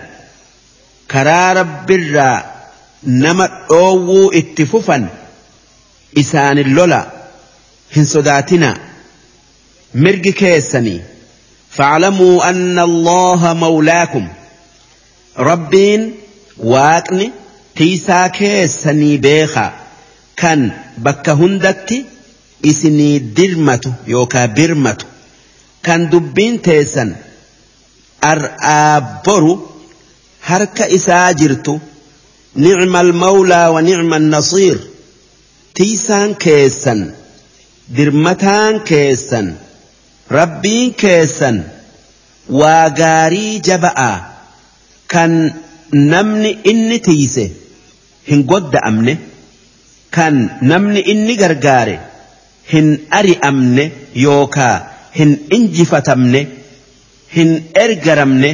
كرا 1.11 1.53
رب 1.53 1.91
الرّ 1.91 2.45
nama 3.07 3.47
dhoowwuu 3.69 4.31
itti 4.41 4.67
fufan 4.73 5.05
isaanin 6.23 6.75
lola 6.79 7.01
hin 7.97 8.07
sodaatinaa 8.15 8.77
mirgi 9.95 10.33
keessanii 10.45 11.01
فاعلموا 11.79 12.51
أن 12.51 12.79
الله 12.79 13.55
مولاكم 13.55 14.29
ربين 15.39 16.13
waaqni 16.73 17.27
tiisaa 17.79 18.29
keessanii 18.39 19.19
beekaa 19.19 19.73
kan 20.41 20.61
bakka 21.07 21.33
hundatti 21.41 21.99
isinii 22.71 23.21
dirmatu 23.37 23.91
yookaa 24.07 24.47
birmatu 24.59 25.07
kan 25.87 26.01
dubbiin 26.13 26.59
teessan 26.69 27.11
ar'aa 28.33 29.01
boru 29.27 29.53
harka 30.51 30.85
isaa 30.99 31.33
jirtu 31.41 31.81
نعم 32.57 32.97
المولى 32.97 33.69
ونعم 33.69 34.15
النصير 34.15 34.79
تيسان 35.75 36.35
كيسن 36.35 37.11
درمتان 37.89 38.79
كيسن 38.79 39.55
rabbiin 40.31 40.95
keessan 40.97 41.57
waa 42.61 42.89
gaarii 43.01 43.61
jaba'aa 43.69 44.17
kan 45.13 45.33
namni 46.13 46.51
inni 46.71 46.99
tiise 47.07 47.45
hin 48.29 48.45
godda'amne 48.53 49.15
kan 50.17 50.35
namni 50.71 51.01
inni 51.13 51.37
gargaare 51.43 51.97
hin 52.73 52.89
ari'amne 53.21 53.85
yookaa 54.27 54.77
hin 55.19 55.31
injifatamne 55.57 56.41
hin 57.37 57.51
ergaramne 57.85 58.51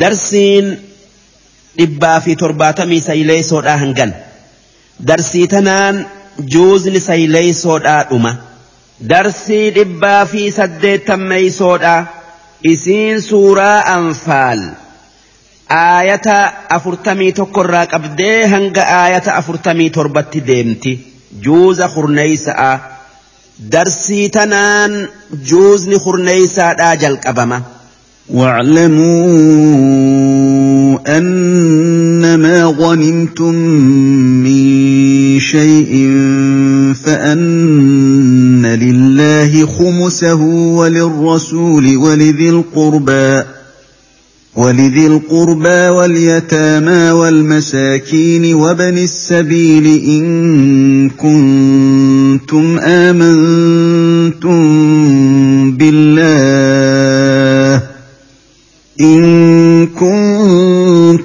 darsiin 0.00 0.66
dhibbaa 1.79 2.19
fi 2.25 2.35
torbaatamii 2.43 3.01
sayleeysoodhaa 3.07 3.77
hangan 3.83 4.13
darsii 5.11 5.47
tanaan 5.53 6.05
juuzni 6.55 6.99
sayleeysoodhaa 7.07 8.03
dhuma 8.11 8.31
darsii 9.13 9.65
dhibbaa 9.77 10.25
fi 10.33 10.43
saddeettammeeysoodhaa 10.59 11.99
isiin 12.73 13.21
suuraa 13.29 13.79
anfaal 13.95 14.63
aayata 15.79 16.37
afurtamii 16.77 17.31
tokkorraa 17.39 17.85
qabdee 17.95 18.37
hanga 18.53 18.83
aayata 18.99 19.35
afurtamii 19.41 19.89
torbatti 19.97 20.45
deemti 20.51 20.93
juuza 21.47 21.87
kurneeysa'a 21.95 22.71
darsii 23.75 24.29
tanaan 24.37 24.95
juuzni 25.49 25.99
kurneeysaadhaa 26.05 26.95
jalqabama. 27.03 27.59
واعلموا 28.29 29.27
أنما 31.06 32.64
غنمتم 32.64 33.54
من 34.44 34.64
شيء 35.40 35.92
فأن 37.04 38.66
لله 38.66 39.66
خمسه 39.66 40.42
وللرسول 40.76 41.96
ولذي 41.96 42.50
القربى 42.50 43.42
ولذي 44.56 45.06
القربى 45.06 45.88
واليتامى 45.88 47.10
والمساكين 47.10 48.54
وبن 48.54 48.98
السبيل 48.98 49.86
إن 49.86 51.10
كنتم 51.10 52.78
آمنتم 52.78 54.60
بالله 55.76 57.82
إن 59.00 59.53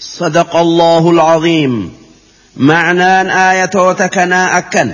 صدق 0.00 0.56
الله 0.56 1.10
العظيم. 1.10 1.92
معنى 2.56 3.34
آية 3.50 3.70
وتكنا 3.74 4.58
أكن. 4.58 4.92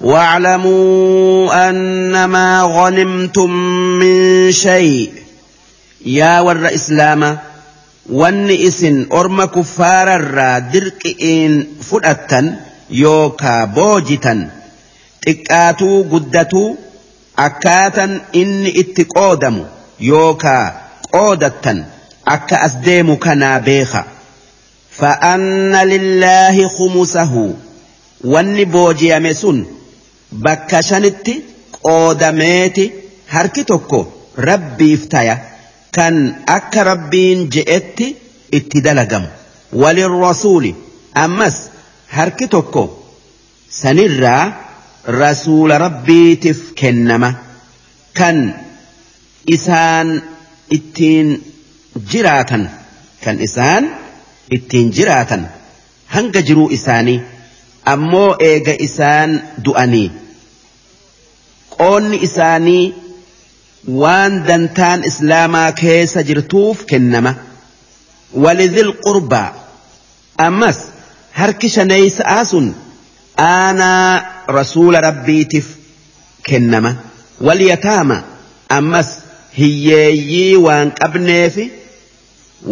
واعلموا 0.00 1.68
أنما 1.70 2.62
غنمتم 2.62 3.50
من 3.98 4.52
شيء. 4.52 5.12
يا 6.06 6.40
ور 6.40 6.74
إسلام 6.74 7.38
ونئس 8.12 8.86
أرم 9.12 9.44
كفار 9.44 10.14
الرادرك 10.14 11.22
إن 11.22 11.66
فرأتا 11.90 12.56
يوكا 12.90 13.64
بوجتا 13.64 14.50
تكاتو 15.26 16.02
قدتو 16.02 16.74
أكاتا 17.38 18.20
إن 18.34 18.72
اتقودم 18.76 19.64
يوكا 20.00 20.80
قودتا 21.12 21.84
أكا 22.28 22.66
أسديم 22.66 23.14
كنا 23.14 23.58
بيخا. 23.58 24.04
Fa'anna 25.00 25.80
lillaahi 25.92 26.64
khumusahu 26.76 27.42
wanni 28.32 28.64
booji'ame 28.74 29.32
sun 29.42 29.58
bakka 30.44 30.78
shanitti 30.90 31.34
qoodameeti 31.86 32.84
harki 33.34 33.62
tokko 33.70 34.00
rabbiif 34.50 35.02
taya 35.14 35.36
kan 35.96 36.14
akka 36.56 36.80
rabbiin 36.90 37.40
je'etti 37.54 38.06
itti 38.58 38.78
dalagamu 38.86 39.28
walirrasuuli 39.82 40.72
ammas 41.24 41.56
harki 42.16 42.46
tokko 42.54 42.82
sanirraa 43.80 44.44
rasuula 45.22 45.74
rabbiitiif 45.86 46.60
kennama 46.80 47.30
kan 48.18 48.38
isaan 49.56 50.08
ittiin 50.76 51.28
jiraatan 52.12 52.64
kan 53.24 53.36
isaan 53.46 53.84
ittiin 54.56 54.92
jiraatan 54.98 55.42
hanga 56.14 56.40
jiruu 56.48 56.68
isaanii 56.76 57.18
ammoo 57.94 58.30
eega 58.50 58.74
isaan 58.86 59.30
du'anii 59.64 60.08
qoonni 61.76 62.16
isaanii 62.28 62.84
waan 64.02 64.32
dantaan 64.48 65.04
islaamaa 65.10 65.70
keessa 65.82 66.22
jirtuuf 66.28 66.78
kennama 66.92 67.32
walidhil 68.44 68.92
qurbaa 69.06 69.48
ammas 70.46 70.78
harki 71.40 71.68
shaneeysa'a 71.76 72.44
sun 72.52 72.66
aanaa 73.48 74.12
rasuula 74.58 75.00
rabbiitiif 75.08 75.66
kennama 76.50 76.92
walyataama 77.48 78.16
ammas 78.78 79.08
hiyyeeyyii 79.58 80.56
waan 80.66 80.88
qabneefi 81.00 81.64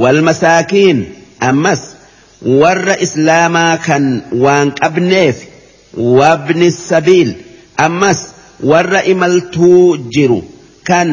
walmasaakiin 0.02 0.98
ammas 1.40 1.82
warra 2.60 2.96
islaamaa 3.06 3.76
kan 3.86 4.04
waan 4.44 4.72
qabneef 4.80 5.36
wabni 6.18 6.70
sabiil. 6.70 7.30
Ammas 7.86 8.20
warra 8.70 9.00
imaltuu 9.12 9.96
jiru 10.14 10.40
kan 10.88 11.10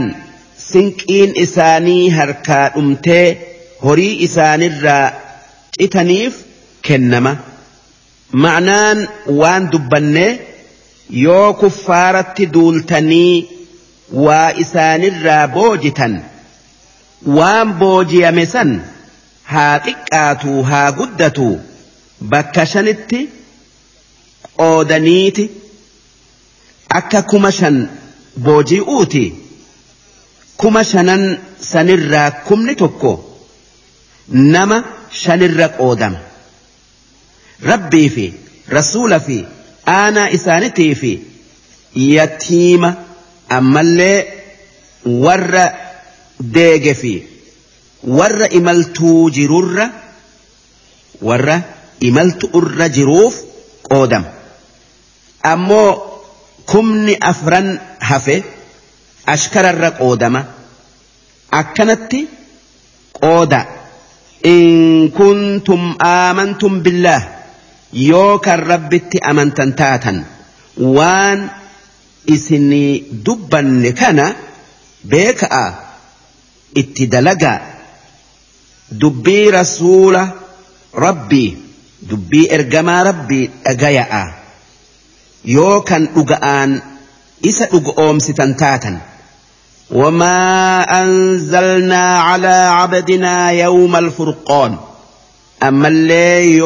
sinqiin 0.72 1.32
isaanii 1.46 2.10
harkaa 2.18 2.66
dhumtee 2.76 3.26
horii 3.84 4.16
isaanirraa 4.28 5.14
citaniif 5.78 6.34
kennama. 6.88 7.34
Ma'naan 8.44 9.00
waan 9.40 9.64
dubbannee 9.72 10.40
yoo 11.24 11.54
kuffaaratti 11.62 12.46
duultanii 12.54 13.48
waa 14.26 14.52
isaanirraa 14.64 15.48
boojitan 15.56 16.14
waan 17.38 17.74
boojiyame 17.82 18.46
san 18.54 18.72
haa 19.52 19.76
xiqqaatu 19.86 20.52
haa 20.70 20.90
guddatu. 21.00 21.48
Bakka 22.32 22.64
shanitti 22.74 23.20
qoodaniiti. 24.60 25.46
Akka 27.00 27.22
kuma 27.32 27.52
shan 27.60 27.78
booji'uuti. 28.46 29.26
Kuma 30.62 30.82
shanan 30.92 31.24
sanirraa 31.72 32.30
kumni 32.48 32.74
tokko 32.82 33.12
nama 34.54 34.78
shanirra 35.22 35.68
qoodama. 35.80 36.20
Rabbii 37.72 38.10
fi 38.16 38.26
rasuula 38.78 39.20
fi 39.28 39.38
aanaa 39.96 40.30
isaanitii 40.38 40.94
fi 41.02 41.12
yatiima 42.16 42.90
ammallee 43.58 44.18
warra 45.26 45.66
deege 46.58 46.94
fi 47.02 47.14
warra 48.04 48.48
imaltuu 48.50 49.30
jirurra 49.30 49.90
warra 51.22 51.62
imaltu 52.00 52.50
irra 52.60 52.90
jiruuf 52.90 53.36
qoodama. 53.90 54.30
Ammoo 55.44 55.90
kumni 56.66 57.16
afran 57.22 57.80
hafe 58.00 58.44
ashkararra 59.26 59.92
qoodama. 60.00 60.42
Akkanatti 61.52 62.28
qooda. 63.22 63.62
In 64.44 65.12
kuntum 65.18 65.96
aamantum 66.00 66.82
billaah 66.82 67.24
yoo 67.94 68.40
kan 68.40 68.60
rabbitti 68.60 69.18
amantan 69.22 69.74
taatan 69.78 70.26
waan 70.96 71.40
isinii 72.26 73.22
dubbanne 73.26 73.92
kana 73.94 74.26
beeka'a. 75.06 75.66
Itti 76.82 77.08
dalagaa 77.08 77.60
dubbii 78.92 79.52
rasuula 79.52 80.34
rabbii 80.94 81.58
dubbii 82.10 82.48
ergamaa 82.58 83.04
rabbii 83.04 83.50
dhagaya'a. 83.66 84.24
Yoo 85.46 85.82
kan 85.82 86.08
dhuga'aan 86.16 86.82
isa 87.42 87.66
dhuga 87.72 87.92
oomsitan 87.98 88.56
taatan. 88.56 88.98
وما 89.92 90.82
أنزلنا 91.04 92.20
على 92.20 92.48
عبدنا 92.80 93.52
يوم 93.52 93.96
الفرقان 93.96 94.78
أما 95.64 95.88
اللي 95.88 96.62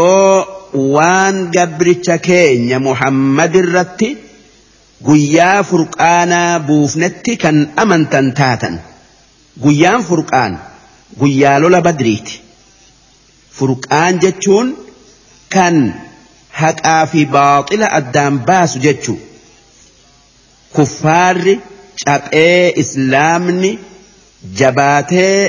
وان 0.73 1.51
قبرتش 1.57 2.11
كينيا 2.11 2.77
محمد 2.77 3.55
الرتي 3.55 4.17
قيا 5.07 5.61
فرقانا 5.61 6.57
بوفنتي 6.57 7.35
كان 7.35 7.67
أمن 7.79 8.09
تنتاتا 8.09 8.79
قيان 9.63 10.01
فرقان 10.01 10.57
قيا 11.21 11.59
لولا 11.59 11.79
بدريتي 11.79 12.39
فرقان 13.51 14.19
جتشون 14.19 14.75
كان 15.49 15.93
haqaa 16.61 17.03
fi 17.11 17.21
baaxila 17.35 17.87
addaan 17.99 18.35
baasu 18.47 18.77
jechuu 18.85 19.17
kuffaarri 20.75 21.53
caphee 22.05 22.73
islaamni 22.83 23.71
jabaatee 24.59 25.39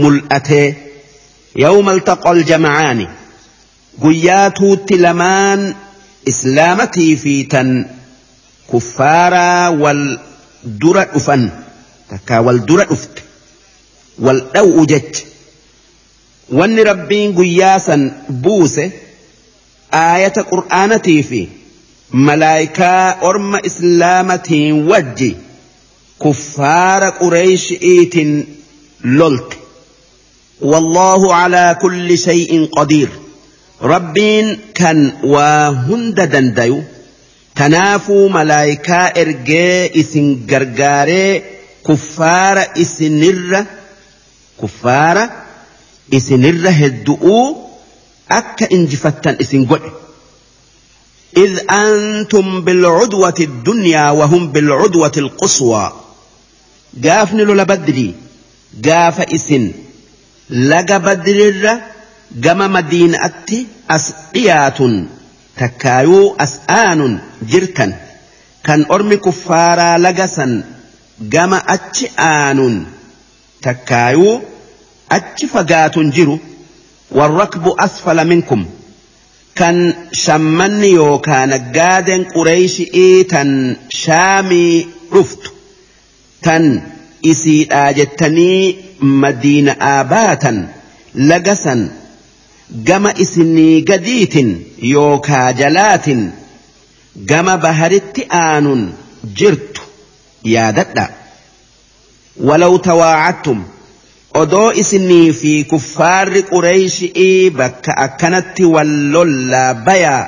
mul'atee 0.00 0.68
yawma 1.64 1.90
altaqal 1.96 2.40
jamacaani 2.50 3.06
guyyaa 4.04 4.46
tuutti 4.60 4.94
lamaan 5.06 5.60
islaamatii 6.32 7.12
fi 7.24 7.34
tan 7.56 7.70
kuffaaraa 8.70 9.64
wal 9.82 10.02
dura 10.82 11.04
dhufan 11.14 11.42
takkaa 12.10 12.40
wal 12.46 12.58
dura 12.70 12.84
dhufte 12.92 13.20
wal 14.18 14.40
dhaw'u 14.54 14.86
jecha 14.92 15.24
wanni 16.58 16.84
rabbiin 16.90 17.32
guyyaa 17.38 17.78
san 17.86 18.02
buuse 18.46 18.84
aayata 20.02 20.42
qur'aanatii 20.52 21.22
fi 21.30 21.40
malaayikaa 22.28 23.16
orma 23.30 23.58
islaamatiin 23.70 24.88
wajji 24.90 25.30
kuffaara 26.18 27.10
qureeshi'iitiin 27.20 28.32
lolte 29.20 29.56
والله 30.62 31.34
على 31.34 31.76
كل 31.82 32.18
شيء 32.18 32.68
قدير 32.76 33.08
ربين 33.82 34.58
كان 34.74 35.12
وهند 35.24 36.20
دنديو 36.20 36.82
تنافو 37.56 38.28
ملايكا 38.28 39.20
إرجاء 39.20 40.00
إسن 40.00 40.46
جرجاري 40.46 41.42
كفار 41.88 42.66
إسنر 42.82 43.64
كفار 44.64 45.30
إسنر 46.14 46.64
هدؤو 46.68 47.64
akka 48.28 48.64
injifattan 48.72 49.36
isin 49.44 49.68
godhe 49.68 49.92
إذ 51.36 51.70
أنتم 51.70 52.60
بالعدوة 52.60 53.34
الدنيا 53.40 54.10
وهم 54.10 54.52
بالعدوة 54.52 55.12
القصوى. 55.16 55.92
قافن 57.04 57.36
لولا 57.36 57.62
بدري 57.62 58.14
قاف 58.84 59.20
إسن. 59.20 59.72
لقى 60.50 60.98
بدر 61.02 61.80
قم 62.44 62.58
مدينة 62.72 63.42
أسقيات 63.90 64.78
تكايو 65.56 66.36
أسآن 66.40 67.18
جركا 67.42 67.98
كان 68.64 68.86
أرمي 68.90 69.16
كفارا 69.16 69.98
لقسا 69.98 70.64
قم 71.32 71.54
أتش 71.54 72.04
آن 72.18 72.84
تكايو 73.62 74.42
أتش 75.13 75.45
فقات 75.45 75.99
جرو 75.99 76.39
والركب 77.11 77.73
أسفل 77.79 78.27
منكم 78.27 78.65
كان 79.55 79.93
شمني 80.13 80.87
يوكان 80.87 81.53
قادن 81.77 82.23
قريش 82.23 82.79
إيتن 82.81 83.75
شامي 83.89 84.87
رفت 85.13 85.51
تن 86.41 86.81
إسي 87.25 87.67
آجتني 87.71 88.75
مدينة 89.01 89.71
آباتا 89.81 90.67
لقسا 91.15 91.91
قم 92.87 93.07
إسني 93.07 93.81
قديت 93.81 94.35
يوكا 94.81 95.51
جلات 95.51 96.05
قم 97.29 97.55
بهرت 97.55 98.19
آن 98.33 98.93
جرت 99.37 99.77
يا 100.45 100.71
ددا 100.71 101.09
ولو 102.37 102.77
تواعدتم 102.77 103.63
odoo 104.40 104.72
isinii 104.82 105.32
fi 105.40 105.52
kuffaarri 105.72 106.42
qureeshi'ii 106.52 107.50
bakka 107.58 107.92
akkanatti 108.04 108.64
wal 108.74 108.92
lollaa 109.16 109.74
bayaa 109.88 110.22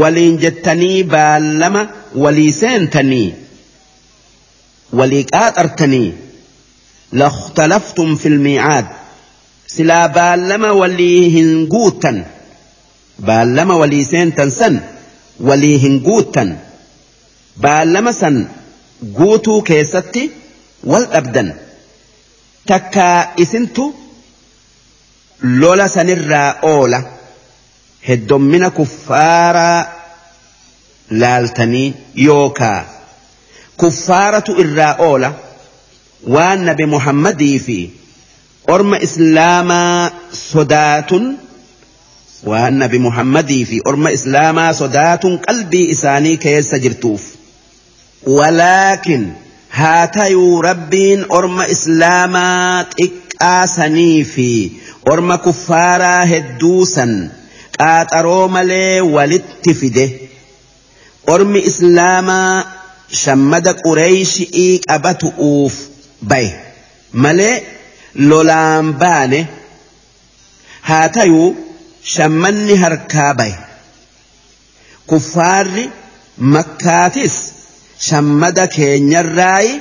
waliin 0.00 0.36
jettanii 0.44 0.98
baallama 1.14 1.82
walii 2.24 2.52
seentanii 2.60 3.28
walii 5.00 5.24
qaaxartanii 5.32 6.08
lakhtalaftum 7.22 8.10
fi 8.22 8.28
lmiicaad 8.36 8.86
silaa 9.74 10.08
baallama 10.18 10.72
walii 10.82 11.30
hin 11.36 11.50
guuttan 11.74 12.18
baallama 13.30 13.76
walii 13.82 14.04
seentan 14.12 14.50
san 14.58 14.76
walii 15.48 15.78
hin 15.86 15.98
guuttan 16.06 16.52
baallama 17.66 18.12
san 18.20 18.38
guutuu 19.18 19.58
keessatti 19.72 20.22
wal 20.92 21.06
dhabdan 21.16 21.50
takkaa 22.66 23.32
isintu 23.36 23.84
lola 25.60 25.88
sanirraa 25.88 26.50
oola 26.72 27.00
heddommina 28.08 28.70
kuffaaraa 28.78 29.78
laaltanii 31.22 31.88
yookaa 32.26 32.80
kuffaaratu 33.76 34.52
irraa 34.64 34.94
oola 35.08 35.30
waan 36.34 36.60
nabi 36.70 36.86
muhammadii 36.94 37.58
fi 37.66 37.78
orma 38.74 38.96
islaamaa 39.06 40.10
sodaatun 40.50 41.24
waan 42.50 42.74
nabi 42.82 42.98
muhammadii 43.06 43.64
fi 43.70 43.80
orma 43.92 44.10
islaamaa 44.18 44.72
sodaatun 44.80 45.38
qalbii 45.46 45.86
isaanii 45.94 46.36
keessa 46.46 46.78
jirtuuf 46.84 47.22
walaakin 48.38 49.24
haa 49.80 50.06
tayuu 50.16 50.62
rabbiin 50.68 51.20
orma 51.38 51.64
islaamaa 51.74 52.84
xiqqaasanii 52.98 54.18
fi 54.34 54.48
orma 55.12 55.36
kuffaaraa 55.46 56.22
hedduu 56.32 56.80
san 56.94 57.12
qaaxaroo 57.78 58.44
malee 58.56 59.00
walitti 59.14 59.72
fide. 59.80 60.06
Ormi 61.34 61.60
islaamaa 61.70 62.54
shammada 63.22 63.72
qureeyshii 63.84 64.70
qabatu'uuf 64.88 65.74
baye 66.30 66.50
malee 67.24 67.54
lolaan 68.30 68.86
baane. 69.02 69.40
Haa 70.88 71.08
tayuu 71.16 71.48
shammanni 72.14 72.74
harkaa 72.82 73.32
baye 73.40 73.56
kuffaarri 75.10 75.84
makkaatis 76.54 77.34
shammada 78.08 78.64
keenyarraayi 78.76 79.72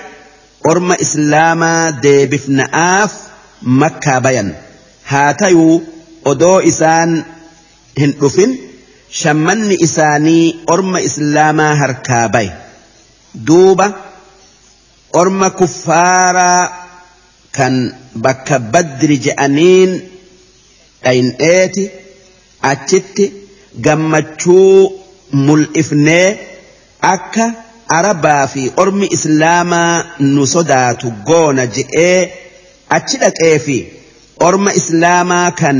orma 0.71 0.95
islaamaa 1.05 1.91
deebifna'aaf 2.05 3.13
makkaa 3.81 4.19
bayan. 4.25 4.49
Haa 5.11 5.33
tayuu 5.41 5.75
odoo 6.31 6.59
isaan 6.71 7.11
hin 8.01 8.11
dhufin. 8.21 8.51
Shammanni 9.21 9.75
isaanii 9.85 10.45
orma 10.73 10.99
islaamaa 11.09 11.73
harkaa 11.81 12.25
baye 12.35 12.51
duuba 13.47 13.87
orma 15.21 15.47
kuffaaraa 15.59 16.61
kan 17.57 17.75
bakka 18.25 18.57
badri 18.73 19.17
je'aniin 19.25 19.91
dhayin'eeti 21.03 21.83
achitti 22.71 23.25
gammachuu 23.85 24.75
mul'ifnee 25.47 26.27
akka 27.13 27.45
arabaa 27.97 28.47
fi 28.53 28.63
ormi 28.83 29.07
islaamaa 29.17 29.93
nu 30.33 30.47
sodaatu 30.53 31.13
goona 31.29 31.65
je'ee 31.77 32.19
achi 32.97 33.17
dhaqee 33.23 33.55
fi 33.67 33.77
orma 34.47 34.71
islaamaa 34.81 35.47
kan 35.61 35.79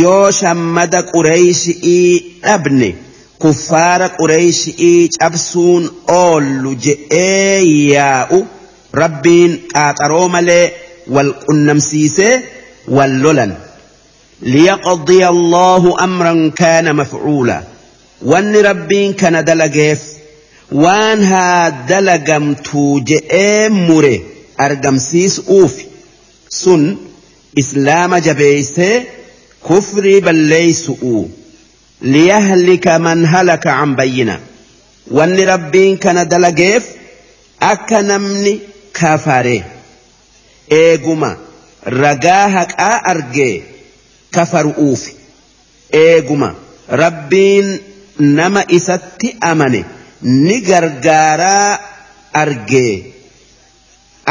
yoo 0.00 0.30
shammada 0.40 1.02
qureeyshii 1.12 2.08
dhabne 2.46 2.88
kuffaara 3.44 4.08
qureeyshii 4.18 5.08
cabsuun 5.18 5.84
oollu 6.22 6.74
je'ee 6.88 7.60
yaa'u 7.94 8.38
rabbiin 9.02 9.52
qaaxaroo 9.74 10.26
malee 10.34 10.64
wal 11.14 11.30
qunnamsiisee 11.46 12.34
wal 12.96 13.14
lolan. 13.26 13.52
ليقضي 14.42 15.28
الله 15.28 16.04
أمرا 16.04 16.50
كان 16.56 16.96
مفعولا 16.96 17.62
وان 18.22 18.56
ربين 18.56 19.12
كان 19.12 19.44
دلقيف 19.44 20.00
waan 20.72 21.24
haa 21.24 21.70
dalagamtuu 21.88 23.00
jedhee 23.10 23.68
mure 23.68 24.14
argamsiisuuf 24.66 25.72
sun 26.48 26.98
islaama 27.62 28.20
jabeeyse 28.20 28.88
kufrii 29.68 30.20
balleeysu'u 30.20 31.30
liyahlika 32.00 32.98
man 32.98 33.24
halaka 33.26 33.70
can 33.78 33.96
bayyina. 33.96 34.38
Wanni 35.10 35.44
rabbiin 35.44 35.98
kana 35.98 36.24
dalageef 36.24 36.84
akka 37.60 38.02
namni 38.02 38.60
kafare 38.92 39.64
eeguma. 40.70 41.36
Ragaa 42.02 42.48
haqaa 42.48 43.00
argee 43.12 43.62
kafaru'uufi 44.30 45.12
eeguma. 45.92 46.54
Rabbiin 46.88 47.78
nama 48.18 48.64
isatti 48.68 49.36
amane. 49.40 49.84
ni 50.26 50.56
gargaaraa 50.68 51.78
argee 52.42 52.94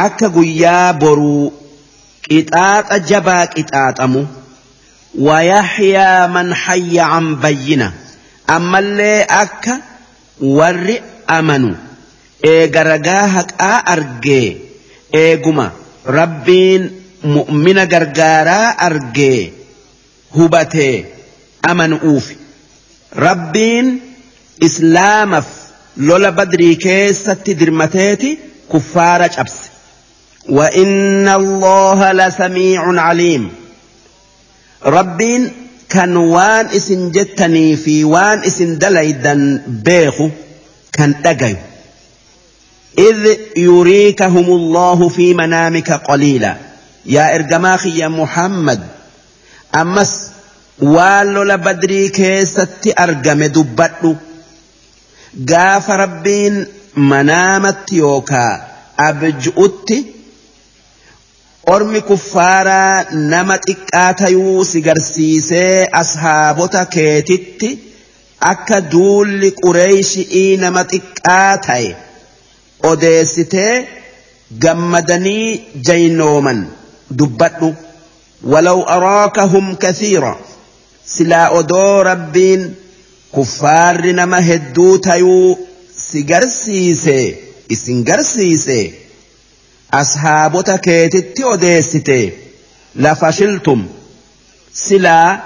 akka 0.06 0.28
guyyaa 0.36 0.94
boruu 1.02 1.54
qixaaxa 2.28 2.98
jabaa 3.10 3.46
qixaaxamu. 3.56 4.22
Wayaxyaa 5.28 6.28
man 6.36 6.50
hayya 6.64 7.06
an 7.18 7.28
bayyina. 7.44 7.88
Ammallee 8.56 9.24
akka 9.44 9.74
warri 10.58 10.98
amanu. 11.38 11.72
Eega 12.52 12.84
ragaa 12.92 13.28
haqaa 13.36 13.78
argee 13.94 14.48
eeguma. 15.22 15.68
Rabbiin 16.18 16.84
mu'mina 17.36 17.84
gargaaraa 17.94 18.76
argee 18.88 19.54
hubatee 20.36 20.96
amanuuf 21.72 22.26
rabbiin 23.26 23.88
islaamaf 24.68 25.48
lola 25.98 26.32
badrii 26.32 26.76
keessatti 26.76 27.54
dirmateeti 27.54 28.38
kuffaara 28.70 29.30
cabse. 29.30 29.76
وإن 30.50 31.28
الله 31.28 32.12
لسميع 32.12 33.02
عليم 33.02 33.50
ربين 34.86 35.52
كان 35.90 36.18
وان 36.18 36.66
اسن 36.66 37.12
جتني 37.12 37.76
في 37.76 38.04
وان 38.04 38.40
اسن 38.44 38.78
دليدا 38.78 39.64
بيخو 39.68 40.30
كان 40.94 41.16
دقيو 41.24 41.58
إذ 42.98 43.38
يريكهم 43.58 44.46
الله 44.46 45.10
في 45.10 45.34
منامك 45.34 45.92
قليلا 45.92 46.56
يا 47.06 47.36
إرجماخي 47.36 48.00
يا 48.00 48.08
محمد 48.08 48.80
waan 50.80 51.32
lola 51.34 51.58
badrii 51.58 52.12
keessatti 52.12 52.92
argame 53.04 53.48
dubbadhu. 53.50 54.18
gaafa 55.44 55.98
rabbiin 55.98 56.66
manaamatti 56.96 57.98
yookaa 57.98 58.52
abju'utti 59.08 59.98
ormi 61.74 62.02
kuffaaraa 62.10 63.06
nama 63.34 63.58
xiqqaa 63.68 64.14
tayuu 64.22 64.66
si 64.72 64.82
garsiisee 64.88 65.88
ashaabota 66.02 66.86
keetitti 66.96 67.70
akka 68.52 68.82
duulli 68.92 69.52
qureeshii 69.66 70.58
nama 70.64 70.84
xiqqaa 70.94 71.58
ta'e 71.68 71.90
odeessitee 72.92 73.74
gammadanii 74.64 75.50
jaynooman 75.90 76.60
dubbadhu. 77.20 77.76
Walaw 78.52 78.80
araakahum 78.96 79.76
kathiira 79.84 80.34
silaa 81.14 81.50
odoo 81.60 82.04
rabbiin 82.04 82.64
كفار 83.36 84.12
نما 84.12 84.54
هدو 84.54 84.96
تيو 84.96 85.58
سيغرسيسي 85.98 87.36
إسنغرسيسي 87.72 88.94
أصحابك 89.94 90.80
كيتت 90.80 91.40
أديستي 91.40 92.32
لفشلتم 92.96 93.86
سلا 94.74 95.44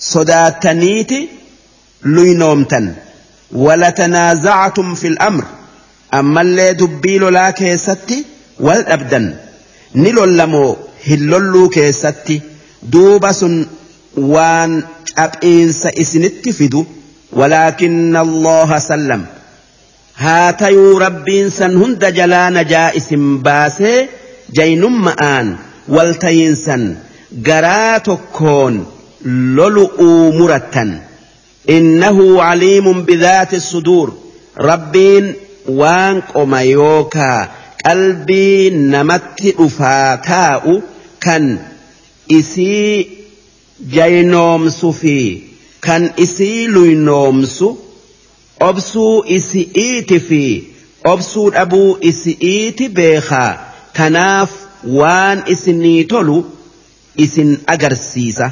صداتنيتي 0.00 1.28
لينومتن 2.04 2.94
ولتنازعتم 3.52 4.94
في 4.94 5.06
الأمر 5.06 5.44
أما 6.14 6.40
اللي 6.40 6.72
دبيل 6.72 7.32
لا 7.32 7.50
كيستي 7.50 8.24
والأبدن 8.60 9.34
نلو 9.94 10.24
اللمو 10.24 10.76
keessatti. 11.70 12.42
Duuba 12.82 13.32
sun 13.32 13.68
waan 14.16 14.82
caphiinsa 15.14 15.90
isinitti 16.02 16.52
fidu 16.52 16.86
walaakinna 17.32 18.20
allaha 18.20 18.80
sallam. 18.80 19.22
Haa 20.24 20.52
tayuu 20.52 20.98
rabbiin 20.98 21.50
san 21.50 21.76
hunda 21.78 22.10
jalaa 22.18 22.50
najaa 22.50 22.90
isin 23.00 23.24
baasee 23.48 24.08
jaynumma'aan 24.58 25.58
waltayinsan 25.96 26.84
garaa 27.48 28.00
tokkoon 28.00 28.86
lolu'uu 29.58 30.32
murattan. 30.38 30.90
Innahu 31.76 32.24
caliimun 32.38 33.02
bidaati 33.08 33.60
suduur. 33.60 34.08
Rabbiin 34.70 35.26
waan 35.80 36.22
qoma 36.32 36.62
yookaa 36.62 37.40
qalbii 37.84 38.70
namatti 38.92 39.52
dhufaa 39.58 40.16
taa'u 40.28 40.74
kan 41.24 41.44
isii 42.38 43.25
jaynoomsu 43.95 44.93
fi 45.01 45.43
kan 45.87 46.09
isii 46.25 46.67
luynoomsu 46.67 47.67
obsuu 48.69 49.23
isi'iiti 49.37 50.19
fi 50.27 50.43
obsuu 51.13 51.49
dhabuu 51.57 51.97
isi'iiti 52.01 52.89
beekaa 52.97 53.51
tanaaf 53.93 54.51
waan 54.99 55.43
isinii 55.53 56.03
tolu 56.03 56.37
isin 57.15 57.57
agarsiisa. 57.67 58.51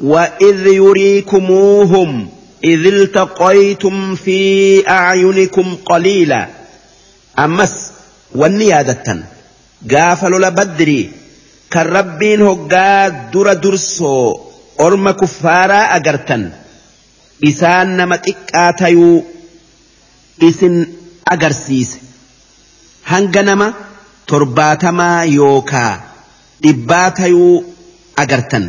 وإذ 0.00 0.66
يريكموهم 0.66 2.28
إذ 2.64 2.86
التقيتم 2.86 4.14
في 4.14 4.88
أعينكم 4.88 5.76
قليلا 5.86 6.48
أمس 7.38 7.90
والنيادة 8.34 9.24
قافل 9.90 10.30
لبدري 10.30 11.10
kan 11.73 11.85
rabbiin 11.97 12.41
hoggaa 12.49 13.09
dura 13.33 13.53
dursoo 13.63 14.25
orma 14.85 15.11
kuffaaraa 15.21 15.85
agartan. 15.97 16.43
Isaan 17.49 17.87
nama 17.97 18.15
xiqqaa 18.25 18.71
tayuu 18.79 19.17
isin 20.47 20.75
agarsiise. 21.33 21.97
Hanga 23.11 23.41
nama 23.49 23.67
torbaatamaa 24.29 25.19
yookaa 25.37 25.93
dhibbaa 26.63 27.09
tayuu 27.19 27.55
agartan. 28.23 28.65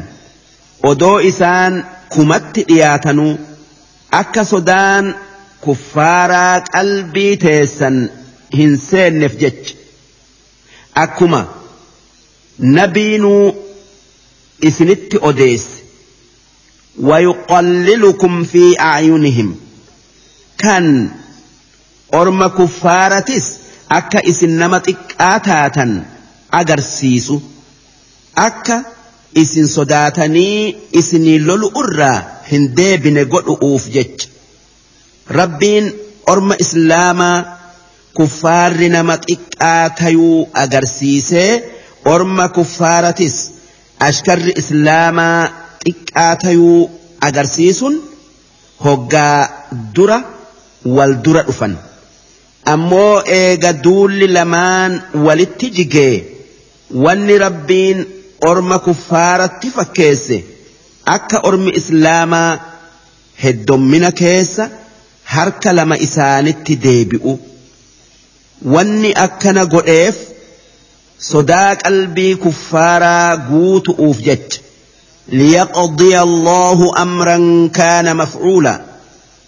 Odoo 0.90 1.18
isaan 1.30 1.74
kumatti 2.14 2.60
dhiyaatanuu 2.68 3.32
akka 4.20 4.42
sodaan 4.52 5.04
kuffaaraa 5.64 6.54
qalbii 6.74 7.34
teessan 7.44 7.96
hin 8.58 8.72
seenneef 8.88 9.34
jecha. 9.42 9.74
Akkuma. 11.04 11.42
nabiinuu 12.62 13.54
isinitti 14.60 15.18
odeesse 15.30 15.82
wayuqallilukum 17.08 18.44
fi 18.52 18.64
aayunihim 18.78 19.54
kan 20.62 20.86
orma 22.20 22.48
kuffaaratis 22.58 23.46
akka 23.98 24.20
isin 24.32 24.54
nama 24.62 24.78
xiqqaa 24.86 25.38
taatan 25.48 25.92
agarsiisu 26.60 27.36
akka 28.46 28.76
isin 29.42 29.68
sodaatanii 29.76 30.76
isinii 31.00 31.38
lolu 31.48 31.68
irraa 31.82 32.18
hin 32.52 32.70
deebine 32.76 33.24
godhu'uuf 33.34 33.88
jecha 33.96 34.28
rabbiin 35.40 35.92
orma 36.34 36.54
islaamaa 36.64 37.36
kuffaarri 38.18 38.88
nama 38.96 39.16
xiqqaa 39.28 39.84
tayuu 40.00 40.48
agarsiisee 40.64 41.50
orma 42.14 42.48
kuffaaratis 42.56 43.36
ashkarri 44.08 44.52
islaamaa 44.62 45.40
xiqqaa 45.84 46.34
tayuu 46.44 46.80
agarsiisuun 47.28 47.94
hoggaa 48.84 49.38
dura 49.96 50.18
wal 50.96 51.12
dura 51.24 51.42
dhufan 51.48 51.74
ammoo 52.74 53.22
eega 53.38 53.72
duulli 53.84 54.26
lamaan 54.36 54.92
walitti 55.26 55.66
jigee 55.78 56.14
wanni 57.04 57.38
rabbiin 57.44 57.98
orma 58.50 58.78
kuffaaratti 58.86 59.68
fakkeesse 59.76 60.38
akka 61.16 61.38
ormi 61.50 61.70
islaamaa 61.80 62.50
heddommina 63.44 64.10
keessa 64.22 64.64
harka 65.34 65.72
lama 65.78 65.96
isaanitti 66.06 66.74
deebi'u 66.84 67.32
wanni 68.74 69.10
akkana 69.26 69.64
godheef 69.74 70.16
sodaa 71.30 71.76
qalbii 71.84 72.34
kuffaaraa 72.44 73.36
guutu'uuf 73.36 74.18
jecha 74.28 74.60
ليقضي 75.28 76.20
الله 76.20 77.02
أمرا 77.02 77.68
كان 77.74 78.16
مفعولا 78.16 78.80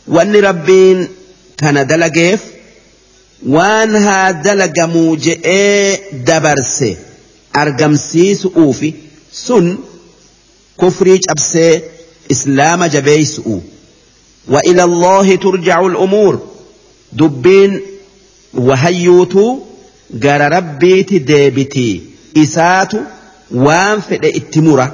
وأن 0.09 0.36
ربين 0.36 1.09
كان 1.59 1.86
دلقيف 1.86 2.40
وأنها 3.46 4.30
دلق 4.30 4.78
موجئ 4.80 5.46
دبرسه 6.12 6.96
argamsiisu'uufi 7.62 8.94
sun 9.46 9.78
kufrii 10.76 11.18
cabsee 11.18 11.82
islaama 12.28 12.88
jabeeysu'u 12.88 13.60
وإلى 14.48 14.84
الله 14.84 15.36
ترجع 15.36 15.86
الأمور 15.86 16.38
دبين 20.15 20.41
وهيوتو 20.43 20.49
جار 20.49 20.53
ربيتي 20.53 21.19
ديبتي 21.19 22.03
إسات 22.36 22.93
وانفد 23.55 24.24
اتمرة 24.24 24.93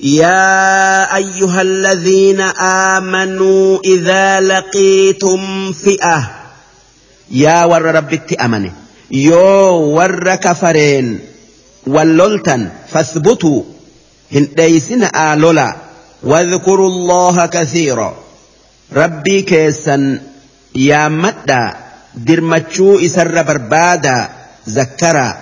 يا 0.00 1.16
أيها 1.16 1.62
الذين 1.62 2.40
آمنوا 2.90 3.78
إذا 3.84 4.40
لقيتم 4.40 5.72
فئة 5.72 6.30
يا 7.30 7.64
ور 7.64 7.82
ربتي 7.82 8.34
أمني 8.34 8.72
يو 9.10 9.96
ور 9.96 10.34
كفرين 10.34 11.32
walloltan 11.86 12.70
fasbutuu 12.92 13.76
hin 14.30 14.48
dheeysina 14.56 15.10
aalola 15.14 15.74
wadhkuru 16.22 16.86
allaha 16.86 17.48
kathiira. 17.48 18.12
Rabbii 18.92 19.42
keessan 19.42 20.20
yaammadhaa. 20.74 21.81
Dirmachuu 22.26 23.00
isarra 23.08 23.44
barbaadaa 23.44 24.28
zakkaraa 24.76 25.36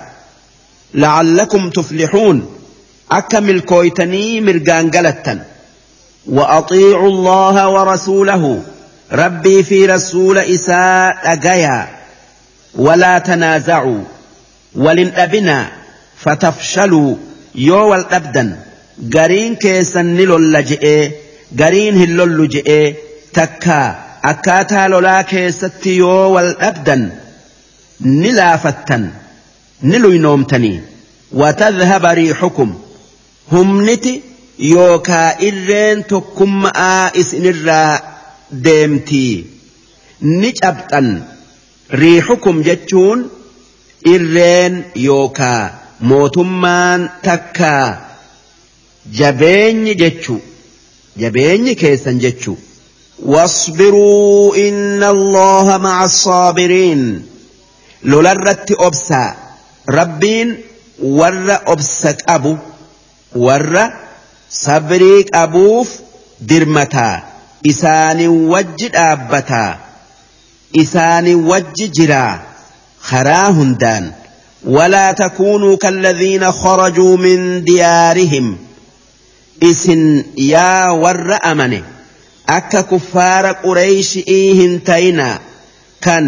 la'allakum 0.93 1.71
tuflixuun. 1.71 2.43
Akka 3.09 3.41
milkooytanii 3.41 4.41
mirgaan 4.41 4.89
galattan. 4.89 5.41
وأطيعوا 6.27 7.09
الله 7.09 7.69
ورسوله 7.69 8.63
ربي 9.11 9.63
في 9.63 9.85
رسول 9.85 10.37
إساء 10.37 11.17
أجيا 11.23 11.87
ولا 12.75 13.19
تنازعوا 13.19 14.03
ولن 14.75 15.11
أبنا 15.15 15.71
فتفشلوا 16.17 17.15
يو 17.55 17.95
الأبدا 17.95 18.59
قرين 19.13 19.55
كيسا 19.55 20.01
نلول 20.01 20.65
جئي 20.65 21.11
قرين 21.59 21.97
هلول 21.97 22.49
جئي 22.49 22.95
تكا 23.33 24.10
akkaataa 24.29 24.87
lolaa 24.93 25.23
keessatti 25.31 25.97
yoo 25.97 26.33
wal 26.33 26.49
dhabdan 26.61 27.03
ni 28.21 28.31
laafattan 28.39 29.03
ni 29.81 29.99
luynoomtanii. 30.03 30.79
Watadhaba 31.41 32.13
riixukum 32.19 32.71
humniti 33.51 34.13
yookaa 34.71 35.29
irreen 35.49 36.03
tokkummaa 36.03 37.11
isinirraa 37.21 37.99
deemtii. 38.63 39.35
Ni 40.39 40.51
cabxan 40.61 41.09
riixukum 42.01 42.63
jechuun 42.69 43.19
irreen 44.13 44.83
yookaa 45.05 45.61
mootummaan 45.99 47.09
takkaa. 47.27 47.87
Jabeenyi 49.19 49.95
jechu 50.01 50.41
jabeenyi 51.21 51.75
keessan 51.75 52.19
jechu. 52.25 52.57
واصبروا 53.25 54.55
إن 54.55 55.03
الله 55.03 55.77
مع 55.77 56.05
الصابرين. 56.05 57.25
لولرت 58.03 58.71
أبسا. 58.79 59.35
ربين 59.89 60.55
ور 61.03 61.59
أبسك 61.67 62.17
أبو. 62.29 62.57
ور 63.35 63.89
صبريك 64.51 65.35
أبوف 65.35 65.89
درمتا. 66.41 67.23
إسان 67.69 68.27
وجد 68.27 68.95
أبتا. 68.95 69.79
إسان 70.81 71.35
وجد 71.35 71.91
جرا. 71.91 72.39
خراهندان. 73.01 74.11
ولا 74.65 75.11
تكونوا 75.11 75.75
كالذين 75.75 76.51
خرجوا 76.51 77.17
من 77.17 77.63
ديارهم. 77.63 78.57
إسن 79.63 80.23
يا 80.37 80.89
ور 80.89 81.37
أمنه. 81.51 82.00
akka 82.57 82.83
kuffaara 82.91 83.53
qureeyshii 83.63 84.43
hin 84.59 84.73
ta'ina. 84.89 85.27
Kan 86.05 86.27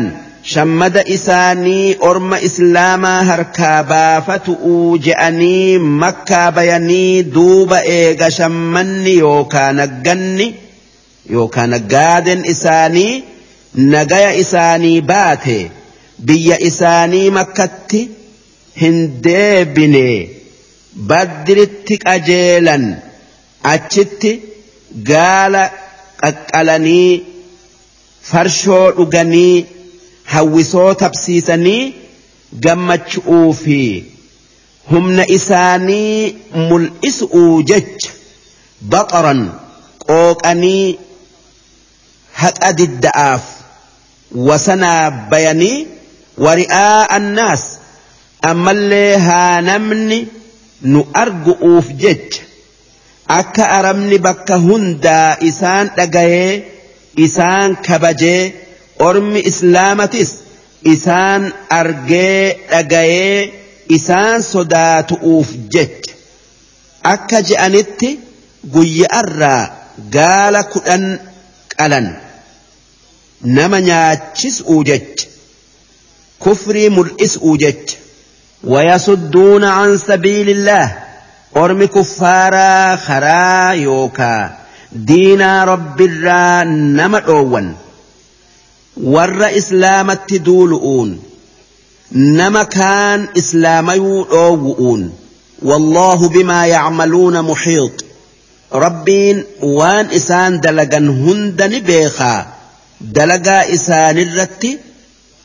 shammada 0.53 1.03
isaanii 1.15 1.95
orma 2.09 2.37
islaamaa 2.47 3.19
harkaa 3.29 3.77
baafatu'uu 3.91 4.97
je'anii 5.05 5.77
makkaa 6.03 6.47
bayanii 6.57 7.23
duuba 7.35 7.79
eega 7.97 8.29
shammanni 8.37 9.13
yookaan 9.25 9.79
agganni 9.85 10.47
yookaan 11.35 11.73
aggaaden 11.79 12.41
isaanii 12.53 13.23
nagaya 13.93 14.33
isaanii 14.43 14.97
baate 15.13 15.57
biyya 16.31 16.57
isaanii 16.69 17.29
makkatti 17.39 18.01
hin 18.81 18.97
deebine. 19.27 20.07
Baddiritti 21.09 21.95
qajeelan 22.03 22.83
achitti 23.75 24.31
gaala 25.09 25.63
qaqqalanii 26.23 27.11
farshoo 28.31 28.85
dhuganii 28.97 29.65
hawwisoo 30.33 30.91
tabsiisanii 31.03 31.93
gammachu'uu 32.65 33.53
fi 33.63 33.79
humna 34.91 35.23
isaanii 35.37 36.35
mul'isuu 36.69 37.63
jecha 37.71 38.11
baqaran 38.93 39.41
qooqanii 40.05 40.85
haqa 42.43 42.69
didda'aaf 42.79 43.43
wasanaa 44.47 45.03
bayanii 45.33 45.77
wari'aa 46.45 47.01
annaas 47.17 47.63
ammallee 48.51 49.11
haa 49.27 49.61
namni 49.69 50.19
nu 50.93 51.05
argu'uuf 51.23 51.91
jecha 52.05 52.42
akka 53.38 53.64
arabni 53.78 54.18
bakka 54.26 54.56
hundaa 54.66 55.36
isaan 55.50 55.86
dhagayee 55.96 56.52
isaan 57.26 57.70
kabajee 57.88 58.42
ormi 59.08 59.40
islaamatis 59.50 60.30
isaan 60.94 61.42
argee 61.80 62.42
dhagayee 62.70 63.38
isaan 63.96 64.38
sodaatu'uuf 64.52 65.48
jecha 65.74 66.12
akka 67.14 67.38
je'anitti 67.50 68.10
guyya'arraa 68.74 69.62
gaala 70.16 70.62
kudhan 70.74 71.04
qalan 71.76 72.06
nama 73.58 73.78
nyaachis'uu 73.88 74.80
jecha 74.90 75.26
kufrii 76.44 76.88
mul'is'uu 76.98 77.56
jecha 77.64 77.96
ويصدون 78.64 79.64
عن 79.64 79.98
سبيل 79.98 80.48
الله 80.50 80.86
أرم 81.57 81.83
كفارا 81.83 82.95
خرا 82.95 83.71
يوكا. 83.71 84.57
دينا 84.91 85.63
رب 85.63 86.01
الرا 86.01 86.63
نما 86.63 87.73
ور 89.03 89.57
إسلامت 89.57 90.33
دولؤون. 90.33 91.19
نما 92.11 92.63
كان 92.63 93.27
إسلامي 93.37 94.25
أوؤون. 94.31 95.13
والله 95.61 96.29
بما 96.29 96.65
يعملون 96.65 97.41
محيط. 97.41 98.05
ربين 98.73 99.43
وان 99.61 100.05
إسان 100.05 100.59
دلقا 100.59 100.97
هندن 100.97 101.79
بيخا. 101.79 102.45
دلقا 103.01 103.73
إسان 103.73 104.17
الرت 104.17 104.65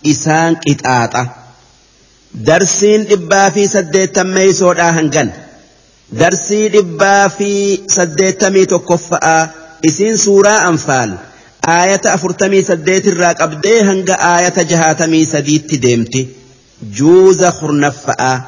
إسان 0.07 0.57
كتاتا. 0.57 1.27
darsiin 2.47 3.09
dhibbaa 3.11 3.51
fi 3.51 3.69
saddeettammeeysoodhaa 3.69 4.93
hangan 4.93 5.33
darsii 6.17 6.69
dhibbaa 6.73 7.29
fi 7.29 7.81
saddeettamii 7.95 8.67
tokkoffa'aa 8.67 9.49
isiin 9.89 10.19
suuraa 10.19 10.61
anfaal 10.69 11.11
aayata 11.73 12.13
afurtamii 12.13 12.63
saddeetirraa 12.69 13.35
qabdee 13.41 13.81
hanga 13.89 14.21
aayata 14.29 14.65
jahaatamii 14.71 15.27
sadiitti 15.33 15.83
deemti 15.83 16.29
juuza 17.01 17.53
kurnaffa'aa 17.63 18.39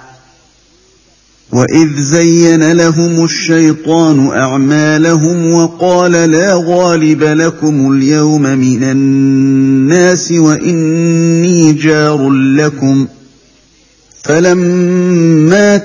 وإذ 1.52 2.00
زين 2.00 2.72
لهم 2.72 3.24
الشيطان 3.24 4.26
أعمالهم 4.26 5.52
وقال 5.52 6.12
لا 6.12 6.54
غالب 6.66 7.22
لكم 7.22 7.92
اليوم 7.92 8.42
من 8.42 8.82
الناس 8.82 10.32
وإني 10.32 11.72
جار 11.72 12.30
لكم 12.30 13.06
ۖ 13.06 13.20
فلما 14.24 15.76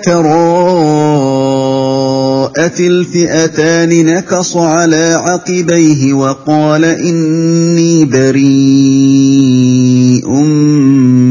تراءت 2.55 2.79
الفئتان 2.79 4.05
نكص 4.05 4.57
على 4.57 5.21
عقبيه 5.27 6.13
وقال 6.13 6.85
إني 6.85 8.05
بريء 8.05 8.45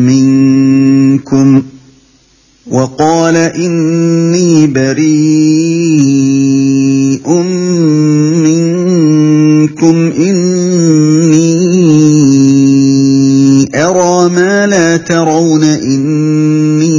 منكم 0.05 1.63
وقال 2.71 3.37
إني 3.37 4.67
بريء 4.67 5.05
منكم 8.45 9.97
إني 10.19 11.55
أرى 13.75 14.29
ما 14.29 14.67
لا 14.67 14.97
ترون 14.97 15.65
إني 15.65 16.95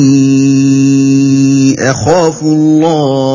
أخاف 1.80 2.44
الله 2.44 3.35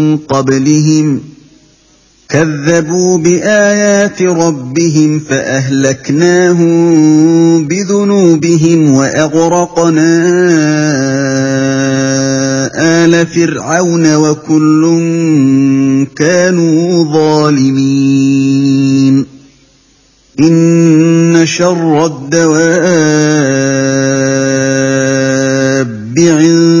قبلهم 0.17 1.21
كذبوا 2.29 3.17
بآيات 3.17 4.21
ربهم 4.21 5.19
فأهلكناهم 5.19 6.73
بذنوبهم 7.67 8.93
وأغرقنا 8.93 10.21
آل 12.75 13.27
فرعون 13.27 14.15
وكل 14.15 14.81
كانوا 16.15 17.13
ظالمين. 17.13 18.61
إن 20.39 21.45
شر 21.45 22.05
الدواب 22.05 23.61
عند 26.17 26.80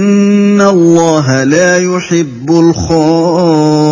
الله 0.71 1.43
لا 1.43 1.77
يحب 1.77 2.51
الخائنين 2.51 3.91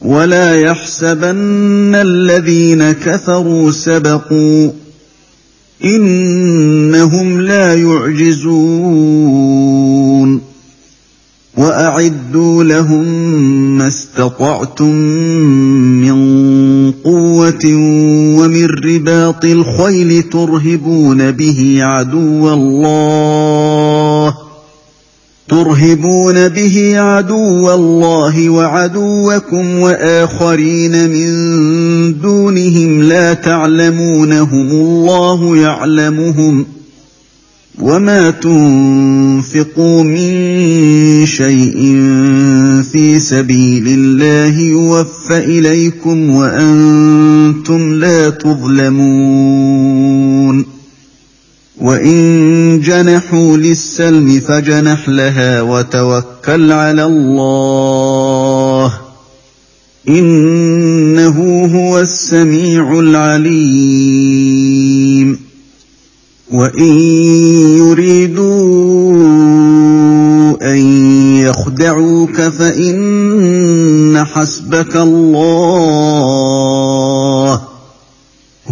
ولا 0.00 0.54
يحسبن 0.54 1.94
الذين 1.94 2.92
كفروا 2.92 3.70
سبقوا 3.70 4.70
إنهم 5.84 7.40
لا 7.40 7.74
يعجزون 7.74 9.28
وأعدوا 11.56 12.64
لهم 12.64 13.04
ما 13.78 13.88
استطعتم 13.88 14.94
من 16.00 16.37
ومن 17.64 18.64
رباط 18.64 19.44
الخيل 19.44 20.22
ترهبون 20.22 21.30
به 21.30 21.78
عدو 21.80 22.52
الله 22.54 24.34
ترهبون 25.48 26.48
به 26.48 26.94
عدو 26.96 27.74
الله 27.74 28.50
وعدوكم 28.50 29.78
وآخرين 29.78 31.10
من 31.10 31.28
دونهم 32.20 33.02
لا 33.02 33.34
تعلمونهم 33.34 34.70
الله 34.70 35.56
يعلمهم 35.56 36.66
ۖ 36.74 36.78
وما 37.80 38.30
تنفقوا 38.30 40.02
من 40.02 40.30
شيء 41.26 41.76
في 42.92 43.18
سبيل 43.18 43.88
الله 43.88 44.60
يوفى 44.60 45.38
اليكم 45.38 46.30
وأنتم 46.30 47.27
لا 48.00 48.30
تظلمون 48.30 49.48
وإن 51.80 52.80
جنحوا 52.80 53.56
للسلم 53.56 54.40
فجنح 54.40 55.08
لها 55.08 55.62
وتوكل 55.62 56.72
على 56.72 57.04
الله 57.04 58.92
إنه 60.08 61.66
هو 61.74 62.00
السميع 62.00 63.00
العليم 63.00 64.28
وإن 66.50 67.00
يريدوا 67.78 69.38
أن 70.62 70.78
يخدعوك 71.36 72.40
فإن 72.40 74.24
حسبك 74.24 74.96
الله 74.96 76.47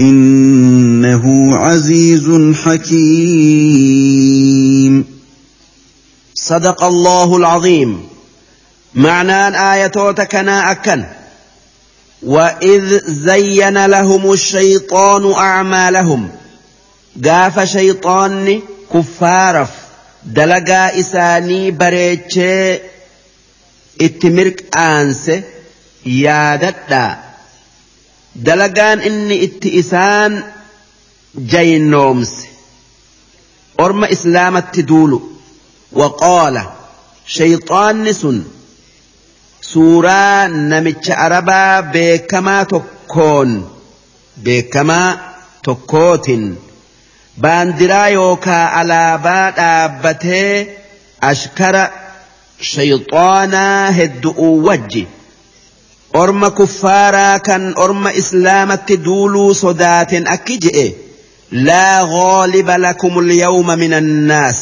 إنه 0.00 1.56
عزيز 1.56 2.54
حكيم. 2.64 3.60
صدق 6.34 6.84
الله 6.84 7.36
العظيم. 7.36 8.08
معنى 8.94 9.72
آياتنا 9.72 10.70
أكن. 10.70 11.04
وإذ 12.22 12.98
زين 13.06 13.86
لهم 13.86 14.32
الشيطان 14.32 15.32
أعمالهم. 15.32 16.28
قاف 17.24 17.60
شيطان 17.60 18.60
كفارف. 18.94 19.70
إساني 21.00 21.70
بريتشي. 21.70 22.74
اتمرك 24.00 24.76
آنس 24.76 25.30
يادتا 28.36 28.56
دلقان 28.56 28.98
إني 29.00 29.44
اتئسان 29.44 30.42
جينومس 31.38 32.32
أرم 33.80 34.04
إسلامت 34.04 34.80
دولو 34.80 35.22
وقال 35.92 36.62
شيطان 37.26 38.12
سن 38.12 38.42
suuraa 39.72 40.48
namicha 40.48 41.14
arabaa 41.24 41.82
beekamaa 41.94 42.64
tokkoon 42.64 43.50
beekamaa 44.44 45.08
tokkootiin 45.66 46.44
baandiraa 47.40 48.08
yookaa 48.08 48.72
alaabaa 48.80 49.50
dhaabbatee 49.58 50.76
ashkara 51.30 51.84
shayxaanaa 52.72 53.90
heddu'uu 53.98 54.56
wajji 54.68 55.02
orma 56.12 56.50
kuffaaraa 56.50 57.38
kan 57.38 57.72
orma 57.76 58.12
islaamatti 58.12 58.96
duuluu 59.04 59.54
sodaaten 59.54 60.28
akki 60.34 60.58
je'e 60.64 60.86
laa 61.68 62.04
ghaaliba 62.14 62.78
lakum 62.78 63.18
alyawma 63.18 63.76
min 63.76 63.92
annaas 64.00 64.58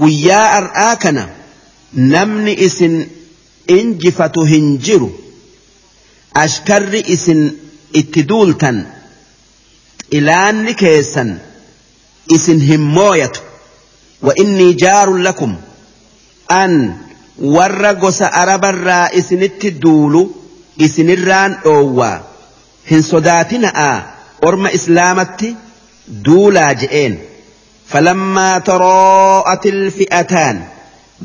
guyyaa 0.00 0.46
ar'aa 0.58 0.96
kana 0.96 1.28
namni 1.94 2.52
isin 2.66 2.94
injifatu 3.78 4.44
hin 4.52 4.78
jiru 4.88 5.10
ashkarri 6.44 7.00
isin 7.16 7.42
itti 8.00 8.22
duultan 8.28 8.86
ilaanni 10.10 10.74
keessan 10.74 11.30
isin 12.36 12.60
hin 12.70 12.80
mooyatu 12.80 13.40
wa 14.22 14.32
innii 14.42 14.74
jaarun 14.84 15.22
lakum 15.24 15.56
an 16.48 16.74
warra 17.38 17.94
gosa 17.94 18.26
arabarraa 18.42 19.08
isinitti 19.20 19.70
duulu 19.82 20.22
isinirraan 20.86 21.52
dhoowwaa 21.64 22.16
hin 22.90 23.02
sodaatina'a 23.10 23.90
orma 24.48 24.70
islaamatti 24.78 25.56
duulaa 26.24 26.72
je'een 26.82 27.14
falammaa 27.92 28.60
taroo'ati 28.70 29.68
ilfi'ataan 29.74 30.56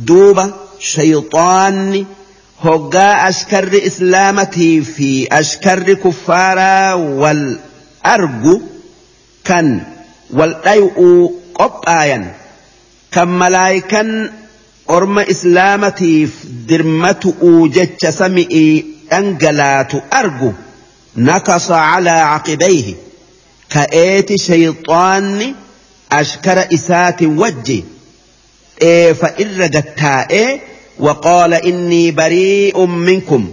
duuba 0.07 0.45
shayxaanni 0.91 2.01
hoggaa 2.65 3.13
ashkarri 3.29 3.79
islaamatii 3.89 4.75
fi 4.95 5.09
ashkarri 5.39 5.95
kuffaaraa 6.05 6.95
wal 7.23 7.43
argu 8.15 8.55
kan 9.49 9.67
wal 10.37 10.53
dhay'uu 10.67 11.17
qophaayan 11.59 12.23
kan 13.15 13.29
malaayikan 13.41 14.09
orma 14.87 15.23
islaamatiif 15.33 16.31
dirmatu'uu 16.67 17.67
jecha 17.77 18.11
sami'ii 18.11 18.85
dhangalaatu 19.11 20.01
argu 20.21 20.53
nakasa 21.15 21.77
calaa 21.91 22.23
caqibayhi 22.33 22.95
ka'eeti 23.73 24.35
shayxaanni 24.47 25.47
ashkara 26.19 26.63
isaati 26.77 27.25
wajji 27.41 27.79
dheefa 28.81 29.27
irra 29.45 29.67
gattaa'ee 29.75 30.49
waqaala 31.07 31.57
innii 31.71 32.11
barii'un 32.19 32.91
minkum 33.09 33.43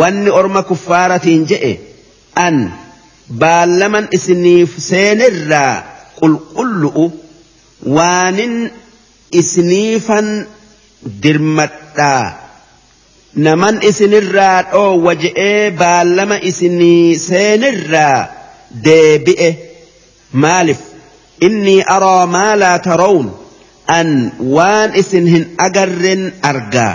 wanni 0.00 0.30
orma 0.40 0.62
kuffaaratiin 0.70 1.46
je'e 1.52 1.72
an 2.46 2.56
baallaman 3.42 4.06
isiniif 4.18 4.70
seenirraa 4.90 5.74
qulqullu'u 6.20 7.04
waanin 7.96 8.54
isiniifan 9.30 10.46
dirmadhaa 11.22 12.24
naman 13.46 13.80
isinirraa 13.90 14.62
dhoowwa 14.72 15.14
je'ee 15.22 15.70
baallama 15.70 16.38
isinii 16.50 17.18
seenirraa 17.28 18.28
deebi'e. 18.84 19.50
Maalif? 20.32 20.78
Innii 21.40 21.82
araa 21.96 22.26
maa 22.26 22.56
laa 22.56 22.78
an 23.86 24.32
waan 24.56 24.94
isin 25.02 25.26
hin 25.26 25.44
agarren 25.66 26.32
argaa. 26.42 26.94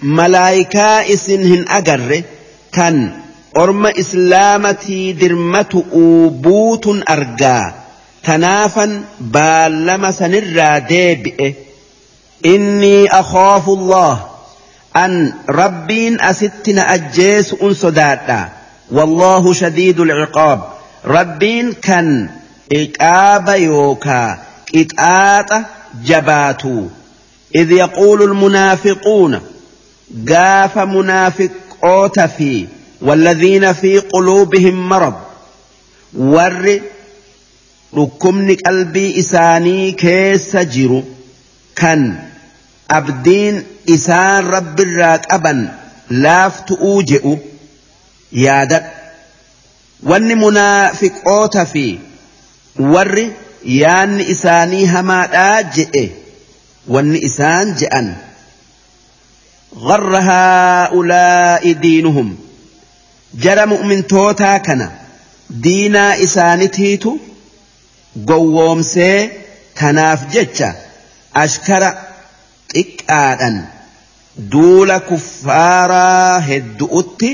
Malaayikaa 0.00 1.04
isin 1.14 1.42
hin 1.52 1.64
agarre 1.78 2.24
tan 2.70 2.96
orma 3.62 3.90
islaamatii 4.02 5.12
dirmatu'uu 5.20 6.30
buutun 6.30 7.02
argaa 7.06 7.83
tanaafan 8.28 8.92
baallama 9.36 10.12
sanirraa 10.20 10.80
deebi'e 10.92 11.48
innii 12.54 13.06
akhaafu 13.20 13.72
allah 13.78 14.14
an 15.04 15.12
rabbiin 15.60 16.16
asitti 16.30 16.72
na 16.78 16.82
ajjeesu 16.96 17.56
un 17.68 17.74
sodaadha 17.84 18.40
wallaahu 18.96 19.54
shadiidu 19.62 20.04
lciqaab 20.10 20.60
rabbiin 21.16 21.68
kan 21.86 22.08
iqaaba 22.82 23.54
yookaa 23.68 24.28
qixaaxa 24.72 25.58
jabaatu 26.10 26.76
إذ 27.56 27.72
يقول 27.72 28.22
المنافقون 28.22 29.40
قاف 30.30 30.78
منافقوت 30.78 32.20
في 32.20 32.66
والذين 33.02 33.72
في 33.72 33.98
قلوبهم 33.98 34.88
مرض 34.88 35.14
ور 36.18 36.80
قلبي 38.66 39.20
إساني 39.20 39.92
كيس 39.92 40.56
جرو 40.56 41.04
كان 41.76 42.18
أبدين 42.90 43.62
إسان 43.90 44.46
رب 44.46 44.80
الراك 44.80 45.32
أبا 45.32 45.68
لافت 46.10 46.72
أوجئ 46.72 47.36
يادت 48.32 48.84
وان 50.02 50.38
منافقوت 50.38 51.58
في 51.58 51.98
ور 52.78 53.30
يان 53.64 54.20
إساني 54.20 54.86
هما 54.86 55.26
جئ 55.74 56.08
وان 56.88 57.20
إسان 57.24 57.74
جئن 57.74 58.14
غر 59.76 60.16
هؤلاء 60.20 61.72
دينهم 61.72 62.36
جرى 63.34 63.66
مؤمن 63.66 64.06
توتا 64.06 64.58
كنا 64.58 64.92
دينا 65.50 66.22
إسانتيت 66.22 67.04
قووم 68.27 68.81
سي 68.81 69.29
تناف 69.75 70.31
جتشا 70.33 70.75
أشكر 71.35 71.93
إكآدا 72.75 73.65
دول 74.37 74.97
كفارا 74.97 76.37
هدؤت 76.39 77.25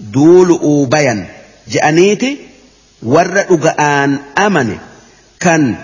دول 0.00 0.48
أوبيا 0.48 1.26
جأنيتي 1.68 2.38
ور 3.02 3.40
أغآن 3.50 4.18
أمن 4.38 4.78
كان 5.40 5.74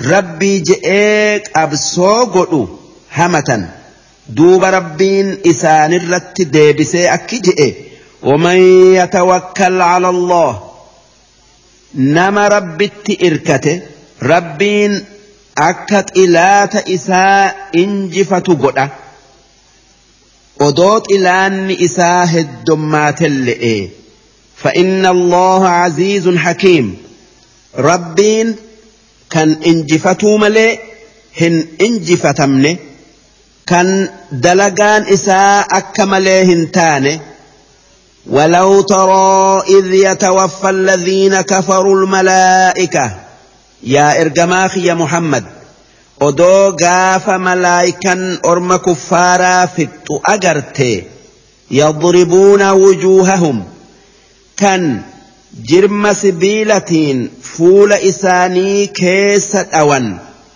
ربي 0.00 0.58
جئيك 0.58 1.50
أبسو 1.56 2.24
قلو 2.24 2.78
همة 3.16 3.68
دوب 4.28 4.64
ربين 4.64 5.38
إسان 5.46 5.92
الرت 5.92 6.42
ديبسي 6.42 7.14
أكجئ 7.14 7.74
ومن 8.22 8.56
يتوكل 8.94 9.80
على 9.82 10.08
الله 10.08 10.70
نما 11.94 12.48
ربت 12.48 13.16
إركته 13.22 13.80
ربين 14.23 15.05
أكت 15.57 16.17
إلات 16.17 16.89
إساء 16.89 17.69
إنجفة 17.75 18.37
قد 18.39 18.89
أدوت 20.61 21.11
إلان 21.11 21.71
إساء 21.71 22.39
الدمات 22.39 23.21
اللئي 23.21 23.89
فإن 24.57 25.05
الله 25.05 25.67
عزيز 25.67 26.29
حكيم 26.29 26.97
ربين 27.77 28.55
كان 29.29 29.57
إنجفتو 29.65 30.37
ملئ 30.37 30.79
هن 31.41 31.65
إنجفتمنه 31.81 32.77
كان 33.67 34.09
دلقان 34.31 35.03
إساء 35.03 35.67
أكمله 35.71 36.43
هنتانه 36.43 37.19
ولو 38.29 38.81
ترى 38.81 39.63
إذ 39.69 39.93
يتوفى 39.93 40.69
الذين 40.69 41.41
كفروا 41.41 41.95
الملائكة 42.03 43.20
يا 43.83 44.21
إرجماخ 44.21 44.77
يا 44.77 44.93
محمد 44.93 45.43
odoo 46.27 46.71
gaafa 46.77 47.35
malaayikan 47.47 48.21
orma 48.51 48.77
kuffaaraa 48.87 49.67
fixxu 49.75 50.15
agarte 50.33 50.91
yadribuuna 51.79 52.67
wujuuhahum 52.81 53.57
kan 54.61 54.83
jirma 55.69 56.11
sibiilatiin 56.21 57.19
fuula 57.53 57.97
isaanii 58.11 58.87
keessa 59.01 59.63
dhawan 59.71 60.05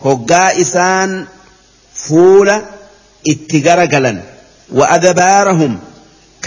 hoggaa 0.05 0.51
isaan 0.63 1.11
fuula 2.05 2.55
itti 3.33 3.57
garagalan 3.67 4.17
wa 4.77 4.85
adbaarahum 4.97 5.73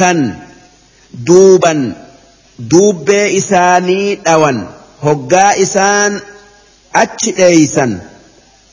kan 0.01 0.19
duuban 1.27 1.81
duubbee 2.71 3.27
isaanii 3.41 4.17
dhawan 4.27 4.59
hoggaa 5.07 5.53
isaan 5.65 6.13
أتشئيسن 6.97 7.99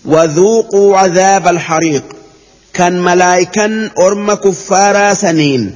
وذوقوا 0.05 0.97
عذاب 0.97 1.47
الحريق. 1.47 2.03
كان 2.73 3.03
ملائكا 3.03 3.89
أرم 3.99 4.33
كفارا 4.33 5.13
سنين. 5.13 5.75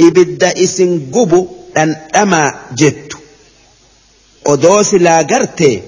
إبدا 0.00 0.62
إسن 0.64 1.10
قبو 1.12 1.46
أن 1.76 1.96
أما 2.14 2.54
جت. 2.72 3.12
قدو 4.44 4.82
سلا 4.82 5.18
قرتي. 5.18 5.82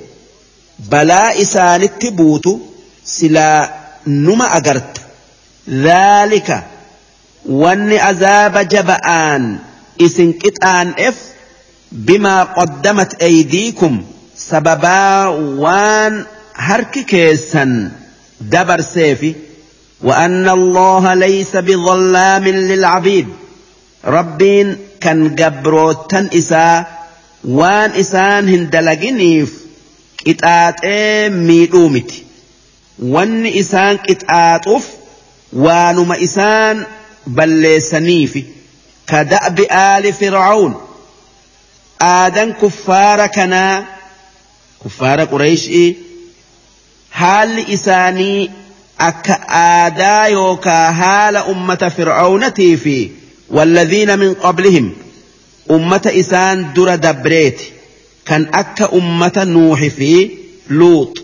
بلا 0.78 1.42
إسان 1.42 1.82
التبوت 1.82 2.58
سلا 3.04 3.74
نما 4.06 4.56
أقرت. 4.56 5.00
ذلك. 5.70 6.66
وأن 7.48 7.92
عذاب 7.92 8.58
جبآن. 8.58 9.58
إسن 10.02 10.32
كتآن 10.32 10.94
إف. 10.98 11.14
بما 11.92 12.42
قدمت 12.42 13.22
أيديكم. 13.22 14.04
سببا 14.52 15.28
waan 15.64 16.26
harki 16.68 17.02
keessan 17.08 17.90
dabarsee 18.52 19.14
fi 19.20 19.30
وأن 20.02 20.48
الله 20.48 21.14
ليس 21.14 21.56
بظلام 21.56 22.48
للعبيد 22.48 23.28
ربين 24.04 24.76
كان 25.00 25.36
قبروتا 25.36 26.28
إساء 26.34 27.06
وان 27.44 27.90
إسان 27.90 28.48
هندلقنيف 28.48 29.52
إتآت 30.28 30.86
ميلومت 31.32 32.12
وان 33.02 33.46
إسان 33.46 33.98
إتآتف 34.10 34.88
وانما 35.52 36.24
إسان 36.24 36.84
بل 37.26 37.82
سنيف 37.82 38.38
كدأب 39.06 39.60
آل 39.60 40.12
فرعون 40.12 40.74
آدم 42.00 42.52
كفار 42.52 43.26
كَنَا 43.26 43.84
كفار 44.84 45.24
قريش 45.24 45.70
هل 47.10 47.58
إساني 47.74 48.50
أك 49.00 49.30
آدا 49.50 50.26
يوكا 50.26 50.90
هال 50.90 51.36
أمة 51.36 51.92
فرعون 51.96 52.54
تيفي 52.54 53.10
والذين 53.50 54.18
من 54.18 54.34
قبلهم 54.34 54.92
أمة 55.70 56.02
إسان 56.06 56.72
در 56.72 56.94
دبريت 56.94 57.60
كان 58.26 58.50
أك 58.54 58.82
أمة 58.94 59.32
نوح 59.36 59.84
في 59.86 60.30
لوط 60.70 61.18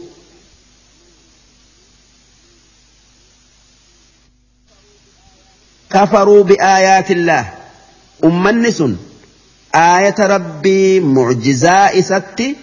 كفروا 5.90 6.44
بآيات 6.44 7.10
الله 7.10 7.52
أمة 8.24 8.50
نسن 8.50 8.96
آية 9.74 10.14
ربي 10.18 11.00
معجزاء 11.00 11.98
إساتي 11.98 12.56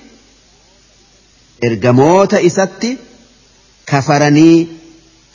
ergamoota 1.61 2.39
isatti 2.49 2.97
kafaranii 3.91 4.67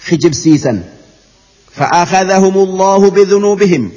kijibsiisan 0.08 0.78
فأخذهم 1.76 2.54
الله 2.58 3.10
بذنوبهم 3.10 3.90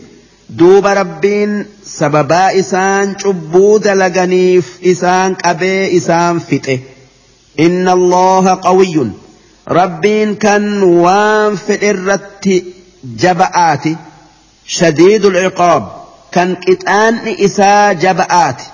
دوب 0.49 0.85
ربين 0.87 1.65
sababaa 1.99 2.51
isaan 2.61 3.15
cubbuu 3.23 3.79
dalaganiif 3.83 4.65
isaan 4.81 5.35
qabee 5.43 5.89
isaan 5.97 6.39
fixe 6.49 6.75
inna 7.65 7.91
allaha 7.97 8.53
qawiyyun 8.67 9.09
rabbiin 9.79 10.31
kan 10.43 10.63
waan 11.03 11.57
fedhe 11.65 11.89
irratti 11.93 12.55
jaba'aati 13.23 13.93
shadiidu 14.77 15.27
lciqaab 15.35 15.83
kan 16.35 16.49
qixaanni 16.65 17.31
isaa 17.47 17.93
jaba'aati 18.05 18.65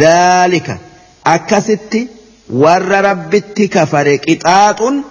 dhaalika 0.00 0.74
akkasitti 1.34 2.00
warra 2.63 3.01
rabbitti 3.09 3.67
kafare 3.77 4.17
qixaaxun 4.27 5.03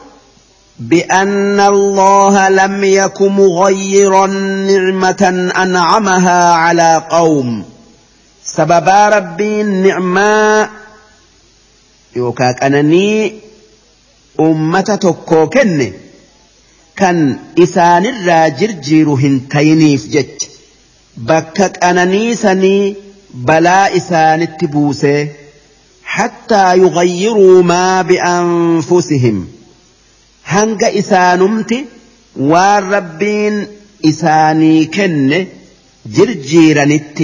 بأن 0.80 1.60
الله 1.60 2.48
لم 2.48 2.84
يك 2.84 3.22
مغيرا 3.22 4.26
نعمة 4.70 5.22
أنعمها 5.62 6.52
على 6.52 7.02
قوم 7.10 7.64
سببا 8.44 9.08
ربين 9.08 9.66
نعما 9.86 10.68
يوكاك 12.16 12.62
أنني 12.64 13.32
أمة 14.40 14.80
تكوكن 14.80 15.92
kan 16.98 17.18
isaanirraa 17.64 18.50
jirjiiru 18.60 19.12
hin 19.16 19.34
tayiniif 19.52 20.06
jecha 20.14 20.48
bakka 21.30 21.68
qananiisanii 21.74 22.96
balaa 23.50 23.84
isaanitti 23.98 24.66
buusee 24.72 25.20
hattaa 25.22 25.41
حتى 26.15 26.77
يغيروا 26.77 27.63
ما 27.63 28.01
بأنفسهم. 28.01 29.47
هنگ 30.45 30.83
إسانمت 30.83 31.85
والربين 32.35 33.67
إساني 34.05 34.85
كن 34.85 35.45
جرجيرنت 36.05 37.19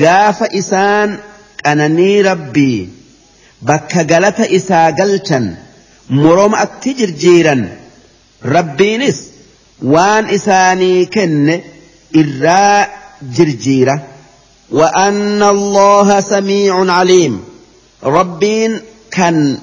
غاف 0.00 0.42
إسان 0.42 1.18
أناني 1.66 2.22
ربي 2.22 2.88
بك 3.62 4.06
غلط 4.10 4.40
إسا 4.40 4.90
غلطن 4.90 5.54
مروم 6.10 6.54
أكتجرجيرا 6.54 7.68
ربينس 8.44 9.22
وان 9.82 10.24
إساني 10.24 11.06
كن 11.06 11.60
إرا 12.16 12.86
جرجيرا 13.22 14.02
وأن 14.70 15.42
الله 15.42 16.20
سميع 16.20 16.92
عليم. 16.92 17.40
ربين 18.04 18.80
كان 19.10 19.58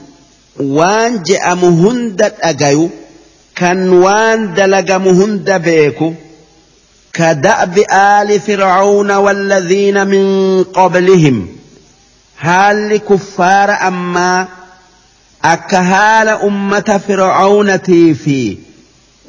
وان 0.59 1.23
جاء 1.23 1.55
مهند 1.55 2.34
أجايو 2.41 2.89
كان 3.55 3.89
وان 3.89 4.53
دلق 4.53 4.91
مهند 4.97 5.51
بيكو. 5.51 6.14
كدأب 7.14 7.77
آل 7.91 8.39
فرعون 8.39 9.11
والذين 9.11 10.07
من 10.07 10.64
قبلهم. 10.64 11.47
هال 12.39 12.97
كفار 12.97 13.72
أما؟ 13.88 14.47
أكهال 15.43 16.27
أمة 16.27 17.01
فرعون 17.07 17.77
في 17.77 18.57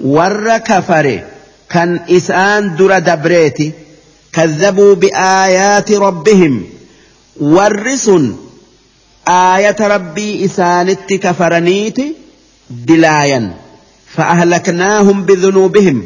ور 0.00 0.58
كفر 0.58 1.22
كان 1.70 2.00
إسان 2.10 2.76
در 2.76 2.98
دبريتي. 2.98 3.72
كذبوا 4.32 4.94
بآيات 4.94 5.92
ربهم. 5.92 6.64
ورس 7.40 8.10
آية 9.27 9.75
ربي 9.81 10.45
إسانت 10.45 11.13
كفرنيت 11.13 11.97
دلايا 12.69 13.53
فأهلكناهم 14.15 15.23
بذنوبهم 15.23 16.03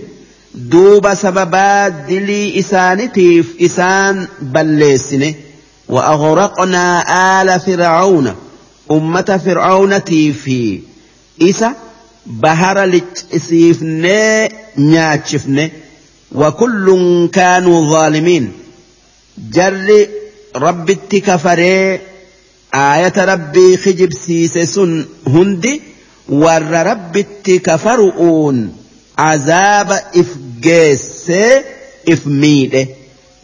دوب 0.55 1.13
سببات 1.13 1.93
دلي 2.09 2.59
إسانتيف 2.59 3.55
إسان 3.61 4.27
بلسنه 4.41 5.33
وأغرقنا 5.89 7.03
آل 7.41 7.59
فرعون 7.59 8.35
أمة 8.91 9.41
فرعون 9.45 9.99
في 9.99 10.79
إسا 11.41 11.73
بهر 12.25 12.83
لتسيفن 12.83 14.07
نياتشفن 14.77 15.69
وكل 16.31 17.29
كانوا 17.33 17.91
ظالمين 17.91 18.51
جر 19.51 20.07
رب 20.55 20.89
التكفري 20.89 21.99
آية 22.74 23.12
ربي 23.16 23.76
خجب 23.76 24.12
سيسسن 24.12 25.06
هندي 25.26 25.82
ور 26.28 26.62
رب 26.62 27.16
التكفرؤون 27.16 28.76
عذاب 29.18 30.02
إفجيس 30.16 31.32
إفميده 32.08 32.86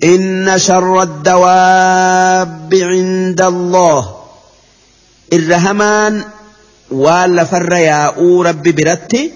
إن 0.05 0.59
شر 0.59 1.02
الدواب 1.02 2.74
عند 2.74 3.40
الله. 3.40 4.16
الرحمن 5.32 6.22
والفر 6.90 7.72
يا 7.72 8.09
رب 8.42 8.62
برتي 8.62 9.32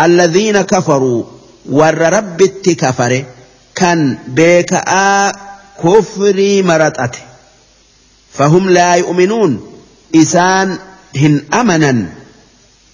الذين 0.00 0.60
كفروا. 0.60 1.24
ور 1.70 1.98
رب 1.98 2.42
كفر 2.74 3.24
كان 3.74 4.18
آ 4.88 5.32
كفري 5.84 6.62
مرتأته 6.62 7.31
فهم 8.32 8.68
لا 8.68 8.94
يؤمنون. 8.94 9.60
إسان 10.16 10.78
هن 11.16 11.40
أمنا. 11.54 12.06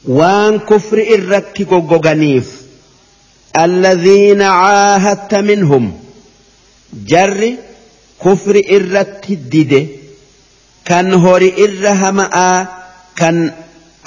وان 0.09 0.59
كفر 0.59 1.07
إركك 1.15 1.73
غغنيف 1.73 2.53
الذين 3.57 4.43
عاهدت 4.43 5.35
منهم. 5.35 5.93
جر 7.07 7.53
كفر 8.25 8.63
إرك 8.71 9.27
دد 9.31 9.89
كان 10.85 11.15
هوري 11.15 11.55
إرهما 11.59 12.67
كان 13.17 13.53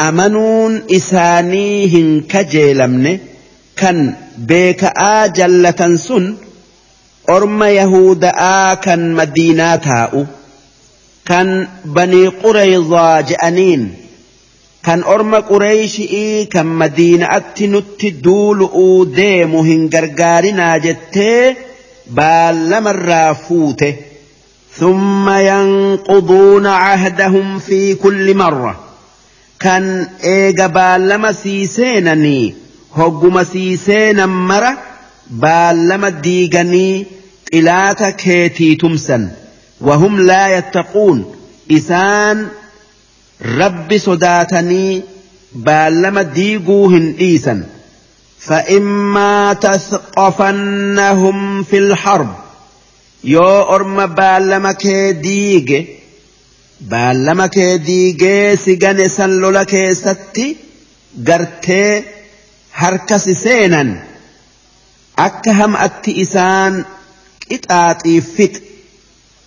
أمنون 0.02 0.84
إسانيهن 0.92 2.22
كجيلمن. 2.22 3.18
كان 3.76 4.16
بيك 4.38 4.84
آجلة 4.98 5.96
سن. 5.96 6.36
أرم 7.30 7.64
يهود 7.64 8.26
آكا 8.26 8.96
مدينة 8.96 9.76
تَاءُ 9.76 10.41
kan 11.31 11.53
banii 11.99 12.31
qureyzaa 12.43 13.23
je'aniin 13.31 13.87
kan 14.89 15.07
orma 15.15 15.41
qureeyshii 15.53 16.47
kan 16.57 16.75
madiina'atti 16.83 17.73
nutti 17.77 18.17
duulu'uu 18.27 18.99
deemu 19.17 19.65
hin 19.71 19.89
gargaarinaa 19.95 20.75
jettee 20.89 21.41
بال 22.11 22.73
الرافوته 22.73 23.95
ثم 24.77 25.29
ينقضون 25.29 26.67
عهدهم 26.67 27.59
في 27.59 27.95
كل 27.95 28.37
مرة 28.37 28.81
كان 29.61 30.07
إيجا 30.25 30.67
بالما 30.67 31.33
سيسينني 31.33 32.55
هجم 32.97 33.43
سيسينا 33.43 34.27
مرة 34.27 34.79
بالما 35.31 36.09
ديغني 36.09 37.07
إلاتا 37.55 38.11
كيتي 38.11 38.75
تمسا 38.75 39.31
وهم 39.82 40.20
لا 40.20 40.58
يتقون. 40.58 41.36
إسان 41.72 42.48
رب 43.42 43.98
صداتني 43.98 45.02
بالما 45.56 46.22
ديغوهن 46.22 47.16
إيسا 47.20 47.64
فإما 48.40 49.54
تثقفنهم 49.54 51.38
في 51.64 51.78
الحرب. 51.78 52.36
يو 53.24 53.62
أرم 53.62 54.06
بألمك 54.06 54.88
ديج 55.22 55.86
بألمك 56.82 57.60
ديج 57.60 58.54
سجن 58.56 59.08
سلولك 59.08 59.92
ستي. 59.94 60.56
قرتي 61.28 62.04
هركس 62.74 63.30
سينا 63.30 64.04
أكهم 65.20 65.76
أتئسان 65.76 66.86
إتآتي 67.52 68.22
فت. 68.22 68.71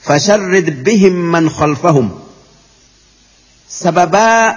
فشرد 0.04 0.84
بهم 0.84 1.32
من 1.32 1.50
خلفهم. 1.50 2.18
سببا 3.68 4.56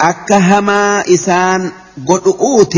أكهما 0.00 1.04
إسان 1.14 1.72
قدؤوت 2.08 2.76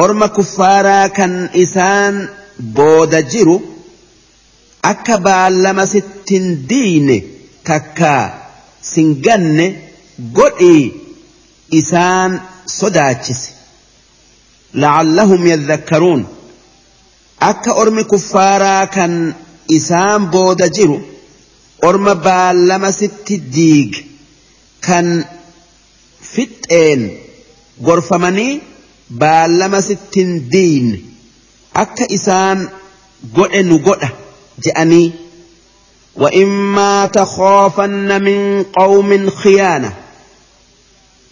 أرم 0.00 0.26
كفارا 0.26 1.06
كان 1.06 1.48
إسان 1.56 2.28
بودجر 2.60 3.60
أكبا 4.84 5.48
لما 5.50 5.84
ستين 5.84 6.66
دين 6.66 7.22
تكا 7.64 8.42
سنغن 8.82 9.76
قدئي 10.34 10.92
إسان 11.74 12.40
صداتس 12.66 13.50
لعلهم 14.74 15.46
يذكرون. 15.46 16.26
أكا 17.42 17.82
أرم 17.82 18.00
كفارا 18.00 18.84
كان 18.84 19.34
isaan 19.78 20.30
booda 20.34 20.68
jiru 20.76 20.98
orma 21.88 22.14
baallama 22.26 22.90
sitti 23.00 23.36
diig 23.54 23.92
kan 24.86 25.08
fixxeen 26.32 27.02
gorfamanii 27.86 28.52
baallama 29.22 29.80
sittin 29.88 30.30
diinne 30.52 30.98
akka 31.82 32.04
isaan 32.18 32.58
godhe 33.36 33.60
nu 33.68 33.76
godha 33.88 34.08
je'anii 34.64 35.08
وإما 36.16 37.06
تخافن 37.06 38.22
من 38.22 38.62
قوم 38.62 39.30
خيانة 39.30 39.92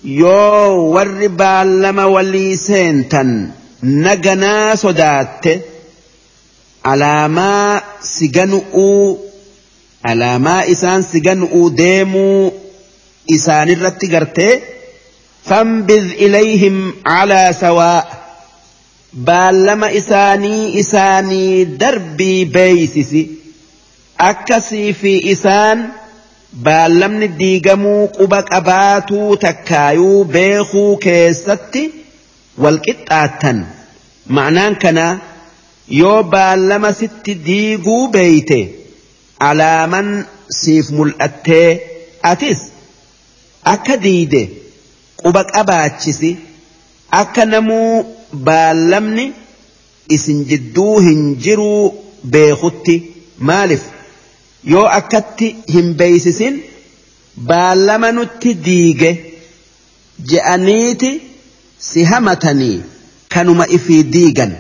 يو 0.05 0.75
وربا 0.95 1.65
لما 1.65 2.05
ولي 2.05 2.57
سينتا 2.57 3.51
نجنا 3.83 4.75
صدات 4.75 5.45
alaamaa 6.83 7.83
si 8.13 8.29
ganu'uu 8.29 9.19
alaamaa 10.11 10.63
isaan 10.75 11.03
si 11.11 11.21
ganu'uu 11.27 11.67
deemuu 11.77 12.53
isaanirratti 13.37 14.07
gartee 14.15 14.55
fanbiz 15.49 16.07
ilayhim 16.27 16.79
calaa 17.09 17.53
sawaa 17.63 18.01
baallama 19.29 19.89
isaanii 20.01 20.73
isaanii 20.83 21.65
darbii 21.83 22.45
beeysisi. 22.57 23.23
Akkasii 24.31 24.93
fi 25.01 25.13
isaan 25.35 25.79
baallamni 26.67 27.29
diigamuu 27.41 28.09
quba 28.19 28.43
qabaatuu 28.53 29.37
takkaayuu 29.45 30.25
beekuu 30.35 30.97
keessatti 31.07 31.83
walqixxaattan 32.63 33.59
ma'anaan 34.39 34.75
kanaa 34.85 35.13
yoo 35.99 36.23
baallama 36.33 36.93
sitti 37.01 37.35
diiguu 37.47 38.03
beeyte 38.17 38.59
alaaman 39.49 40.11
siif 40.61 40.91
mul'attee 40.99 41.69
atis 42.33 42.61
akka 43.75 43.97
diide 44.05 44.43
quba 45.23 45.43
qabaachisi 45.53 46.31
akka 47.21 47.45
namuu 47.53 47.91
baallamni 48.49 49.27
isin 50.19 50.45
jidduu 50.53 50.95
hin 51.09 51.23
jiruu 51.47 51.83
beekutti 52.37 52.97
maaliif 53.51 53.85
yoo 54.75 54.87
akkatti 55.01 55.49
hin 55.75 55.95
beeysisin 56.01 56.63
baallama 57.53 58.13
nutti 58.19 58.55
diige 58.71 59.11
je'aniiti 60.33 61.13
si 61.91 62.05
hamatanii 62.15 62.75
kanuma 63.35 63.67
ifii 63.77 64.03
diigan. 64.17 64.53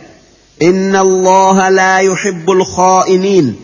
إن 0.62 0.96
الله 0.96 1.68
لا 1.68 1.98
يحب 1.98 2.50
الخائنين. 2.50 3.56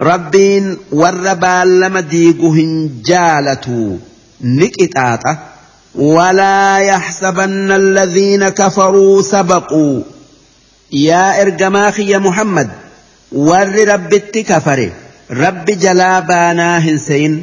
ربين 0.00 0.76
وربا 0.92 1.64
لما 1.64 2.00
ديقهن 2.00 2.90
جالتو. 3.06 3.96
نكتاتا. 4.40 5.38
ولا 5.94 6.78
يحسبن 6.78 7.72
الذين 7.72 8.48
كفروا 8.48 9.22
سبقوا. 9.22 10.02
يا 10.92 11.42
إرجماخي 11.42 12.10
يا 12.10 12.18
محمد 12.18 12.68
ور 13.32 13.88
رب 13.88 14.14
كفر 14.14 14.90
رب 15.30 15.64
جلابانا 15.64 16.78
هنسين. 16.78 17.42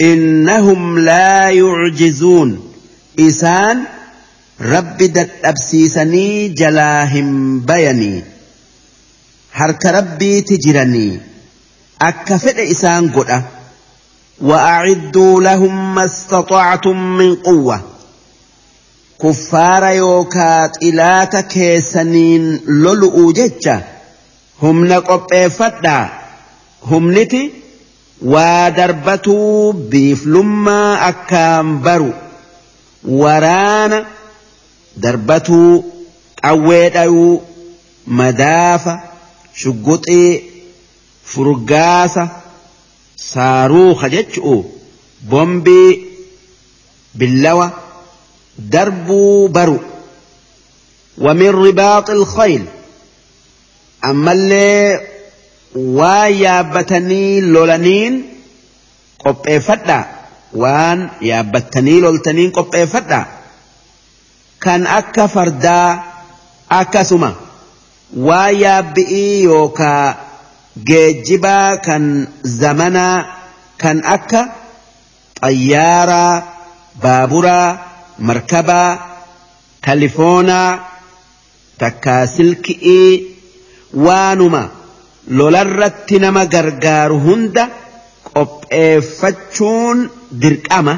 إنهم 0.00 0.98
لا 0.98 1.50
يعجزون. 1.50 2.72
إسان 3.20 3.82
رب 4.60 4.96
دت 4.96 5.30
أبسيسني 5.44 6.48
جلاهم 6.48 7.60
بيني. 7.60 8.33
harka 9.59 9.91
rabbiiti 9.97 10.57
jiranii 10.65 11.19
akka 12.09 12.39
fedhe 12.43 12.63
isaan 12.75 13.07
godha 13.15 13.39
وأعدوا 14.41 15.41
لهم 15.41 15.95
ما 15.95 16.05
استطعتم 16.05 17.17
من 17.17 17.35
قوة 17.35 17.81
كفار 19.21 19.83
يوكات 19.83 20.83
إلاك 20.83 21.47
كيسنين 21.47 22.59
لولؤوا 22.67 23.33
ججة 23.33 23.81
هم 24.61 24.85
نقب 24.85 25.47
فدا 25.47 26.09
هم 26.83 27.11
نتي 27.17 27.51
ودربتوا 28.21 29.73
بفلما 29.75 31.09
أكام 31.09 31.81
برو 31.81 32.13
ورانا 33.07 34.05
دربتوا 34.97 35.81
أويدأوا 36.45 37.39
مدافع 38.07 38.99
shugguxii 39.60 40.30
furgaasa 41.32 42.22
saaruuka 43.30 44.08
jechu'u 44.14 44.56
bombii 45.30 45.90
billawa 47.18 47.66
darbuu 48.58 49.48
baru. 49.48 49.80
ومن 51.18 51.48
رباط 51.50 52.10
الخيل 52.10 52.64
أما 54.04 54.32
اللي 54.32 55.00
ويابتني 55.74 57.40
لولنين 57.40 58.34
قبئ 59.24 59.60
فدا 59.60 60.04
وان 60.52 61.10
يابتني 61.22 62.00
لولتنين 62.00 62.50
قبئ 62.50 62.86
فدا 62.86 63.26
كان 64.60 64.86
أكا 64.86 65.26
فردا 65.26 66.02
أكا 66.70 67.02
سما 67.02 67.34
waa 68.12 68.50
yaabbi'ii 68.50 69.42
yookaa 69.44 70.16
geejjibaa 70.88 71.76
kan 71.86 72.04
zamanaa 72.60 73.24
kan 73.82 74.02
akka 74.16 74.40
xayyaaraa 75.40 76.42
baaburaa 77.02 77.78
markabaa 78.18 78.90
talifoonaa 79.86 80.70
takkaa 81.78 82.26
silki'ii 82.36 83.10
waanuma 84.06 84.62
lolarratti 85.40 86.18
nama 86.24 86.46
gargaaru 86.54 87.18
hunda 87.26 87.68
qopheeffachuun 88.34 89.98
dirqama 90.42 90.94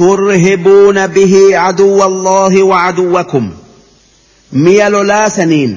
turhibuuna 0.00 1.08
bihi 1.08 1.42
caduwwa 1.52 2.04
allaahi 2.12 2.62
wa 2.62 2.78
caduwwakum 2.84 3.50
mi'a 4.54 4.88
lolaa 4.94 5.28
saniin 5.36 5.72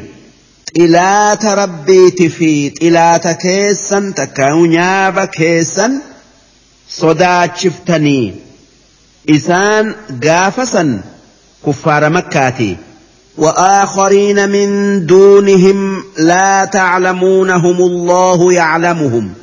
xilaata 0.78 1.56
rabbiiti 1.62 2.30
fi 2.38 2.52
xilaata 2.80 3.34
keessan 3.44 4.14
takkaa'u 4.20 4.66
nyaaba 4.76 5.28
keessan 5.38 5.94
sodaachiftanii 7.00 8.26
isaan 9.38 9.96
gaafasan 10.28 10.92
kuffaara 11.62 12.10
makkaati 12.20 12.72
وآخرين 13.38 14.50
من 14.50 14.70
دونهم 15.06 16.04
لا 16.18 16.66
تعلمونهم 16.66 17.78
الله 17.82 18.54
يعلمهم 18.54 19.34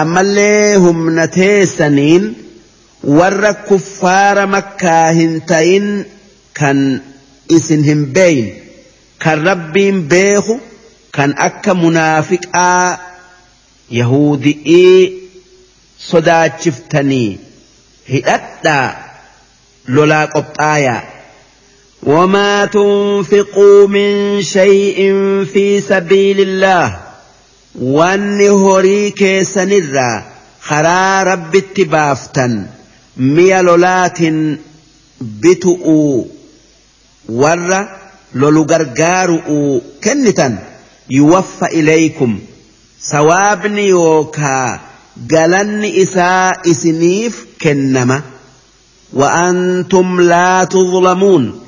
أما 0.00 0.20
اللي 0.20 0.76
هم 0.76 1.20
نتيسنين 1.20 2.34
ور 3.04 3.52
كفار 3.52 4.46
مكة 4.46 5.10
هنتين 5.10 6.04
كان 6.54 7.00
اسن 7.52 7.90
هم 7.90 8.04
بين 8.04 8.54
كان 9.20 9.48
ربين 9.48 10.08
بيخو 10.08 10.58
كان 11.12 11.34
أكا 11.38 11.72
منافقا 11.72 12.98
يهودي 13.90 15.12
صداتشفتني 16.00 17.38
هدأتا 18.08 18.96
لولا 19.88 20.24
قبطايا 20.24 21.04
وما 22.02 22.64
تنفقوا 22.64 23.86
من 23.88 24.42
شيء 24.42 24.96
في 25.52 25.80
سبيل 25.80 26.40
الله 26.40 27.00
وان 27.80 28.48
هوريك 28.48 29.42
سنرا 29.42 30.24
خرا 30.60 31.22
رب 31.22 31.56
اتبافتا 31.56 32.66
ميا 33.16 33.62
لولات 33.62 34.18
بتؤوا 35.20 36.24
ور 37.28 37.88
لولو 38.34 38.62
غرغارؤوا 38.62 39.80
كنتا 40.04 40.58
يوفى 41.10 41.66
إليكم 41.66 42.38
سوابني 43.00 43.88
يوكا 43.88 44.80
قلن 45.30 45.84
إساء 45.84 46.70
إسنيف 46.70 47.46
كنما 47.62 48.22
وأنتم 49.12 50.20
لا 50.20 50.64
تظلمون 50.64 51.60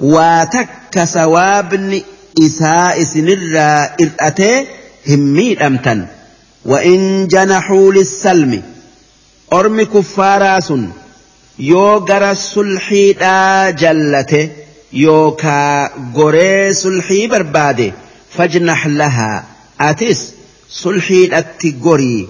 waa 0.00 0.46
takka 0.46 1.06
sawaabni 1.06 2.04
isaa 2.46 2.94
isinirraa 3.02 3.98
ir'atee 4.04 4.66
hin 5.06 5.24
miidhamtan. 5.38 6.06
وإن 6.64 7.26
جنحوا 7.26 7.92
للسلم 7.92 8.62
أرمي 9.52 9.84
كفارا 9.84 10.60
سن 10.60 10.88
يو 11.58 11.96
غرى 11.96 12.30
السلحي 12.30 13.12
دا 13.12 13.70
يوكا 14.92 15.90
غوري 16.14 16.74
سلحي 16.74 17.26
بربادي 17.26 17.92
فجنح 18.30 18.86
لها. 18.86 19.44
أتس 19.80 20.32
سلحي 20.70 21.30
اتي 21.32 21.76
غري 21.82 22.28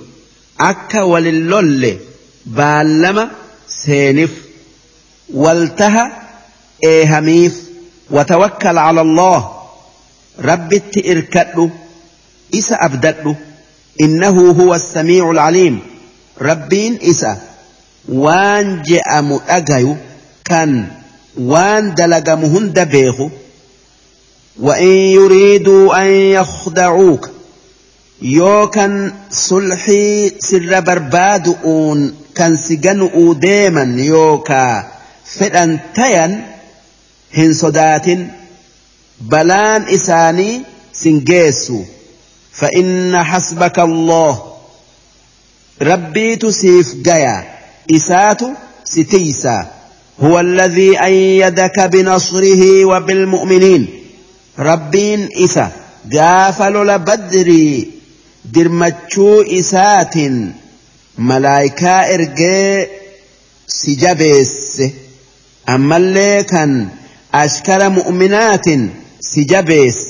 أكا 0.60 1.02
وللولي 1.02 1.98
بألما 2.46 3.30
سينف. 3.68 4.30
والتها 5.34 6.22
إيهميف. 6.84 7.62
وتوكل 8.10 8.78
على 8.78 9.00
الله. 9.00 9.52
رب 10.40 10.82
إركدو 11.06 11.70
إسا 12.54 12.76
ابدتلو 12.84 13.34
إنه 14.00 14.50
هو 14.50 14.74
السميع 14.74 15.30
العليم. 15.30 15.80
ربين 16.42 16.98
إسا. 17.02 17.40
وان 18.08 18.82
جأم 18.82 19.40
أغيو 19.50 19.96
كان. 20.44 20.97
Waan 21.36 21.94
dalagamu 21.94 22.48
hunda 22.48 22.84
beeku 22.84 23.30
وإن 24.60 24.86
يريدوا 24.88 26.02
أن 26.02 26.06
يخدعوك 26.10 27.30
يوكن 28.22 29.12
صلحي 29.30 30.30
سر 30.38 30.80
بربادؤون 30.80 32.14
كان 32.34 32.56
سجنؤوا 32.56 33.34
ديما 33.34 34.02
يوكا 34.02 34.86
تيان 35.94 36.42
hin 37.36 37.54
sodaatin 37.54 38.30
balaan 39.30 39.84
isaanii 39.88 40.64
sin 40.92 41.20
geessu 41.24 41.84
فإن 42.58 43.22
حسبك 43.24 43.78
الله 43.78 44.42
ربيت 45.82 46.46
سيف 46.46 46.94
جيا 46.94 47.44
إسات 47.94 48.40
ستيسا. 48.84 49.77
هو 50.20 50.40
الذي 50.40 51.04
أيدك 51.04 51.80
بنصره 51.80 52.84
وبالمؤمنين. 52.84 53.86
ربين 54.58 55.28
إسا 55.44 55.72
قافل 56.12 56.86
لبدري 56.86 57.90
درمتشو 58.44 59.40
إسات 59.42 60.14
ملايكا 61.18 62.14
إرقي 62.14 62.86
سجبس. 63.66 64.82
أما 65.68 65.96
اللي 65.96 66.42
كان 66.42 66.88
أشكر 67.34 67.88
مؤمنات 67.88 68.66
سجبس. 69.20 70.06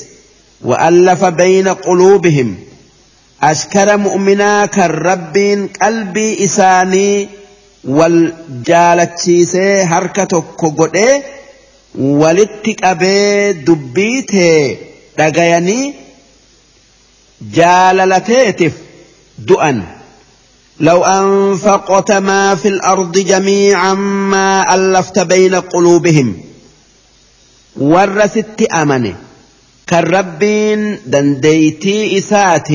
وألف 0.65 1.25
بين 1.25 1.69
قلوبهم 1.69 2.57
أشكر 3.43 3.97
مؤمنا 3.97 4.67
كالرب 4.67 5.69
قلبي 5.83 6.45
إساني. 6.45 7.29
والجالتشيسي 7.89 9.83
هركة 9.83 10.41
كوغودي 10.57 11.23
ولتك 11.99 12.85
أبي 12.85 13.53
دبيته 13.53 14.77
dhagayanii 15.19 15.95
jaalalateetif 17.57 18.73
du'an. 19.39 19.79
لو 20.81 21.05
أنفقت 21.05 22.13
ما 22.13 22.55
في 22.55 22.69
الأرض 22.69 23.19
جميعا 23.19 23.95
ما 23.95 24.75
ألفت 24.75 25.19
بين 25.19 25.55
قلوبهم 25.55 26.37
ورثت 27.77 28.63
أمنه 28.63 29.17
كالربين 29.87 30.99
دنديتي 31.07 32.19
إسات 32.19 32.69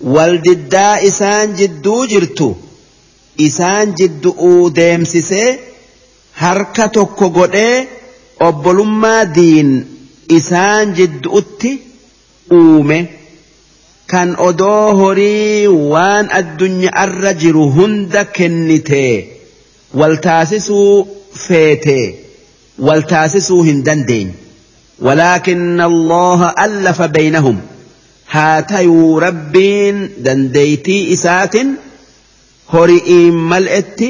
والجدا 0.00 1.08
إسان 1.08 1.54
جدو 1.54 2.04
جرتو 2.04 2.54
إسان 3.40 3.94
جدو 3.94 4.68
ديمسسي 4.68 5.58
harka 6.42 6.88
tokko 6.92 7.26
godhee 7.36 7.86
obbolummaa 8.48 9.24
diin 9.36 9.70
isaan 10.38 10.92
jidduutti 10.98 11.70
uume 12.58 12.98
kan 14.12 14.28
odoo 14.48 14.88
horii 15.00 15.66
waan 15.92 16.26
addunyaarra 16.40 17.32
jiru 17.42 17.64
hunda 17.76 18.24
kennite 18.36 19.04
waltaasisuu 20.00 21.08
feete 21.46 21.98
waltaasisuu 22.88 23.62
hin 23.68 23.80
dandeenye 23.88 24.34
ولكن 25.00 25.80
الله 25.80 26.40
ألف 26.64 27.02
بينهم 27.02 27.60
هاتيو 28.30 29.18
ربين 29.18 30.10
دنديتي 30.18 31.12
إسات 31.12 31.54
هرئين 32.74 33.32
ملئت 33.34 34.00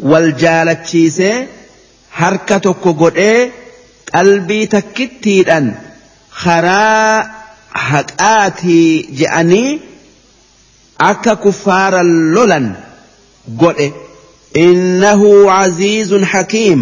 والجالتشيسي 0.00 1.46
حركة 2.10 2.72
كوغوئي 2.72 3.50
qalbii 4.16 4.66
takkittiidhaan 4.74 5.66
karaa 6.42 7.26
haqaatii 7.88 8.90
je'anii 9.20 9.70
akka 11.10 11.34
kuffaaran 11.44 12.10
lolan 12.34 12.66
godhe 13.62 13.88
innahu 14.66 15.30
caziizun 15.50 16.24
hakiim 16.32 16.80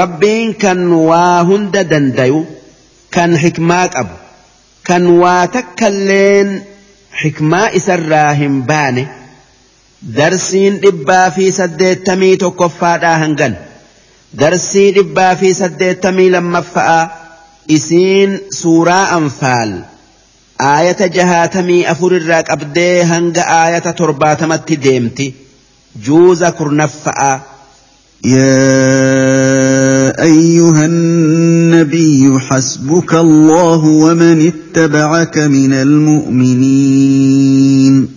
rabbiin 0.00 0.54
kan 0.62 0.80
waa 1.08 1.42
hunda 1.50 1.82
dandayu 1.92 2.40
kan 3.14 3.30
xikmaa 3.42 3.86
qabu 3.94 4.14
kan 4.88 5.04
waa 5.22 5.42
takkalleen 5.56 6.48
xikmaa 7.20 7.68
isarraa 7.78 8.30
hin 8.40 8.56
baane 8.70 9.02
darsiin 10.02 10.74
dhibbaa 10.82 11.30
fi 11.36 11.46
saddeettamii 11.52 12.36
tokkoffaadhaa 12.44 13.18
hangan 13.24 13.54
darsii 14.40 14.88
dhibbaa 14.96 15.34
fi 15.40 15.48
saddeettamii 15.60 16.30
lammaffa'aa 16.36 17.04
isiin 17.76 18.30
suuraa 18.60 19.04
anfaal 19.18 19.72
aayata 20.70 21.08
jahaatamii 21.18 21.82
afur 21.92 22.12
irraa 22.20 22.42
qabdee 22.50 22.96
hanga 23.12 23.42
aayata 23.60 23.92
torbaatamatti 24.02 24.76
deemti 24.88 25.26
juuza 26.08 26.48
kurnaffa'aa 26.62 27.36
يا 28.24 28.62
أيها 30.22 30.84
النبي 30.84 32.38
حسبك 32.48 33.14
الله 33.14 33.80
ومن 34.04 34.36
اتبعك 34.52 35.38
من 35.38 35.72
المؤمنين 36.68 38.08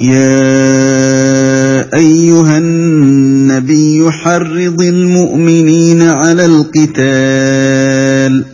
يا 0.00 1.94
أيها 1.96 2.58
النبي 2.58 4.10
حرض 4.10 4.82
المؤمنين 4.82 6.02
على 6.02 6.44
القتال 6.46 8.44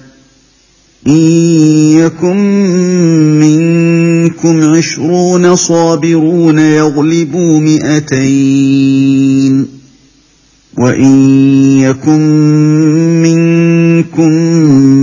إن 1.06 1.28
يكن 1.98 2.36
منكم 3.40 4.62
عشرون 4.64 5.56
صابرون 5.56 6.59
يغلبوا 6.59 7.60
مئتين 7.60 9.02
وإن 10.78 11.14
يكن 11.78 12.20
منكم 13.23 14.31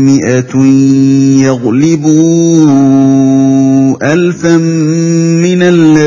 مئة 0.06 0.58
يغلبوا 1.44 2.70
ألفا 4.14 4.58
من 4.58 5.19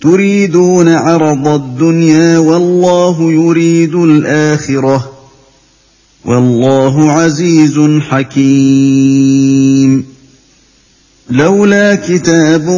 تريدون 0.00 0.88
عرض 0.88 1.48
الدنيا 1.48 2.38
والله 2.38 3.32
يريد 3.32 3.94
الآخرة 3.94 5.12
والله 6.24 7.12
عزيز 7.12 7.80
حكيم. 8.00 10.04
لولا 11.30 11.94
كتاب 11.94 12.68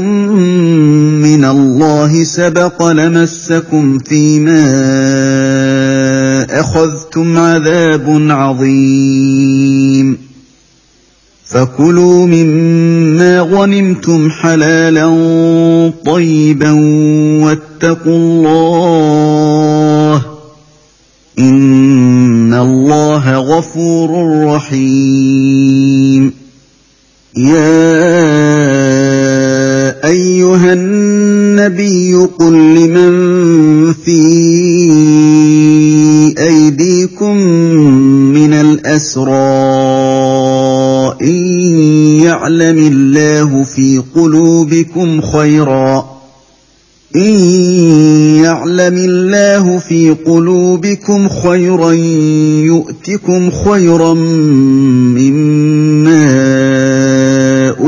من 1.23 1.45
الله 1.45 2.25
سبق 2.25 2.83
لمسكم 2.83 3.99
فيما 3.99 4.65
أخذتم 6.61 7.39
عذاب 7.39 8.27
عظيم. 8.31 10.32
فكلوا 11.53 12.27
مما 12.27 13.41
غنمتم 13.41 14.31
حلالا 14.31 15.09
طيبا 16.07 16.71
واتقوا 17.45 18.17
الله 18.17 18.63
إن 21.39 22.55
الله 22.55 23.37
غفور 23.37 24.11
رحيم. 24.47 26.33
يا 27.37 27.73
أيها 30.05 30.73
النبي 30.73 32.15
قل 32.39 32.53
لمن 32.53 33.13
في 33.93 34.23
أيديكم 36.39 37.37
من 38.37 38.53
الأسرى 38.53 39.92
إن 41.23 41.35
يعلم 42.23 42.79
الله 42.79 43.65
في 43.65 44.03
قلوبكم 44.15 45.21
خيرا 45.21 46.13
إن 47.17 47.35
يعلم 48.45 48.97
الله 48.97 49.79
في 49.79 50.11
قلوبكم 50.11 51.29
خيرا 51.29 51.93
يؤتكم 52.63 53.51
خيرا 53.51 54.15
مما 55.15 56.25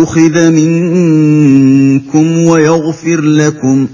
أخذ 0.02 0.51
منكم 0.51 2.39
ويغفر 2.39 3.20
لكم 3.20 3.86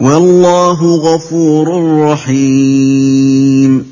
والله 0.00 0.96
غفور 0.96 1.68
رحيم 2.00 3.91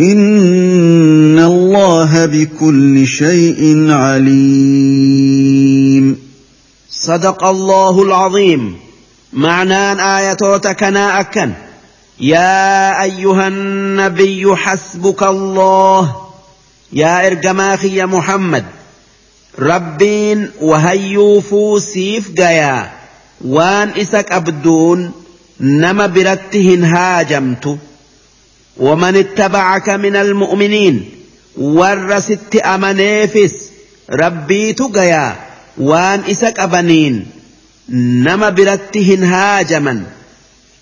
إن 0.00 1.38
الله 1.38 2.26
بكل 2.26 3.06
شيء 3.06 3.90
عليم. 3.90 5.14
صدق 6.90 7.44
الله 7.44 8.02
العظيم. 8.02 8.76
معنى 9.32 9.92
آية 10.18 10.58
كنا 10.72 11.20
أكن 11.20 11.52
يا 12.20 13.02
أيها 13.02 13.48
النبي 13.48 14.56
حسبك 14.56 15.22
الله. 15.22 16.16
يا 16.92 17.26
إرجماخي 17.26 17.96
يا 17.96 18.06
محمد. 18.06 18.64
ربين 19.58 20.50
وهيوفو 20.60 21.78
سيف 21.78 22.30
جيا 22.30 22.90
وان 23.44 23.90
إسك 23.96 24.32
أبدون. 24.32 25.12
نما 25.60 26.06
برتهن 26.06 26.84
هاجمت 26.84 27.78
ومن 28.76 29.16
اتبعك 29.16 29.88
من 29.88 30.16
المؤمنين 30.16 31.10
ورست 31.56 32.56
أمنيفس 32.56 33.54
ربيت 34.10 34.82
قيا 34.82 35.36
وان 35.78 36.20
إسك 36.30 36.60
أبنين 36.60 37.26
نما 37.88 38.50
برتهن 38.50 39.24
هاجما 39.24 40.02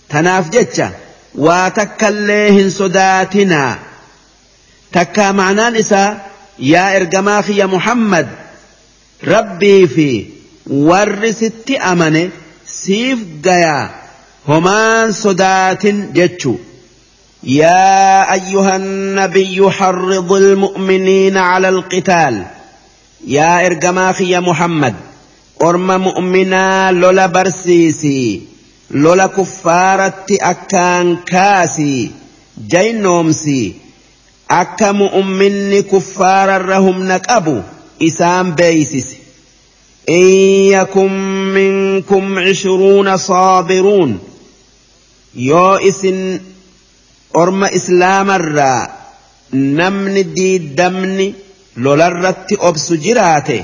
تناف 0.09 0.51
جتشا 0.51 0.91
واتكاليهن 1.35 2.71
صداتنا 2.71 3.79
تكا 4.93 5.33
معنان 5.33 5.77
إسا 5.77 6.21
يا 6.59 6.97
إرقماخي 6.97 7.57
يا 7.57 7.67
محمد 7.67 8.29
ربي 9.25 9.87
في 9.87 10.27
ورست 10.67 11.71
أمني 11.71 12.31
سيف 12.67 13.19
قيا 13.45 13.91
همان 14.49 15.13
صدات 15.13 15.87
جتشو. 15.87 16.57
يا 17.45 18.33
أيها 18.33 18.77
النبي 18.77 19.71
حرض 19.71 20.33
المؤمنين 20.33 21.37
على 21.37 21.69
القتال. 21.69 22.45
يا 23.27 23.67
إرجماخي 23.67 24.31
يا 24.31 24.41
محمد. 24.41 24.95
أرم 25.63 26.01
مؤمنا 26.01 26.93
لولا 26.93 27.27
برسيسي. 27.27 28.43
لولا 28.91 29.27
كفارة 29.27 30.27
أكان 30.31 31.17
كاسي. 31.17 32.11
جينومسي 32.69 33.75
أكا 34.51 34.93
مؤمن 34.93 35.81
كفار 35.81 36.57
الرهم 36.57 37.13
نكأبو. 37.13 37.61
إسام 38.03 38.55
بيسس 38.55 39.17
إن 40.09 40.27
يكن 40.79 41.13
منكم 41.55 42.39
عشرون 42.39 43.17
صابرون. 43.17 44.19
يو 45.35 45.75
إسن 45.75 46.41
orma 47.43 47.69
islaamarraa 47.79 48.81
namni 49.53 50.23
diiddamni 50.37 51.27
lolarratti 51.85 52.55
obsu 52.69 52.97
jiraate 53.05 53.59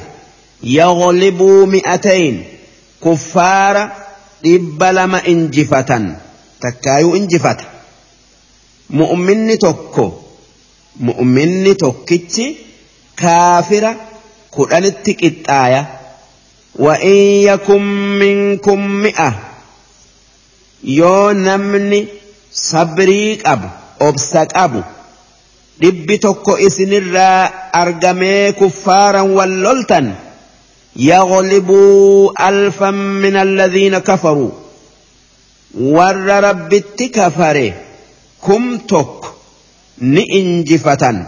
yaghlibuu 0.77 1.67
mi'atayn 1.75 2.37
kuffaara 3.05 3.83
dhibba 4.45 4.89
lama 4.99 5.21
injifatan 5.33 6.05
takkaayuu 6.65 7.15
injifata 7.21 7.65
mu'minni 9.01 9.57
tokko 9.67 10.05
mu'minni 11.11 11.73
tokkichi 11.85 12.47
kaafira 13.23 13.93
kudhanitti 14.57 15.13
qixxaaya 15.23 15.83
وإن 16.79 17.19
يكن 17.51 17.83
منكم 18.23 18.81
مئة 19.03 19.31
yoo 20.99 21.33
namni 21.35 22.09
sabrii 22.61 23.37
qabu 23.45 23.69
obsa 24.09 24.47
qabu 24.47 24.83
dhibbi 25.81 26.19
tokko 26.19 26.59
isinirraa 26.67 27.51
argamee 27.83 28.53
kuffaaran 28.53 29.31
wal 29.37 29.55
loltan 29.67 30.15
يغلبوا 30.99 32.49
ألفا 32.49 32.91
من 32.91 33.37
الذين 33.37 33.99
كفروا 33.99 34.51
ور 35.81 36.17
ربت 36.27 37.03
كفره 37.03 37.73
كم 38.47 38.77
تك 38.79 39.21
نئنجفة 40.03 41.27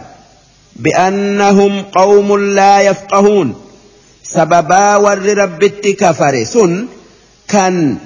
بأنهم 0.76 1.82
قوم 1.82 2.28
لا 2.38 2.80
يفقهون 2.80 3.54
sababaa 4.30 4.98
warri 5.02 5.34
rabbitti 5.34 5.94
kafare 5.98 6.44
sun 6.46 6.86
kan 7.50 7.98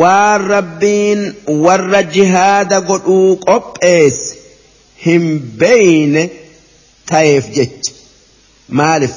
waan 0.00 0.46
rabbiin 0.54 1.20
warra 1.64 2.02
jihaada 2.16 2.80
godhuu 2.90 3.36
qopheesse 3.46 4.36
hin 5.06 5.24
beeyne 5.60 6.22
ta'eef 7.10 7.44
jecha. 7.56 7.92
Maaliif? 8.68 9.16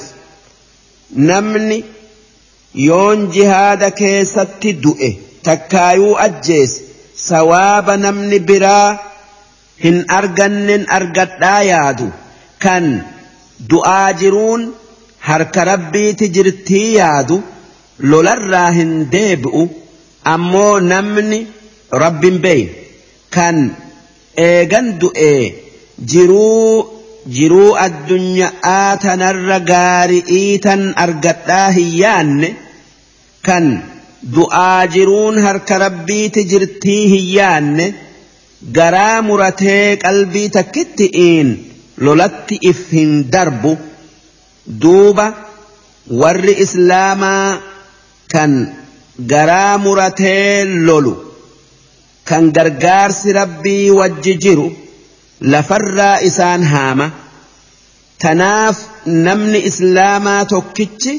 Namni 1.29 1.77
yoon 2.87 3.27
jihaada 3.35 3.89
keessatti 4.01 4.73
du'e 4.83 5.09
takkaayuu 5.47 6.15
ajjeese 6.25 6.81
sawaaba 7.27 7.97
namni 8.05 8.39
biraa 8.51 8.97
hin 9.83 9.97
argannen 10.19 10.85
argadhaa 10.97 11.61
yaadu. 11.71 12.07
Kan 12.63 12.85
du'aa 13.73 14.13
jiruun 14.21 14.71
harka 15.29 15.65
rabbiiti 15.71 16.27
jirtii 16.37 16.87
yaadu 16.95 17.43
lolarraa 18.11 18.71
hin 18.77 18.91
deebi'u 19.11 19.63
ammoo 20.33 20.79
namni 20.91 21.39
rabbin 22.03 22.37
beeyne 22.45 22.73
kan 23.35 23.57
eegan 24.47 24.87
du'ee 25.01 25.43
jiruu 26.11 26.85
jiruu 27.37 27.69
addunyaa 27.85 28.97
tanarra 29.05 29.59
gaari'ii 29.71 30.59
tan 30.65 30.81
argadhaa 31.05 31.69
hin 31.77 31.89
yaanne 32.01 32.49
kan 33.47 33.65
du'aa 34.35 34.87
jiruun 34.95 35.37
harka 35.45 35.77
rabbiiti 35.85 36.43
jirtii 36.51 37.03
hin 37.13 37.25
yaanne 37.37 37.85
garaa 38.77 39.21
muratee 39.27 39.97
qalbii 40.05 40.49
takkitti'iin 40.57 41.49
lolatti 42.07 42.55
if 42.71 42.79
hin 42.97 43.11
darbu 43.35 43.71
duuba 44.81 45.27
warri 46.21 46.53
islaamaa 46.65 47.47
kan 48.33 48.51
garaa 49.27 49.77
muratee 49.77 50.65
lolu. 50.65 51.13
Kan 52.27 52.51
gargaarsi 52.51 53.33
rabbii 53.33 53.89
wajji 53.99 54.33
jiru 54.43 54.67
lafarraa 55.41 56.19
isaan 56.29 56.63
haama. 56.73 57.07
Tanaaf 58.21 58.77
namni 59.25 59.59
islaamaa 59.69 60.45
tokkichi 60.45 61.13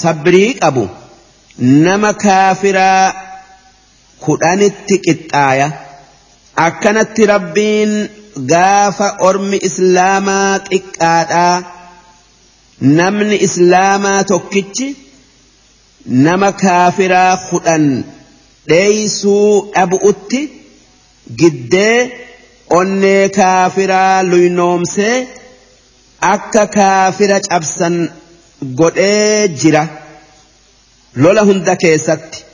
sabrii 0.00 0.54
qabu 0.62 0.84
nama 1.86 2.10
kaafiraa 2.24 3.12
kudhanitti 4.24 4.96
qixxaaya. 5.06 5.68
Akkanatti 6.66 7.26
rabbiin 7.32 7.92
gaafa 8.52 9.08
ormi 9.28 9.58
islaamaa 9.68 10.58
xiqqaadhaa 10.70 11.56
namni 12.98 13.36
islaamaa 13.46 14.20
tokkichi 14.32 14.86
nama 16.27 16.51
kaafiraa 16.63 17.33
kudhan 17.49 17.85
dheeysuu 18.69 19.51
dhabu'utti 19.75 20.41
giddee 21.39 21.99
onnee 22.79 23.29
kaafiraa 23.39 24.23
luynoomsee 24.31 25.15
akka 26.33 26.67
kaafira 26.77 27.39
cabsan 27.49 27.95
godhee 28.81 29.47
jira 29.61 29.87
lola 31.23 31.41
hunda 31.51 31.75
keessatti 31.85 32.47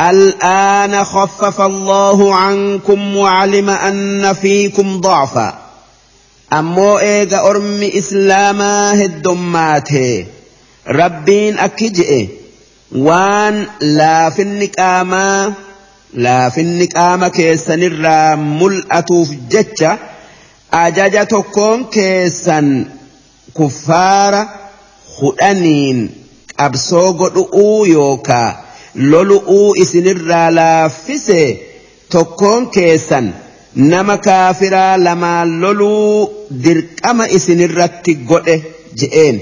الآن 0.00 1.04
خفف 1.04 1.60
الله 1.60 2.34
عنكم 2.34 3.16
وعلم 3.16 3.70
أن 3.70 4.32
فيكم 4.32 5.00
ضعفا 5.00 5.58
أمو 6.52 6.98
إيغا 6.98 7.50
أرمي 7.50 7.98
إسلاما 7.98 9.04
هدوماته 9.04 10.26
وان 12.95 13.67
لا 13.81 14.29
في 14.29 14.41
النقامة 14.41 15.53
لا 16.13 16.49
في 16.49 16.61
النقامة 16.61 17.27
كيسن 17.27 17.83
الرا 17.83 18.35
ملأتوف 18.35 19.29
جتشا 19.49 19.97
أجاجة 20.73 21.23
تكون 21.23 21.83
كيسن 21.83 22.85
كفار 23.57 24.47
خدانين 25.17 26.09
أبسو 26.59 27.11
قدؤو 27.11 27.85
يوكا 27.85 28.65
lolu'uu 29.11 29.75
isinirraa 29.83 30.49
laaffise 30.55 31.39
tokkoon 32.11 32.67
keessan 32.75 33.27
nama 33.75 34.17
kaafiraa 34.27 35.03
lamaan 35.03 35.51
loluu 35.61 36.29
dirqama 36.63 37.25
isinirratti 37.37 38.15
godhe 38.29 38.55
je'een. 39.01 39.41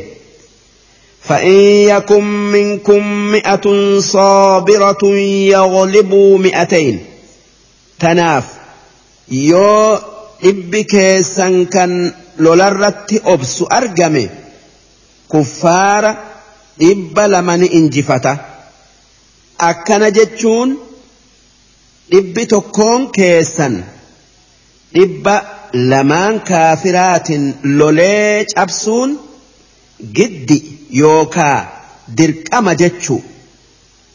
فإن 1.23 1.59
يكن 1.93 2.25
منكم 2.53 3.07
مئة 3.33 3.67
صابرة 4.01 5.05
يغلبوا 5.55 6.39
مئتين 6.39 7.05
تناف 8.01 8.45
يو 9.29 9.99
إبك 10.45 11.21
سنكن 11.21 12.13
لولرت 12.39 13.21
أبس 13.27 13.65
أرجمي 13.73 14.29
كفار 15.33 16.17
إب 16.83 17.19
لمن 17.19 17.63
إنجفته 17.65 18.37
akkana 19.59 20.11
jechuun 20.15 20.71
dhibbi 22.11 22.47
tokkoon 22.47 23.03
keessan 23.17 23.75
dhibba 24.95 25.35
lamaan 25.91 26.37
kaafiraatin 26.49 27.43
lolee 27.79 28.45
cabsuun 28.55 29.11
giddi 30.17 30.59
yookaa 31.02 31.60
dirqama 32.18 32.76
jechuu 32.76 33.22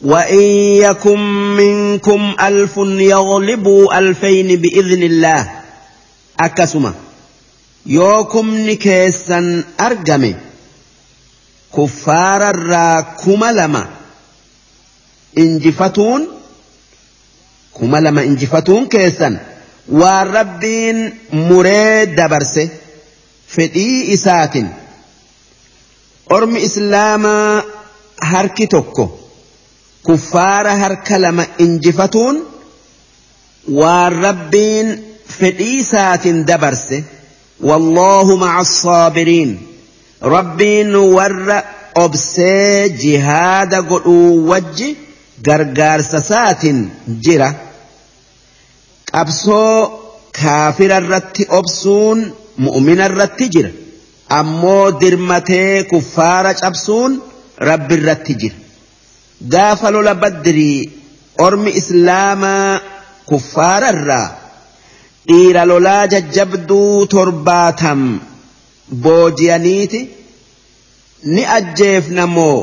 وإن 0.01 0.39
يكن 0.79 1.19
منكم 1.55 2.35
ألف 2.41 2.77
يغلبوا 3.13 3.99
ألفين 3.99 4.47
بإذن 4.61 5.03
الله 5.03 5.51
أكسما 6.39 6.93
يوكم 7.85 8.57
نكيسا 8.57 9.63
أرجمي 9.79 10.35
كفار 11.77 12.49
الراكم 12.49 13.45
لما 13.45 13.87
kuma 17.79 18.01
lama 18.01 18.21
injifatuun 18.23 18.89
keessan 18.89 19.39
waan 19.99 20.27
rabbiin 20.33 20.97
muree 21.31 22.05
dabarse 22.17 22.63
fedhii 23.55 24.11
isaatin 24.15 24.67
ormi 26.35 26.59
islaamaa 26.67 27.63
harki 28.31 28.65
tokko 28.73 29.05
kuffaara 30.07 30.73
harka 30.83 31.15
lama 31.23 31.45
injifatuun 31.65 32.35
waan 33.79 34.13
rabbiin 34.27 34.87
fedhii 35.39 35.77
isaatin 35.85 36.37
dabarse 36.51 36.99
والله 37.69 38.35
مع 38.35 38.61
الصابرين 38.61 39.49
ربين 40.23 40.95
ور 40.95 41.61
أبسي 41.97 42.89
جهاد 42.89 43.73
قلو 43.75 44.47
وجه 44.51 44.95
gargaarsa 45.47 46.19
saatin 46.29 46.77
jira 47.25 47.49
qabsoo 49.11 49.75
kaafira 50.39 50.97
irratti 51.03 51.43
obsuun 51.59 52.19
mu'mina 52.65 53.05
irratti 53.11 53.45
jira 53.55 53.71
ammoo 54.39 54.91
dirmatee 55.01 55.83
kuffaara 55.91 56.53
cabsuun 56.61 57.11
rabbi 57.69 57.93
irratti 57.99 58.33
jira. 58.41 58.55
Gaafa 59.53 59.91
lola 59.95 60.13
baddirii 60.21 60.89
ormi 61.45 61.71
islaamaa 61.81 62.79
kuffaara 63.29 63.89
irraa 63.95 64.27
dhiira 65.27 65.65
lolaa 65.71 66.07
jajjabduu 66.13 67.05
torbaatam 67.13 68.01
booji'aniiti 69.03 70.01
ni 71.33 71.43
ajjeefna 71.57 72.23
moo 72.35 72.57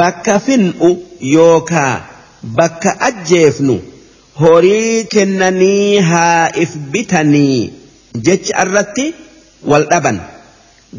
bakka 0.00 0.34
fin'u 0.46 0.90
yookaa 1.34 1.94
bakka 2.58 2.90
ajjeefnu 3.08 3.76
horii 4.40 5.04
kennanii 5.14 5.98
haa 6.10 6.48
if 6.64 6.70
bitanii 6.92 7.72
jecha 8.26 8.62
irratti 8.64 9.06
wal 9.64 9.84
dhaban. 9.90 10.20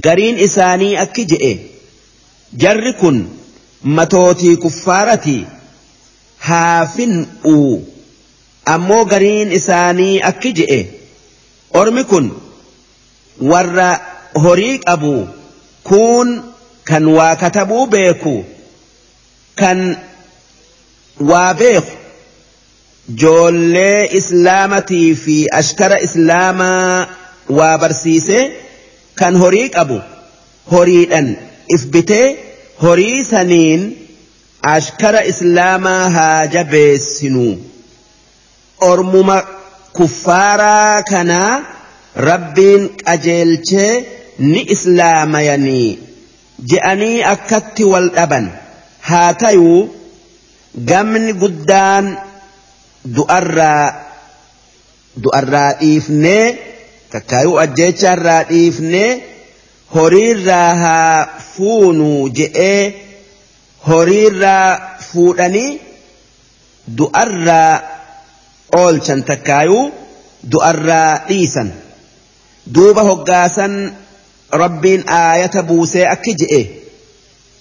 Gariin 0.03 0.37
isaanii 0.47 0.95
akki 1.03 1.25
je'e. 1.31 1.51
Jarri 2.61 2.93
kun 3.01 3.17
matootii 3.83 4.55
kuffaaratii 4.57 5.45
haa 6.47 6.85
fin'u. 6.95 7.55
Ammoo 8.73 9.05
gariin 9.05 9.51
isaanii 9.59 10.21
akki 10.31 10.51
je'e. 10.59 10.79
Ormi 11.79 12.03
kun 12.03 12.31
warra 13.51 13.89
horii 14.43 14.77
qabu 14.85 15.15
kun 15.89 16.29
kan 16.89 17.05
waa 17.17 17.35
katabuu 17.35 17.85
beeku 17.87 18.35
kan 19.55 19.79
waa 21.31 21.53
beeku. 21.53 21.93
Joollee 23.21 24.07
islaamatii 24.19 25.15
fi 25.15 25.35
ashkara 25.59 25.97
islaamaa 26.07 27.07
waa 27.57 27.77
barsiisee 27.81 28.43
kan 29.19 29.35
horii 29.43 29.69
qabu 29.75 29.97
horiidhan 30.71 31.27
if 31.75 31.81
bitee 31.93 32.27
horii 32.83 33.23
saniin 33.31 33.81
ashkara 34.73 35.21
islaamaa 35.31 36.03
haa 36.17 36.47
jabeessinuu 36.55 37.53
ormuma 38.91 39.37
kuffaaraa 39.97 41.03
kanaa 41.11 41.53
rabbiin 42.29 42.83
qajeelchee 43.05 43.91
ni 44.51 44.61
islaamayanii 44.75 45.89
je'anii 46.71 47.17
akkatti 47.33 47.83
wal 47.91 48.07
dhaban. 48.17 48.45
Haa 49.09 49.33
tayuu 49.41 49.79
gamni 50.89 51.33
guddaan 51.41 52.05
du'arraa 53.15 53.85
du'arraa 55.23 55.71
dhiifnee 55.81 56.45
takkaayuu 57.15 57.59
ajjeechaarraa 57.65 58.41
dhiifnee 58.49 59.09
horiirraa 59.95 60.71
haa 60.83 61.27
fuunuu 61.51 62.29
je'ee 62.39 62.81
horiirraa 63.87 64.97
fuudhanii 65.11 65.69
du'arraa 66.97 67.71
oolchan 68.81 69.23
takkaayuu 69.31 69.85
du'arraa 70.51 71.13
dhiisan 71.29 71.71
duuba 72.75 73.07
hoggaasan 73.11 73.79
aayata 75.21 75.63
buusee 75.71 76.05
akki 76.15 76.35
je'e 76.43 76.61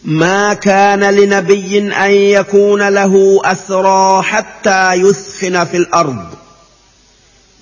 ما 0.04 0.54
كان 0.54 1.00
لنبي 1.14 1.78
أن 1.78 2.10
يكون 2.10 2.88
له 2.88 3.40
أسرى 3.44 4.22
حتى 4.22 4.92
يثخن 4.94 5.64
في 5.64 5.76
الأرض 5.76 6.26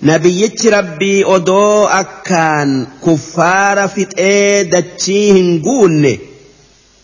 nabiyyichi 0.01 0.69
rabbii 0.69 1.23
odoo 1.35 1.85
akkaan 2.01 2.87
kuffaara 3.01 3.87
fixee 3.87 4.63
dachii 4.73 5.33
hin 5.33 5.59
guunne 5.67 6.19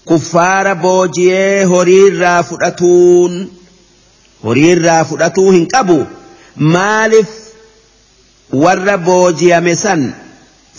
kuffaara 0.05 0.75
boojiyee 0.75 1.63
horiirraa 1.71 2.43
fudhatuun 2.49 3.39
horiirraa 4.43 5.03
fudhatuu 5.11 5.51
hin 5.51 5.65
qabu 5.73 5.97
maaliif 6.75 7.27
warra 8.65 8.97
boojiyame 8.97 9.75
san 9.75 10.03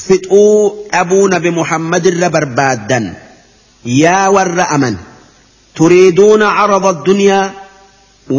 fixuu 0.07 0.87
dhabuu 0.93 1.29
nabi 1.35 1.51
muhammadirra 1.59 2.31
barbaaddan 2.37 3.09
yaa 4.03 4.31
warra 4.37 4.69
aman 4.77 4.97
turiiduuna 5.81 6.53
carada 6.59 6.89
addunyaa 6.95 7.43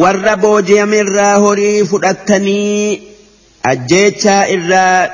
warra 0.03 0.38
boojiyamirraa 0.45 1.35
horii 1.47 1.84
fudhattanii 1.91 3.15
ajjeechaa 3.72 4.44
irraa 4.56 5.10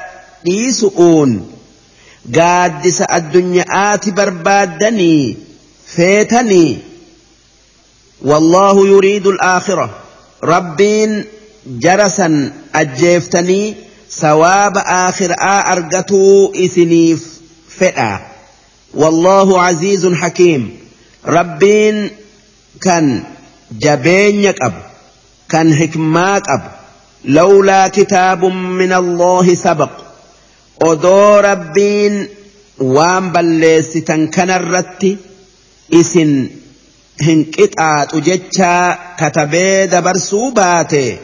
dhiisu'uun 0.45 1.32
gaaddisa 2.38 3.06
addunyaati 3.19 4.11
barbaaddanii 4.22 5.38
feetanii 5.95 6.72
والله 8.26 8.88
يريد 8.88 9.28
الآخرة 9.28 9.90
ربين 10.44 11.26
جرسا 11.68 12.52
أجيفتني 12.76 13.76
ثواب 14.10 14.78
آخر 14.78 15.36
أرجتو 15.40 16.52
إثنيف 16.65 17.28
فئة 17.80 18.22
والله 18.94 19.61
عزيز 19.61 20.07
حكيم 20.07 20.78
ربين 21.26 22.10
كان 22.82 23.23
جبين 23.72 24.44
يكب 24.44 24.73
كان 25.49 25.76
حكماك 25.76 26.44
أب 26.49 26.80
لولا 27.26 27.88
كتاب 27.88 28.45
من 28.45 28.93
الله 28.93 29.56
سبق. 29.56 29.89
أدو 30.81 31.39
ربين 31.39 32.27
وان 32.80 33.31
بلس 33.31 33.93
تنكن 33.93 34.49
الرتي 34.49 35.18
إسن 35.93 36.49
هنكتات 37.22 38.14
وجتشا 38.14 38.98
كتبه 39.19 39.85
دبرسو 39.85 40.49
باتي 40.49 41.18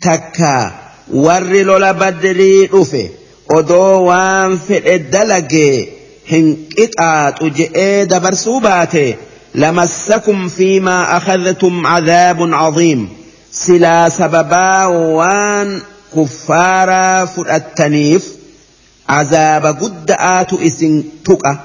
تكا 0.00 0.72
ور 1.12 1.40
لولا 1.62 1.92
بدري 1.92 2.68
أفي 2.72 3.08
أدو 3.50 3.82
وان 3.82 4.58
في 4.68 4.94
الدلق 4.94 5.52
هنكتات 6.32 7.42
وجئ 7.42 8.04
دبرسو 8.04 8.60
باتي 8.60 9.14
لمسكم 9.54 10.48
فيما 10.48 11.16
أخذتم 11.16 11.86
عذاب 11.86 12.54
عظيم. 12.54 13.08
Silaa 13.50 14.10
sababaa 14.10 14.88
waan 14.88 15.82
kuffaaraa 16.10 17.26
fudhattaniif 17.26 18.40
قد 19.10 20.10
آت 20.10 20.52
إسن 20.54 21.04
تقى 21.24 21.58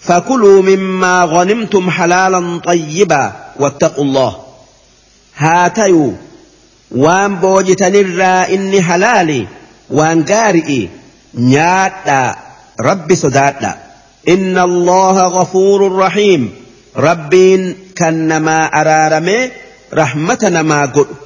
فكلوا 0.00 0.62
مما 0.62 1.24
غنمتم 1.24 1.90
حلالا 1.90 2.58
طيبا 2.58 3.32
واتقوا 3.58 4.04
الله 4.04 4.36
هاتيو 5.36 6.12
وان 6.90 7.34
بوجتن 7.34 7.94
الرا 7.94 8.54
إني 8.54 8.82
حلالي 8.82 9.46
وان 9.90 10.24
قارئي 10.24 10.88
نياتا 11.34 12.36
رب 12.80 13.14
سداتا 13.14 13.78
إن 14.28 14.58
الله 14.58 15.20
غفور 15.20 15.96
رحيم 15.96 16.50
ربين 16.96 17.76
كنما 17.98 18.64
أرارمي 18.80 19.50
rahmata 20.00 20.50
namaa 20.56 20.86
godhu 20.96 21.16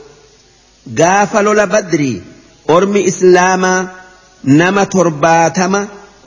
gaafa 1.01 1.43
lola 1.47 1.67
badrii 1.75 2.23
ormi 2.77 3.01
islaamaa 3.11 3.89
nama 4.61 4.87
torbaatama 4.95 5.81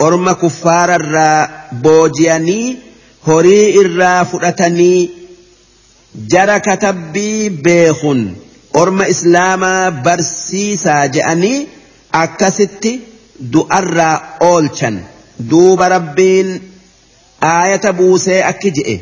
orma 0.07 0.33
kuffaararraa 0.43 1.49
booji'anii 1.85 2.67
horii 3.27 3.65
irraa 3.81 4.25
fudhatanii 4.31 5.09
jara 6.33 6.57
katabbii 6.67 7.49
beekun 7.67 8.21
orma 8.81 9.07
islaamaa 9.13 9.91
barsiisaa 10.07 11.03
je'anii 11.17 11.57
akkasitti 12.23 12.93
du'arraa 13.53 14.15
oolchan 14.51 14.97
duuba 15.51 15.89
rabbiin 15.95 16.49
aayata 17.53 17.93
buusee 18.01 18.41
akki 18.51 18.71
je'e. 18.79 18.97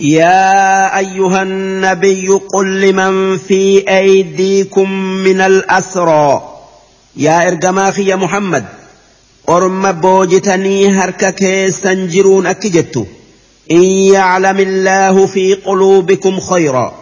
يا 0.00 0.98
أيها 0.98 1.42
النبي 1.42 2.28
قل 2.28 2.80
لمن 2.80 3.38
في 3.38 3.88
أيديكم 3.88 4.90
من 5.00 5.40
الأسرى. 5.40 6.54
يا 7.16 7.48
إرجماخي 7.48 8.06
يا 8.06 8.16
محمد. 8.16 8.64
أرم 9.48 9.92
بوجتني 9.92 10.88
هرك 10.88 11.34
سنجرون 11.70 12.46
أكجت 12.46 13.06
إن 13.70 13.82
يعلم 13.82 14.60
الله 14.60 15.26
في 15.26 15.54
قلوبكم 15.54 16.40
خيرا. 16.40 16.94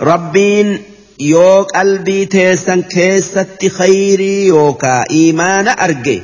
ربين 0.00 0.82
يوك 1.20 1.76
قلبي 1.76 2.24
تيسن 2.24 2.82
كيست 2.82 3.66
خيري 3.66 4.46
يوك 4.46 4.84
إيمان 5.10 5.68
أرجي. 5.68 6.22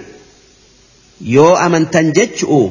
يو 1.21 1.57
أمن 1.57 1.91
تنجتشؤ 1.91 2.71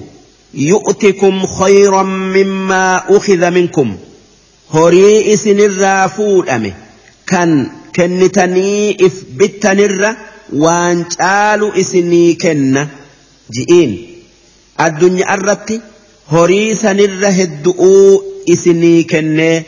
يؤتكم 0.57 1.45
خيرا 1.45 2.03
مما 2.03 3.03
أخذ 3.17 3.49
منكم. 3.51 3.97
هريئس 4.73 5.47
نرى 5.47 6.09
أمي 6.49 6.73
كان 7.27 7.69
كنتني 7.95 9.05
إثبت 9.05 9.65
نرى 9.67 10.15
وانشالو 10.53 11.69
إسني 11.69 12.33
كن. 12.33 12.87
جئين. 13.51 14.07
الدنيا 14.81 15.33
الرتي 15.33 15.81
هريس 16.31 16.85
نرى 16.85 17.27
هدؤو 17.27 18.23
إسني 18.49 19.03
كن. 19.03 19.61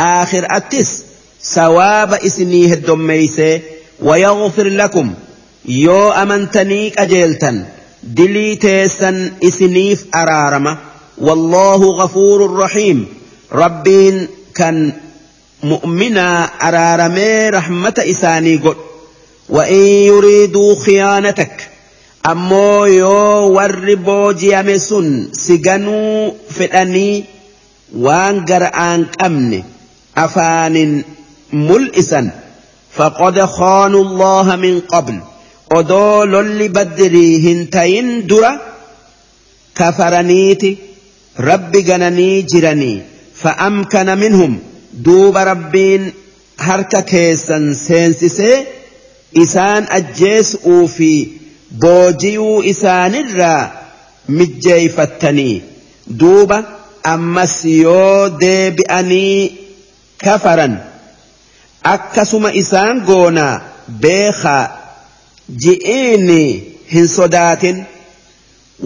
آخر 0.00 0.46
أتس. 0.50 1.02
سواب 1.42 2.14
إسني 2.14 2.72
هدوميسي 2.72 3.60
ويغفر 4.02 4.68
لكم. 4.68 5.14
يو 5.68 6.08
أمنتني 6.12 6.92
أجيلتن. 6.98 7.64
Dilii 8.02 8.56
teessan 8.56 9.18
isiniif 9.40 10.04
araarama 10.12 10.76
wallaahu 11.26 11.96
ghafuurun 11.96 12.58
rahiim 12.64 13.06
rabbiin 13.62 14.28
kan 14.52 14.94
mu'minaa 15.62 16.48
araaramee 16.58 17.50
rahmata 17.50 18.04
isaanii 18.14 18.58
godhu 18.58 18.92
وإن 19.48 19.84
يريدوا 20.10 20.74
خيانتك 20.84 21.68
أمو 22.26 22.84
يو 22.84 23.52
ور 23.56 23.94
بوجي 23.94 24.60
أمسون 24.60 25.28
سجنوا 25.32 26.30
فدني 26.50 27.24
وان 27.96 28.44
قرآن 28.44 29.06
أمن 29.26 29.62
أفان 30.16 31.04
ملئسا 31.52 32.30
فقد 32.92 33.44
خانوا 33.44 34.04
الله 34.04 34.56
من 34.56 34.80
قبل 35.72 35.78
أدول 35.78 36.34
اللي 36.34 36.68
بدري 36.68 37.52
هنتين 37.52 38.26
درة 38.26 38.60
كفرنيتي 39.74 40.76
رب 41.40 41.72
جنني 41.72 42.42
جرني 42.42 43.02
فأمكن 43.34 44.18
منهم 44.18 44.58
دوب 44.92 45.36
ربين 45.36 46.12
هرك 46.58 47.04
كيسا 47.04 47.72
سينسسي 47.72 48.64
isaan 49.42 49.86
ajjeesuu 49.98 50.88
fi 50.88 51.10
boojiyuu 51.82 52.62
isaanirraa 52.72 53.70
mijjeeyfattanii 54.38 55.62
duuba 56.20 56.58
ammas 57.12 57.54
yoo 57.64 58.28
deebi'anii 58.42 59.38
kafaran 60.24 60.74
akkasuma 61.94 62.50
isaan 62.62 63.00
goonaa 63.08 63.60
beekaa 64.04 64.64
ji'iini 65.48 66.42
hin 66.92 67.06
sodaatin 67.08 67.84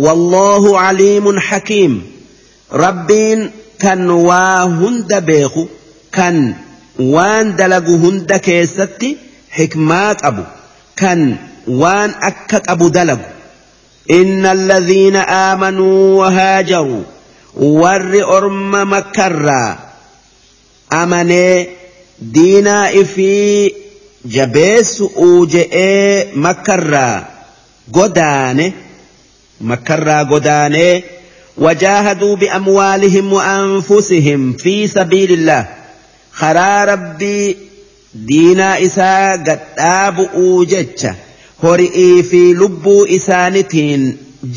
wallahu 0.07 0.75
caliimun 0.81 1.39
hakiim 1.49 2.03
rabbiin 2.71 3.51
kan 3.79 4.11
waa 4.11 4.63
hunda 4.81 5.21
beeku 5.21 5.69
kan 6.11 6.37
waan 7.15 7.57
dalagu 7.57 7.99
hunda 8.05 8.39
keessatti 8.39 9.11
hikmaa 9.59 10.15
qabu 10.23 10.45
kan 11.01 11.21
waan 11.83 12.11
akka 12.31 12.61
qabu 12.69 12.91
dalagu 12.91 13.37
إن 14.11 14.47
الذين 14.47 15.17
آمنوا 15.17 16.19
وهاجروا 16.19 17.03
ور 17.57 18.37
أرم 18.37 18.71
مكرا 18.93 19.79
أمني 20.93 21.67
دينا 22.21 23.01
إفي 23.01 23.73
jabeessu 24.35 25.07
uuje'ee 25.27 26.33
makkarraa 26.47 27.17
godaane 27.97 28.67
makkarraa 29.71 30.25
godaanee 30.33 30.95
wajaahaduu 31.65 32.37
bi'amwaalihim 32.43 33.29
wa'anfusihim 33.37 34.49
fi 34.63 34.75
sabiilillah 34.95 35.63
karaa 36.41 36.81
rabbii 36.93 37.57
diinaa 38.29 38.75
isaa 38.89 39.37
gadhaabu'uu 39.49 40.65
jecha 40.73 41.15
hori'ii 41.63 42.23
fi 42.33 42.43
lubbuu 42.65 43.01
isaanitiin 43.19 44.05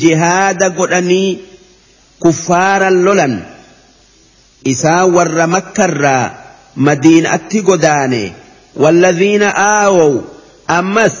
jihaada 0.02 0.70
godhanii 0.80 1.30
kuffaara 2.24 2.90
lolan 3.06 3.34
isaan 4.74 5.14
warra 5.16 5.46
makkarraa 5.56 6.24
madiinaatti 6.86 7.62
godaane. 7.68 8.22
والذين 8.76 9.42
آووا 9.42 10.20
أمس 10.70 11.12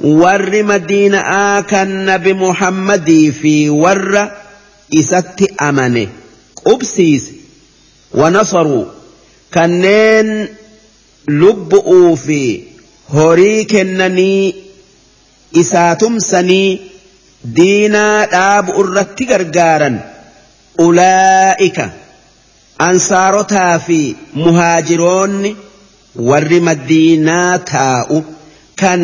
ور 0.00 0.62
مدينة 0.62 1.60
كان 1.60 2.04
نبي 2.06 2.32
محمد 2.32 3.34
في 3.42 3.70
ور 3.70 4.30
إسات 4.98 5.40
أمنه 5.62 6.08
أبسيس 6.66 7.24
ونصروا. 8.14 8.84
كنين 9.54 10.48
لبؤوا 11.28 12.16
في 12.16 12.62
هوري 13.10 13.64
كنني 13.64 14.54
isaa 15.52 15.96
tumsanii 15.96 16.80
diinaa 17.56 18.26
dhaabu 18.32 18.72
irratti 18.82 19.24
gargaaran 19.30 19.96
ulaa'ika 20.86 21.86
ansaarotaa 22.88 23.78
fi 23.86 24.00
muhaajiroonni 24.34 25.56
warri 26.30 26.60
madiinaa 26.68 27.58
taa'u 27.72 28.18
kan 28.80 29.02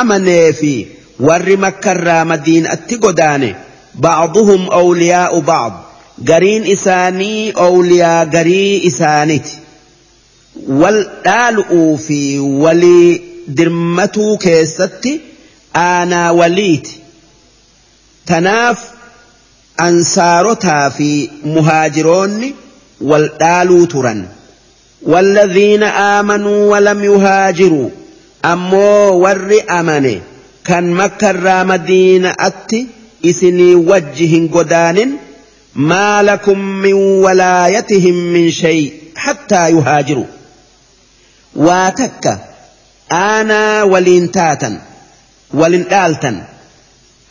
amanee 0.00 0.52
fi 0.60 0.72
warri 1.28 1.56
makkarraa 1.64 2.24
madiinatti 2.32 2.96
godaane 3.04 3.50
ba'aduhum 4.06 4.62
awliyaa'u 4.80 5.40
ba'ad 5.50 5.74
gariin 6.30 6.64
isaanii 6.76 7.52
awliyaa 7.66 8.24
garii 8.36 8.80
isaaniti 8.90 9.58
wal 10.82 10.98
dhaalu'uu 11.26 11.98
fi 12.06 12.20
walii 12.64 13.10
dirmatuu 13.56 14.32
keessatti 14.38 15.12
aanaa 15.82 16.32
waliiti. 16.40 16.92
Tanaaf 18.30 18.78
ansaarotaa 19.86 20.90
fi 20.98 21.30
muhaajiroonni 21.54 22.54
wal 23.12 23.26
dhaaluu 23.40 23.86
turan 23.94 24.20
والذين 25.02 25.82
آمنوا 25.82 26.72
ولم 26.72 27.04
يهاجروا. 27.04 27.90
أمو 28.44 29.18
ور 29.22 29.54
أمني 29.70 30.20
كان 30.64 30.90
مكة 30.90 31.62
مدينة 31.62 32.34
أتي 32.40 32.86
إسني 33.24 33.74
وجه 33.74 34.48
قدان 34.54 35.12
ما 35.74 36.22
لكم 36.22 36.58
من 36.58 36.92
ولايتهم 36.92 38.14
من 38.14 38.50
شيء 38.50 38.92
حتى 39.16 39.70
يهاجروا. 39.70 40.26
واتك. 41.56 42.38
أنا 43.12 43.82
ولينتاتا 43.82 44.80
walin 45.54 45.84
dhaaltan 45.90 46.36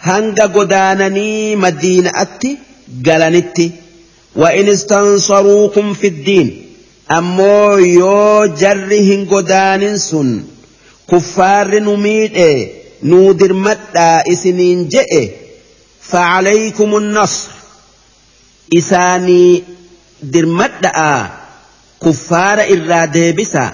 hanga 0.07 0.47
godaananii 0.47 1.55
madiina'atti 1.65 2.57
galanitti 3.07 3.71
وإن 4.35 4.67
استنصروكم 4.69 5.93
في 5.93 6.07
الدين. 6.07 6.68
أمو 7.10 7.78
يو 7.78 8.46
جرهن 8.46 9.26
قدان 9.30 9.98
سن 9.98 10.44
كفار 11.10 11.78
نميد 11.78 12.34
إيه 12.36 12.72
نودر 13.02 13.52
مدى 13.52 14.12
إسنين 14.32 14.88
جئ 14.88 15.30
فعليكم 16.00 16.96
النصر 16.96 17.50
إساني 18.78 19.64
درمدى 20.22 21.24
كفار 22.02 22.60
إرادة 22.60 23.30
بسا 23.30 23.72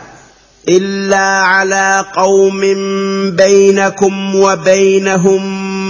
إلا 0.68 1.26
على 1.26 2.04
قوم 2.16 2.60
بينكم 3.36 4.34
وبينهم 4.34 5.42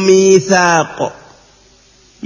ميثاق 0.07 1.13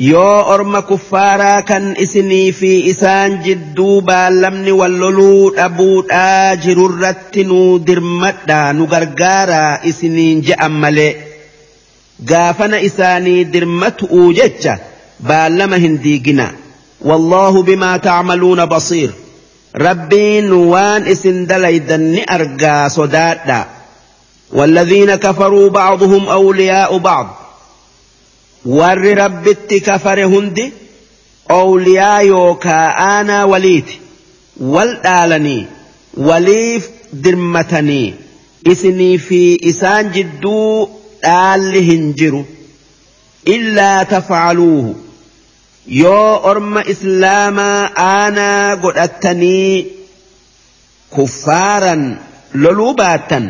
yoo 0.07 0.43
orma 0.53 0.81
kuffaaraa 0.89 1.61
kan 1.69 1.85
isinii 2.05 2.51
fi 2.59 2.71
isaan 2.91 3.31
jidduu 3.45 4.01
baallamni 4.09 4.71
walloluu 4.81 5.51
dhabuudhaa 5.57 6.55
jirurratti 6.65 7.43
nu 7.49 7.57
dirmadhaa 7.87 8.67
nu 8.77 8.87
gargaaraa 8.93 9.79
isiniin 9.91 10.43
je'an 10.49 10.71
malee 10.83 11.11
gaafana 12.31 12.77
isaanii 12.89 13.41
dirmatu'uu 13.55 14.29
jecha 14.39 14.77
baallama 15.31 15.77
hin 15.85 15.97
diigina 16.05 16.47
wallaahu 17.09 17.63
bimaa 17.71 17.97
tacmaluuna 18.07 18.67
basiir 18.75 19.11
rabbiin 19.87 20.47
waan 20.71 21.07
isin 21.15 21.43
dalaydan 21.51 22.03
ni 22.15 22.21
argaa 22.37 22.89
sodaadha 22.99 23.59
والذين 24.53 25.15
كفروا 25.15 25.69
بعضهم 25.69 26.29
أولياء 26.29 26.97
بعض 26.97 27.27
ور 28.65 28.97
ربت 29.17 29.73
كفر 29.73 30.25
هندي 30.25 30.71
أولياء 31.51 32.25
يوكا 32.25 32.87
أنا 33.21 33.43
وليت 33.43 33.85
والآلني 34.59 35.65
وليف 36.17 36.89
درمتني 37.13 38.13
إسني 38.67 39.17
في 39.17 39.69
إسان 39.69 40.11
جدو 40.11 40.89
آل 41.25 41.91
هنجر 41.91 42.43
إلا 43.47 44.03
تفعلوه 44.03 44.95
yoo 45.89 46.41
orma 46.49 46.81
islaamaa 46.93 47.89
aanaa 48.01 48.75
godhattanii 48.83 49.85
kuffaaran 51.15 52.03
loluu 52.53 52.93
baattan 52.99 53.47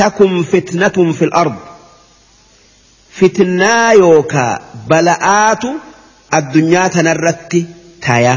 takun 0.00 0.44
fitnatun 0.50 1.14
fil 1.14 1.32
ard. 1.42 1.56
Fitnaa 3.18 3.92
yookaa 3.92 4.58
bala'aatu 4.88 5.70
addunyaa 6.38 6.88
tanarratti 6.96 7.60
taya 8.06 8.34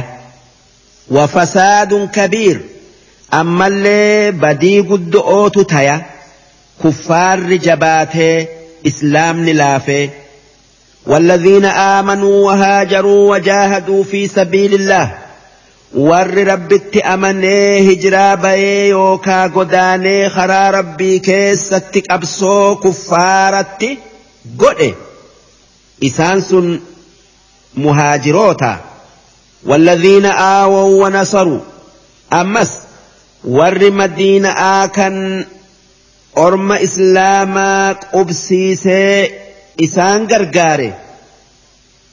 wafasaadun 1.17 2.08
kabiir 2.17 2.58
ammallee 3.41 4.32
badii 4.32 4.82
guddo'ootu 4.91 5.66
taya 5.74 5.99
kuffaarri 6.82 7.59
jabaatee 7.69 8.48
islaamni 8.83 9.53
laafee 9.53 10.09
والذين 11.08 11.66
آمنوا 11.66 12.45
وهاجروا 12.45 13.32
وجاهدوا 13.35 14.03
في 14.03 14.27
سبيل 14.27 14.74
الله 14.74 15.17
ور 15.95 16.48
ربت 16.48 16.98
أمني 16.98 17.93
هجرا 17.93 18.35
بي 18.35 18.88
يوكا 18.88 19.48
قداني 19.48 20.30
خرا 20.30 20.69
ربي 20.72 21.19
كيستك 24.45 24.59
أبسو 24.59 24.59
كفارت 24.59 24.79
قد 24.79 24.95
إسانس 26.03 26.55
مهاجروتا 27.75 28.79
والذين 29.65 30.25
آووا 30.25 31.05
ونصروا 31.05 31.59
أمس 32.33 32.77
ور 33.43 33.91
مدينة 33.91 34.49
آكن 34.49 35.45
أرم 36.37 36.71
إسلاما 36.71 37.91
قبسيسي 37.91 39.31
إسان 39.83 40.27
غرغاري 40.27 40.93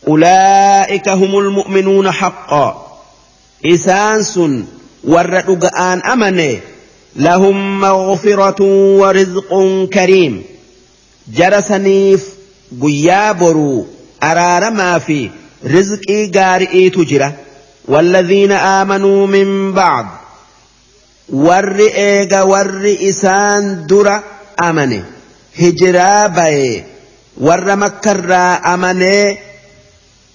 أولئك 0.09 1.09
هم 1.09 1.39
المؤمنون 1.39 2.11
حقا 2.11 2.99
إسان 3.67 4.23
سن 4.23 4.65
ورد 5.05 5.65
آن 5.65 6.01
أمني 6.01 6.61
لهم 7.17 7.81
مغفرة 7.81 8.63
ورزق 8.99 9.55
كريم 11.35 11.51
جرسنيف 11.51 12.25
قيابرو 12.83 13.87
أرار 14.23 14.71
ما 14.71 14.99
في 14.99 15.31
rizqii 15.65 16.31
gaari'iitu 16.31 17.05
jira 17.05 17.33
walladhiina 17.89 18.57
aamanuu 18.63 19.27
min 19.27 19.73
bacd 19.73 20.09
warri 21.47 21.87
eega 21.87 22.45
warri 22.45 22.93
isaan 23.11 23.87
dura 23.89 24.23
amane 24.57 25.01
hijiraa 25.61 26.29
baye 26.29 26.85
warra 27.41 27.77
makkarraa 27.77 28.61
amanee 28.75 29.39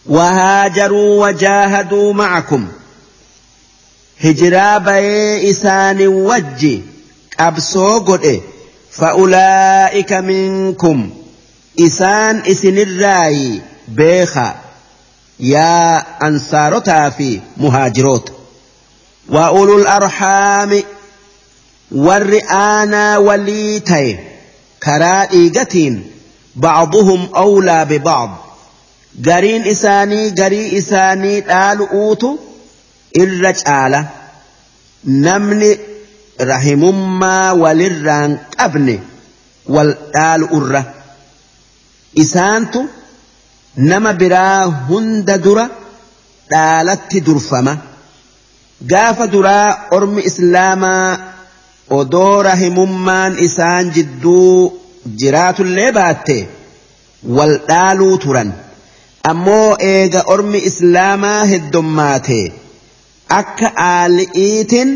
وهاجروا 0.05 1.27
وجاهدوا 1.27 2.13
معكم 2.13 2.67
هجرا 4.23 4.77
بي 4.77 5.49
إسان 5.49 6.07
وجي 6.07 6.81
أبسو 7.39 7.99
قد 7.99 8.41
فأولئك 8.91 10.13
منكم. 10.13 11.09
إسان 11.79 12.41
إسن 12.47 12.77
الرأي. 12.77 13.61
بيخا 13.87 14.55
يا 15.39 15.97
أنصارتا 16.27 17.09
في 17.09 17.39
مهاجروت. 17.57 18.31
وأولو 19.29 19.77
الأرحام. 19.77 20.83
والرئانا 21.91 23.17
وليتي 23.17 24.19
كرائقة 24.83 25.99
بعضهم 26.55 27.29
أولى 27.35 27.85
ببعض. 27.85 28.51
gariin 29.19 29.65
isaanii 29.65 30.31
garii 30.31 30.67
isaanii 30.79 31.41
dhaalu'uutu 31.41 32.39
irra 33.23 33.53
caala 33.53 33.99
namni 35.03 35.69
rahimummaa 36.51 37.53
walirraan 37.61 38.31
qabne 38.57 38.95
wal 39.75 39.91
dhaalu'urra 40.15 40.81
isaantu 42.23 42.79
nama 43.89 44.11
biraa 44.21 44.61
hunda 44.89 45.35
dura 45.45 45.65
dhaalatti 46.53 47.19
durfama 47.27 47.73
gaafa 48.93 49.27
duraa 49.35 49.67
ormi 49.97 50.21
islaamaa 50.31 51.05
odoo 51.99 52.43
rahimummaan 52.49 53.33
isaan 53.47 53.91
jidduu 53.95 54.55
jiraatullee 55.21 55.91
baatte 55.99 56.37
wal 57.37 57.53
dhaaluu 57.69 58.17
turan. 58.25 58.49
ammoo 59.31 59.69
eega 59.93 60.21
ormi 60.33 60.59
islaamaa 60.69 61.41
heddummaate 61.51 62.37
akka 63.39 63.67
aali'iitin 63.87 64.89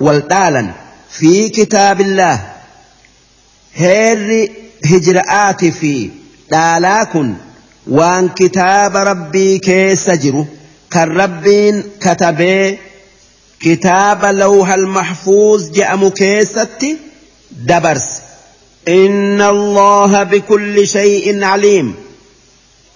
wal 0.00 0.20
dhaalan 0.32 0.68
fi 1.18 1.50
kitaabillah 1.58 2.36
heerri 3.80 4.42
hijra'aati 4.90 5.70
fi 5.80 5.94
dhaalaa 6.50 7.04
kun 7.14 7.28
waan 7.98 8.28
kitaaba 8.40 9.04
rabbii 9.10 9.58
keessa 9.68 10.16
jiru 10.24 10.46
kan 10.94 11.16
rabbiin 11.22 11.82
katabee 12.04 12.78
kitaaba 13.64 14.32
lawhal 14.42 14.86
mahfuuz 14.98 15.70
je'amu 15.76 16.10
keessatti 16.22 16.90
dabarse 17.72 18.26
إن 18.88 19.42
الله 19.42 20.22
بكل 20.22 20.88
شيء 20.88 21.44
عليم 21.44 21.94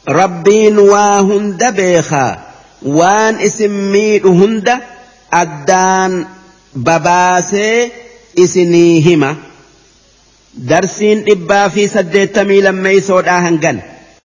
ربين 0.09 0.79
واهند 0.79 1.65
waan 2.83 3.41
isin 3.41 3.71
miidhu 3.93 4.33
hunda 4.41 4.81
addaan 5.31 6.27
babaasee 6.75 7.93
isinii 8.37 9.01
hima. 9.05 9.37
Darsiin 10.69 11.25
dhibbaa 11.27 11.69
fi 11.71 11.89
saddeettamii 11.89 12.63
lammeeysoodhaa 12.63 13.41
hangan. 13.41 13.83